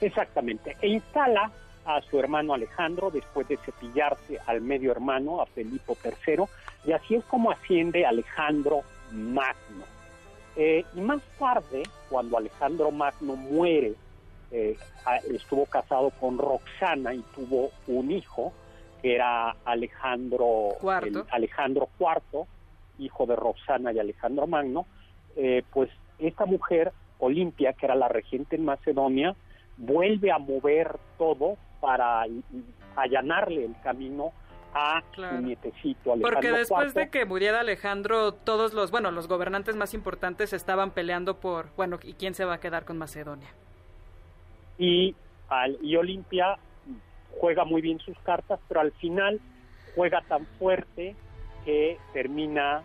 Exactamente. 0.05 0.77
E 0.81 0.87
instala 0.87 1.51
a 1.85 2.01
su 2.01 2.19
hermano 2.19 2.53
Alejandro 2.53 3.11
después 3.11 3.47
de 3.47 3.57
cepillarse 3.57 4.39
al 4.45 4.61
medio 4.61 4.91
hermano, 4.91 5.41
a 5.41 5.45
Felipe 5.45 5.93
III, 6.03 6.43
y 6.85 6.91
así 6.91 7.15
es 7.15 7.23
como 7.25 7.51
asciende 7.51 8.05
Alejandro 8.05 8.81
Magno. 9.11 9.85
Eh, 10.55 10.85
y 10.95 11.01
más 11.01 11.21
tarde, 11.39 11.83
cuando 12.09 12.37
Alejandro 12.37 12.91
Magno 12.91 13.35
muere, 13.35 13.93
eh, 14.51 14.77
estuvo 15.33 15.65
casado 15.65 16.11
con 16.11 16.37
Roxana 16.37 17.13
y 17.13 17.23
tuvo 17.35 17.71
un 17.87 18.11
hijo, 18.11 18.53
que 19.01 19.15
era 19.15 19.55
Alejandro 19.65 20.77
IV, 20.81 21.25
Alejandro 21.31 21.89
IV 21.99 22.45
hijo 22.99 23.25
de 23.25 23.35
Roxana 23.35 23.91
y 23.91 23.99
Alejandro 23.99 24.47
Magno, 24.47 24.85
eh, 25.35 25.63
pues 25.71 25.89
esta 26.19 26.45
mujer, 26.45 26.91
Olimpia, 27.19 27.73
que 27.73 27.85
era 27.85 27.95
la 27.95 28.07
regente 28.07 28.55
en 28.55 28.65
Macedonia, 28.65 29.35
vuelve 29.77 30.31
a 30.31 30.37
mover 30.37 30.97
todo 31.17 31.57
para 31.81 32.25
allanarle 32.95 33.65
el 33.65 33.75
camino 33.81 34.31
a 34.73 35.03
su 35.13 35.21
nietecito 35.21 36.13
Alejandro 36.13 36.33
Porque 36.33 36.51
después 36.51 36.93
de 36.93 37.09
que 37.09 37.25
muriera 37.25 37.59
Alejandro, 37.59 38.33
todos 38.33 38.73
los, 38.73 38.89
bueno, 38.89 39.11
los 39.11 39.27
gobernantes 39.27 39.75
más 39.75 39.93
importantes 39.93 40.53
estaban 40.53 40.91
peleando 40.91 41.39
por, 41.39 41.67
bueno, 41.75 41.99
¿y 42.01 42.13
quién 42.13 42.33
se 42.33 42.45
va 42.45 42.55
a 42.55 42.59
quedar 42.59 42.85
con 42.85 42.97
Macedonia? 42.97 43.49
Y, 44.77 45.15
al, 45.49 45.77
y 45.81 45.95
Olimpia 45.95 46.57
juega 47.39 47.65
muy 47.65 47.81
bien 47.81 47.99
sus 47.99 48.17
cartas, 48.19 48.59
pero 48.67 48.81
al 48.81 48.91
final 48.93 49.39
juega 49.95 50.21
tan 50.21 50.45
fuerte 50.57 51.15
que 51.65 51.97
termina 52.13 52.83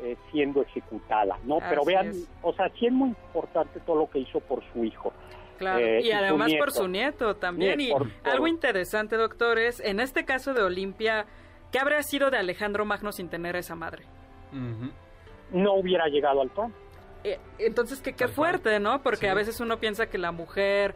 eh, 0.00 0.16
siendo 0.30 0.62
ejecutada, 0.62 1.38
¿no? 1.44 1.58
pero 1.58 1.84
vean, 1.84 2.12
o 2.42 2.52
sea, 2.52 2.70
sí 2.78 2.86
es 2.86 2.92
muy 2.92 3.08
importante 3.08 3.80
todo 3.80 3.96
lo 3.96 4.10
que 4.10 4.20
hizo 4.20 4.40
por 4.40 4.62
su 4.72 4.84
hijo. 4.84 5.12
Claro, 5.56 5.84
eh, 5.84 6.00
y 6.02 6.12
además 6.12 6.52
por 6.58 6.70
su 6.70 6.88
nieto 6.88 7.36
también. 7.36 7.80
y 7.80 7.92
algo 8.24 8.46
interesante, 8.46 9.16
doctor, 9.16 9.58
es 9.58 9.80
en 9.80 10.00
este 10.00 10.24
caso 10.24 10.54
de 10.54 10.62
Olimpia, 10.62 11.26
¿qué 11.72 11.78
habría 11.78 12.02
sido 12.02 12.30
de 12.30 12.38
Alejandro 12.38 12.84
Magno 12.84 13.12
sin 13.12 13.28
tener 13.28 13.56
a 13.56 13.60
esa 13.60 13.74
madre? 13.74 14.04
No 15.50 15.74
hubiera 15.74 16.06
llegado 16.08 16.42
al 16.42 16.50
trono. 16.50 16.74
Eh, 17.24 17.38
entonces, 17.58 18.00
qué, 18.00 18.12
qué 18.12 18.28
fuerte, 18.28 18.78
¿no? 18.78 19.02
Porque 19.02 19.28
a 19.28 19.34
veces 19.34 19.60
uno 19.60 19.78
piensa 19.78 20.06
que 20.06 20.18
la 20.18 20.30
mujer, 20.30 20.94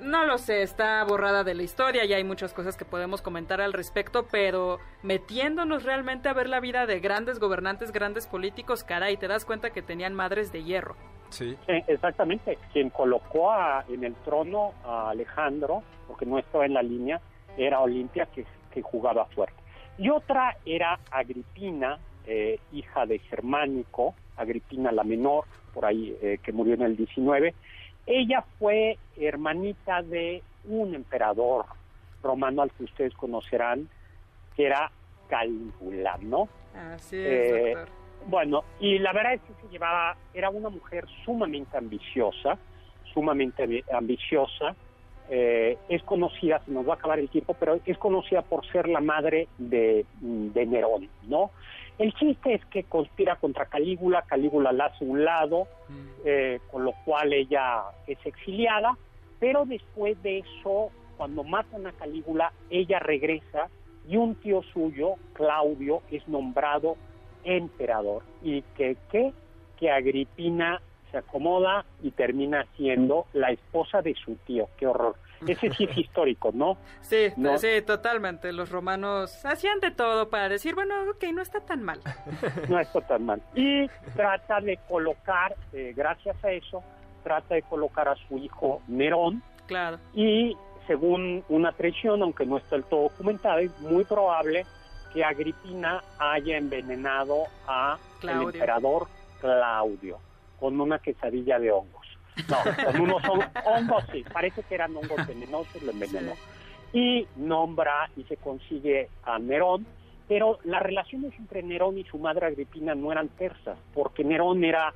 no 0.00 0.24
lo 0.26 0.38
sé, 0.38 0.62
está 0.62 1.02
borrada 1.04 1.44
de 1.44 1.54
la 1.54 1.62
historia 1.62 2.04
y 2.04 2.12
hay 2.12 2.24
muchas 2.24 2.52
cosas 2.52 2.76
que 2.76 2.84
podemos 2.84 3.22
comentar 3.22 3.60
al 3.60 3.72
respecto, 3.72 4.26
pero 4.30 4.78
metiéndonos 5.02 5.84
realmente 5.84 6.28
a 6.28 6.34
ver 6.34 6.48
la 6.48 6.60
vida 6.60 6.86
de 6.86 7.00
grandes 7.00 7.38
gobernantes, 7.38 7.92
grandes 7.92 8.26
políticos, 8.26 8.84
caray, 8.84 9.16
te 9.16 9.28
das 9.28 9.44
cuenta 9.44 9.70
que 9.70 9.82
tenían 9.82 10.14
madres 10.14 10.52
de 10.52 10.64
hierro. 10.64 10.96
Sí. 11.30 11.56
exactamente. 11.66 12.58
Quien 12.72 12.90
colocó 12.90 13.52
en 13.88 14.04
el 14.04 14.14
trono 14.16 14.72
a 14.84 15.10
Alejandro, 15.10 15.82
porque 16.06 16.26
no 16.26 16.38
estaba 16.38 16.66
en 16.66 16.74
la 16.74 16.82
línea, 16.82 17.20
era 17.56 17.80
Olimpia, 17.80 18.26
que, 18.26 18.44
jugaba 18.82 19.24
fuerte. 19.26 19.54
Y 19.98 20.10
otra 20.10 20.56
era 20.66 20.98
Agripina, 21.12 21.96
eh, 22.26 22.58
hija 22.72 23.06
de 23.06 23.20
Germánico, 23.20 24.16
Agripina 24.36 24.90
la 24.90 25.04
menor, 25.04 25.44
por 25.72 25.84
ahí, 25.84 26.16
eh, 26.20 26.38
que 26.42 26.52
murió 26.52 26.74
en 26.74 26.82
el 26.82 26.96
19. 26.96 27.54
Ella 28.04 28.44
fue 28.58 28.98
hermanita 29.16 30.02
de 30.02 30.42
un 30.64 30.96
emperador 30.96 31.66
romano 32.20 32.62
al 32.62 32.72
que 32.72 32.82
ustedes 32.82 33.14
conocerán, 33.14 33.88
que 34.56 34.66
era 34.66 34.90
Calígula, 35.28 36.18
¿no? 36.20 36.48
Así 36.74 37.16
es, 37.16 37.26
eh, 37.26 37.74
doctor 37.76 38.03
bueno, 38.26 38.64
y 38.80 38.98
la 38.98 39.12
verdad 39.12 39.34
es 39.34 39.40
que 39.42 39.52
se 39.60 39.68
llevaba, 39.72 40.16
era 40.32 40.50
una 40.50 40.70
mujer 40.70 41.04
sumamente 41.24 41.76
ambiciosa, 41.76 42.58
sumamente 43.12 43.84
ambiciosa, 43.92 44.74
eh, 45.30 45.78
es 45.88 46.02
conocida, 46.02 46.60
se 46.64 46.70
nos 46.70 46.86
va 46.86 46.92
a 46.92 46.96
acabar 46.96 47.18
el 47.18 47.28
tiempo, 47.28 47.54
pero 47.58 47.80
es 47.84 47.98
conocida 47.98 48.42
por 48.42 48.66
ser 48.66 48.88
la 48.88 49.00
madre 49.00 49.48
de, 49.58 50.04
de 50.20 50.66
Nerón, 50.66 51.08
¿no? 51.28 51.50
El 51.96 52.12
chiste 52.14 52.54
es 52.54 52.64
que 52.66 52.82
conspira 52.84 53.36
contra 53.36 53.66
Calígula, 53.66 54.22
Calígula 54.22 54.72
la 54.72 54.86
hace 54.86 55.04
un 55.04 55.24
lado, 55.24 55.68
mm. 55.88 56.08
eh, 56.24 56.60
con 56.70 56.84
lo 56.84 56.92
cual 57.04 57.32
ella 57.32 57.84
es 58.06 58.18
exiliada, 58.24 58.98
pero 59.38 59.64
después 59.64 60.20
de 60.22 60.38
eso, 60.38 60.90
cuando 61.16 61.44
matan 61.44 61.86
a 61.86 61.92
Calígula, 61.92 62.52
ella 62.68 62.98
regresa 62.98 63.68
y 64.08 64.16
un 64.16 64.34
tío 64.34 64.62
suyo, 64.72 65.14
Claudio, 65.34 66.02
es 66.10 66.26
nombrado 66.28 66.96
emperador. 67.44 68.22
Y 68.42 68.62
que, 68.76 68.96
que, 69.10 69.32
que 69.78 69.90
Agripina 69.90 70.80
se 71.10 71.18
acomoda 71.18 71.84
y 72.02 72.10
termina 72.10 72.66
siendo 72.76 73.26
la 73.32 73.50
esposa 73.50 74.02
de 74.02 74.14
su 74.14 74.34
tío. 74.46 74.68
Qué 74.76 74.86
horror. 74.86 75.16
Ese 75.46 75.70
sí 75.70 75.84
es 75.84 75.96
histórico, 75.98 76.50
¿no? 76.52 76.76
Sí, 77.02 77.30
sí, 77.58 77.82
totalmente. 77.86 78.52
Los 78.52 78.70
romanos 78.70 79.44
hacían 79.44 79.80
de 79.80 79.90
todo 79.90 80.28
para 80.30 80.48
decir, 80.48 80.74
bueno, 80.74 80.94
ok, 81.10 81.24
no 81.32 81.42
está 81.42 81.60
tan 81.60 81.82
mal. 81.82 82.00
No 82.68 82.80
está 82.80 83.00
tan 83.00 83.26
mal. 83.26 83.42
Y 83.54 83.86
trata 84.16 84.60
de 84.60 84.78
colocar, 84.88 85.54
eh, 85.72 85.92
gracias 85.94 86.42
a 86.44 86.50
eso, 86.50 86.82
trata 87.22 87.54
de 87.54 87.62
colocar 87.62 88.08
a 88.08 88.16
su 88.28 88.38
hijo 88.38 88.80
Nerón. 88.88 89.42
Claro. 89.66 89.98
Y 90.14 90.56
según 90.86 91.44
una 91.48 91.72
tradición, 91.72 92.22
aunque 92.22 92.46
no 92.46 92.58
está 92.58 92.76
del 92.76 92.84
todo 92.84 93.02
documentada, 93.04 93.60
es 93.60 93.78
muy 93.80 94.04
probable 94.04 94.64
que 95.14 95.24
Agripina 95.24 96.02
haya 96.18 96.58
envenenado 96.58 97.44
a 97.66 97.96
el 98.22 98.28
emperador 98.28 99.06
Claudio 99.40 100.18
con 100.58 100.80
una 100.80 100.98
quesadilla 100.98 101.58
de 101.58 101.70
hongos. 101.70 102.04
No, 102.48 102.56
con 102.84 103.00
unos 103.00 103.22
hongos, 103.64 104.04
sí, 104.10 104.24
parece 104.32 104.64
que 104.64 104.74
eran 104.74 104.96
hongos 104.96 105.26
venenosos, 105.26 105.80
lo 105.82 105.92
envenenó. 105.92 106.32
Y 106.92 107.26
nombra 107.36 108.10
y 108.16 108.24
se 108.24 108.36
consigue 108.36 109.08
a 109.22 109.38
Nerón, 109.38 109.86
pero 110.26 110.58
las 110.64 110.82
relaciones 110.82 111.32
entre 111.38 111.62
Nerón 111.62 111.96
y 111.96 112.04
su 112.04 112.18
madre 112.18 112.46
Agripina 112.46 112.94
no 112.94 113.12
eran 113.12 113.28
tersas, 113.28 113.78
porque 113.92 114.24
Nerón 114.24 114.64
era 114.64 114.92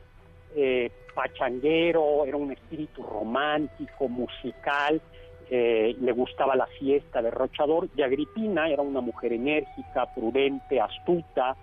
eh, 0.56 0.90
pachanguero, 1.14 2.24
era 2.24 2.36
un 2.36 2.50
espíritu 2.50 3.02
romántico, 3.02 4.08
musical, 4.08 5.00
eh, 5.50 5.96
le 6.00 6.12
gustaba 6.12 6.56
la 6.56 6.66
fiesta, 6.66 7.22
derrochador, 7.22 7.88
y 7.96 8.02
Agripina 8.02 8.68
era 8.68 8.82
una 8.82 9.00
mujer 9.00 9.32
enérgica, 9.32 10.12
prudente, 10.14 10.80
astuta, 10.80 11.56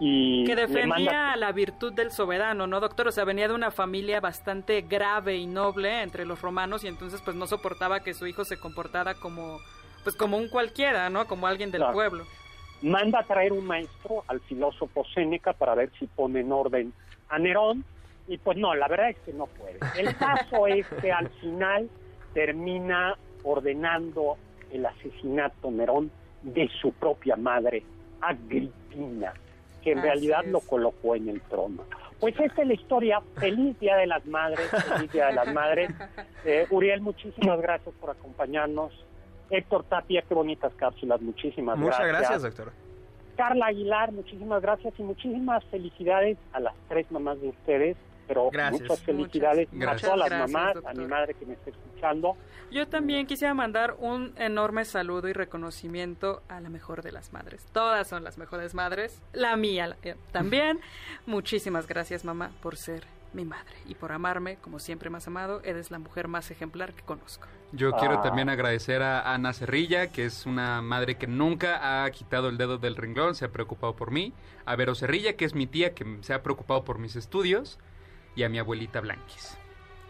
y, 0.00 0.44
que 0.44 0.56
defendía 0.56 1.36
la 1.36 1.52
virtud 1.52 1.92
del 1.92 2.10
soberano, 2.10 2.66
¿no, 2.66 2.80
doctor? 2.80 3.08
O 3.08 3.12
sea, 3.12 3.24
venía 3.24 3.46
de 3.46 3.54
una 3.54 3.70
familia 3.70 4.20
bastante 4.20 4.80
grave 4.82 5.36
y 5.36 5.46
noble 5.46 6.02
entre 6.02 6.24
los 6.24 6.40
romanos 6.40 6.82
y 6.82 6.88
entonces 6.88 7.20
pues 7.22 7.36
no 7.36 7.46
soportaba 7.46 8.00
que 8.00 8.14
su 8.14 8.26
hijo 8.26 8.44
se 8.44 8.58
comportara 8.58 9.14
como 9.14 9.58
pues 10.02 10.16
como 10.16 10.38
un 10.38 10.48
cualquiera, 10.48 11.10
¿no? 11.10 11.26
Como 11.26 11.46
alguien 11.46 11.70
del 11.70 11.84
pueblo. 11.92 12.24
Manda 12.82 13.20
a 13.20 13.24
traer 13.24 13.52
un 13.52 13.66
maestro 13.66 14.24
al 14.28 14.40
filósofo 14.40 15.04
Séneca 15.14 15.52
para 15.52 15.74
ver 15.74 15.90
si 15.98 16.06
pone 16.06 16.40
en 16.40 16.52
orden 16.52 16.92
a 17.28 17.38
Nerón 17.38 17.84
y 18.28 18.38
pues 18.38 18.56
no, 18.56 18.74
la 18.74 18.88
verdad 18.88 19.10
es 19.10 19.18
que 19.20 19.32
no 19.32 19.46
puede. 19.46 19.78
El 19.98 20.16
caso 20.16 20.66
es 20.66 20.86
que 21.00 21.12
al 21.12 21.28
final 21.40 21.88
termina 22.34 23.16
ordenando 23.44 24.36
el 24.70 24.84
asesinato 24.84 25.70
Nerón 25.70 26.10
de 26.42 26.68
su 26.80 26.92
propia 26.92 27.36
madre, 27.36 27.82
Agripina, 28.20 29.32
que 29.82 29.92
en 29.92 30.02
realidad 30.02 30.44
lo 30.44 30.60
colocó 30.60 31.14
en 31.16 31.28
el 31.28 31.40
trono. 31.42 31.84
Pues 32.20 32.38
esta 32.38 32.62
es 32.62 32.68
la 32.68 32.74
historia. 32.74 33.22
Feliz 33.38 33.78
Día 33.80 33.96
de 33.96 34.06
las 34.06 34.24
Madres, 34.26 34.68
feliz 34.70 35.12
Día 35.12 35.26
de 35.26 35.32
las 35.34 35.52
Madres. 35.52 35.90
Eh, 36.46 36.66
Uriel, 36.70 37.00
muchísimas 37.00 37.58
gracias 37.60 37.94
por 38.00 38.10
acompañarnos. 38.10 38.92
Héctor 39.48 39.84
Tapia, 39.84 40.22
qué 40.28 40.34
bonitas 40.34 40.74
cápsulas, 40.74 41.22
muchísimas 41.22 41.80
gracias. 41.80 42.00
Muchas 42.00 42.20
gracias, 42.20 42.42
doctor. 42.42 42.72
Carla 43.36 43.66
Aguilar, 43.66 44.12
muchísimas 44.12 44.60
gracias 44.60 44.92
y 44.98 45.02
muchísimas 45.02 45.64
felicidades 45.66 46.36
a 46.52 46.60
las 46.60 46.74
tres 46.88 47.10
mamás 47.10 47.40
de 47.40 47.48
ustedes 47.48 47.96
pero 48.26 48.50
muchas 48.70 49.02
felicidades 49.02 49.68
a 49.86 49.96
todas 49.96 50.18
las 50.18 50.30
mamás, 50.30 50.76
a 50.84 50.92
mi 50.94 51.06
madre 51.06 51.34
que 51.34 51.46
me 51.46 51.54
está 51.54 51.70
escuchando. 51.70 52.36
Yo 52.70 52.88
también 52.88 53.26
quisiera 53.26 53.54
mandar 53.54 53.96
un 53.98 54.32
enorme 54.36 54.84
saludo 54.84 55.28
y 55.28 55.32
reconocimiento 55.32 56.42
a 56.48 56.60
la 56.60 56.70
mejor 56.70 57.02
de 57.02 57.12
las 57.12 57.32
madres. 57.32 57.66
Todas 57.72 58.08
son 58.08 58.24
las 58.24 58.38
mejores 58.38 58.74
madres, 58.74 59.20
la 59.32 59.56
mía 59.56 59.96
eh, 60.02 60.16
también. 60.32 60.80
Muchísimas 61.26 61.86
gracias 61.86 62.24
mamá 62.24 62.50
por 62.62 62.76
ser 62.76 63.04
mi 63.32 63.44
madre 63.44 63.74
y 63.86 63.94
por 63.94 64.12
amarme 64.12 64.56
como 64.56 64.78
siempre 64.78 65.10
más 65.10 65.26
amado. 65.26 65.60
Eres 65.64 65.90
la 65.90 65.98
mujer 65.98 66.28
más 66.28 66.50
ejemplar 66.50 66.94
que 66.94 67.02
conozco. 67.02 67.46
Yo 67.72 67.92
quiero 67.92 68.18
ah. 68.18 68.22
también 68.22 68.48
agradecer 68.48 69.02
a 69.02 69.34
Ana 69.34 69.52
Cerrilla, 69.52 70.08
que 70.08 70.24
es 70.24 70.46
una 70.46 70.80
madre 70.80 71.16
que 71.16 71.26
nunca 71.26 72.04
ha 72.04 72.10
quitado 72.10 72.48
el 72.48 72.56
dedo 72.56 72.78
del 72.78 72.96
renglón, 72.96 73.34
se 73.34 73.44
ha 73.44 73.52
preocupado 73.52 73.96
por 73.96 74.10
mí. 74.10 74.32
A 74.64 74.76
Vero 74.76 74.94
Cerrilla, 74.94 75.36
que 75.36 75.44
es 75.44 75.54
mi 75.54 75.66
tía, 75.66 75.94
que 75.94 76.18
se 76.22 76.32
ha 76.32 76.42
preocupado 76.42 76.84
por 76.84 76.98
mis 76.98 77.16
estudios 77.16 77.78
y 78.36 78.42
a 78.42 78.48
mi 78.48 78.58
abuelita 78.58 79.00
Blanquis, 79.00 79.56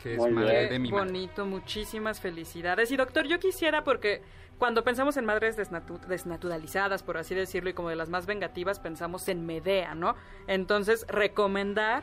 que 0.03 0.15
es 0.15 0.33
madre 0.33 0.69
de 0.69 0.79
mi 0.79 0.91
bonito, 0.91 1.47
muchísimas 1.47 2.21
felicidades. 2.21 2.91
Y 2.91 2.97
doctor, 2.97 3.27
yo 3.27 3.39
quisiera 3.39 3.85
porque 3.85 4.23
cuando 4.59 4.85
pensamos 4.85 5.17
en 5.17 5.25
madres 5.25 5.57
desnaturalizadas, 5.57 7.03
por 7.03 7.17
así 7.17 7.35
decirlo, 7.35 7.71
y 7.71 7.75
como 7.75 7.89
de 7.89 7.97
las 7.97 8.09
más 8.09 8.27
vengativas, 8.27 8.79
pensamos 8.81 9.29
en 9.29 9.45
Medea, 9.47 9.95
¿no? 9.95 10.15
Entonces, 10.47 11.05
recomendar 11.09 12.03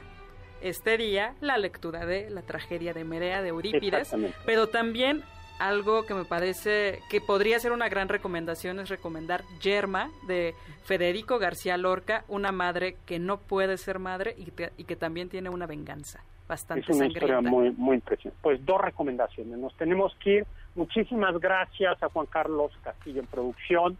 este 0.61 0.97
día 0.97 1.35
la 1.41 1.57
lectura 1.57 2.05
de 2.05 2.29
la 2.29 2.43
tragedia 2.43 2.93
de 2.93 3.03
Medea 3.03 3.41
de 3.41 3.49
Eurípides, 3.49 4.15
pero 4.45 4.67
también 4.67 5.23
algo 5.61 6.03
que 6.05 6.13
me 6.13 6.25
parece 6.25 6.99
que 7.09 7.21
podría 7.21 7.59
ser 7.59 7.71
una 7.71 7.87
gran 7.87 8.09
recomendación 8.09 8.79
es 8.79 8.89
recomendar 8.89 9.43
Yerma 9.61 10.09
de 10.27 10.55
Federico 10.83 11.37
García 11.37 11.77
Lorca, 11.77 12.25
una 12.27 12.51
madre 12.51 12.97
que 13.05 13.19
no 13.19 13.37
puede 13.37 13.77
ser 13.77 13.99
madre 13.99 14.35
y, 14.37 14.51
que 14.51 14.95
también 14.95 15.29
tiene 15.29 15.49
una 15.49 15.67
venganza 15.67 16.23
bastante 16.47 16.91
Es 16.91 16.97
una 16.97 17.07
historia 17.07 17.41
muy, 17.41 17.71
muy 17.71 17.95
impresionante. 17.95 18.39
Pues 18.41 18.65
dos 18.65 18.81
recomendaciones. 18.81 19.57
Nos 19.57 19.75
tenemos 19.77 20.15
que 20.15 20.37
ir. 20.37 20.45
Muchísimas 20.75 21.37
gracias 21.39 22.01
a 22.01 22.09
Juan 22.09 22.25
Carlos 22.25 22.71
Castillo 22.83 23.21
en 23.21 23.27
producción. 23.27 23.97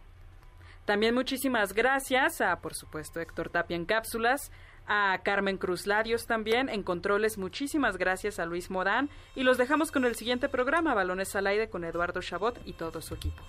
También 0.84 1.14
muchísimas 1.14 1.72
gracias 1.72 2.40
a, 2.40 2.56
por 2.56 2.74
supuesto, 2.74 3.20
Héctor 3.20 3.50
Tapia 3.50 3.76
en 3.76 3.84
cápsulas, 3.84 4.50
a 4.86 5.18
Carmen 5.22 5.58
Cruz 5.58 5.86
Larios 5.86 6.26
también 6.26 6.68
en 6.68 6.82
controles. 6.82 7.38
Muchísimas 7.38 7.96
gracias 7.96 8.38
a 8.38 8.46
Luis 8.46 8.70
Modán 8.70 9.08
y 9.34 9.42
los 9.42 9.58
dejamos 9.58 9.92
con 9.92 10.04
el 10.04 10.14
siguiente 10.14 10.48
programa, 10.48 10.94
Balones 10.94 11.34
al 11.36 11.46
Aire, 11.46 11.68
con 11.68 11.84
Eduardo 11.84 12.20
Chabot 12.20 12.60
y 12.64 12.74
todo 12.74 13.00
su 13.00 13.14
equipo. 13.14 13.42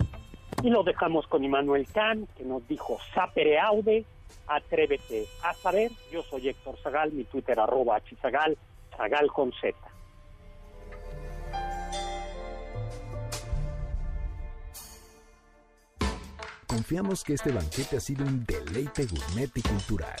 Y 0.62 0.70
lo 0.70 0.82
dejamos 0.82 1.26
con 1.26 1.44
Immanuel 1.44 1.86
Can, 1.92 2.26
que 2.36 2.44
nos 2.44 2.66
dijo, 2.68 2.98
sapere 3.14 3.58
aude, 3.58 4.04
atrévete 4.46 5.26
a 5.42 5.52
saber. 5.54 5.90
Yo 6.10 6.22
soy 6.22 6.48
Héctor 6.48 6.78
Zagal, 6.82 7.12
mi 7.12 7.24
Twitter 7.24 7.58
arroba 7.58 8.00
hzagal, 8.00 8.56
zagal 8.96 9.28
con 9.28 9.52
Z. 9.52 9.76
Confiamos 16.66 17.22
que 17.22 17.34
este 17.34 17.52
banquete 17.52 17.98
ha 17.98 18.00
sido 18.00 18.24
un 18.24 18.44
deleite 18.44 19.06
gourmet 19.06 19.50
y 19.54 19.62
cultural. 19.62 20.20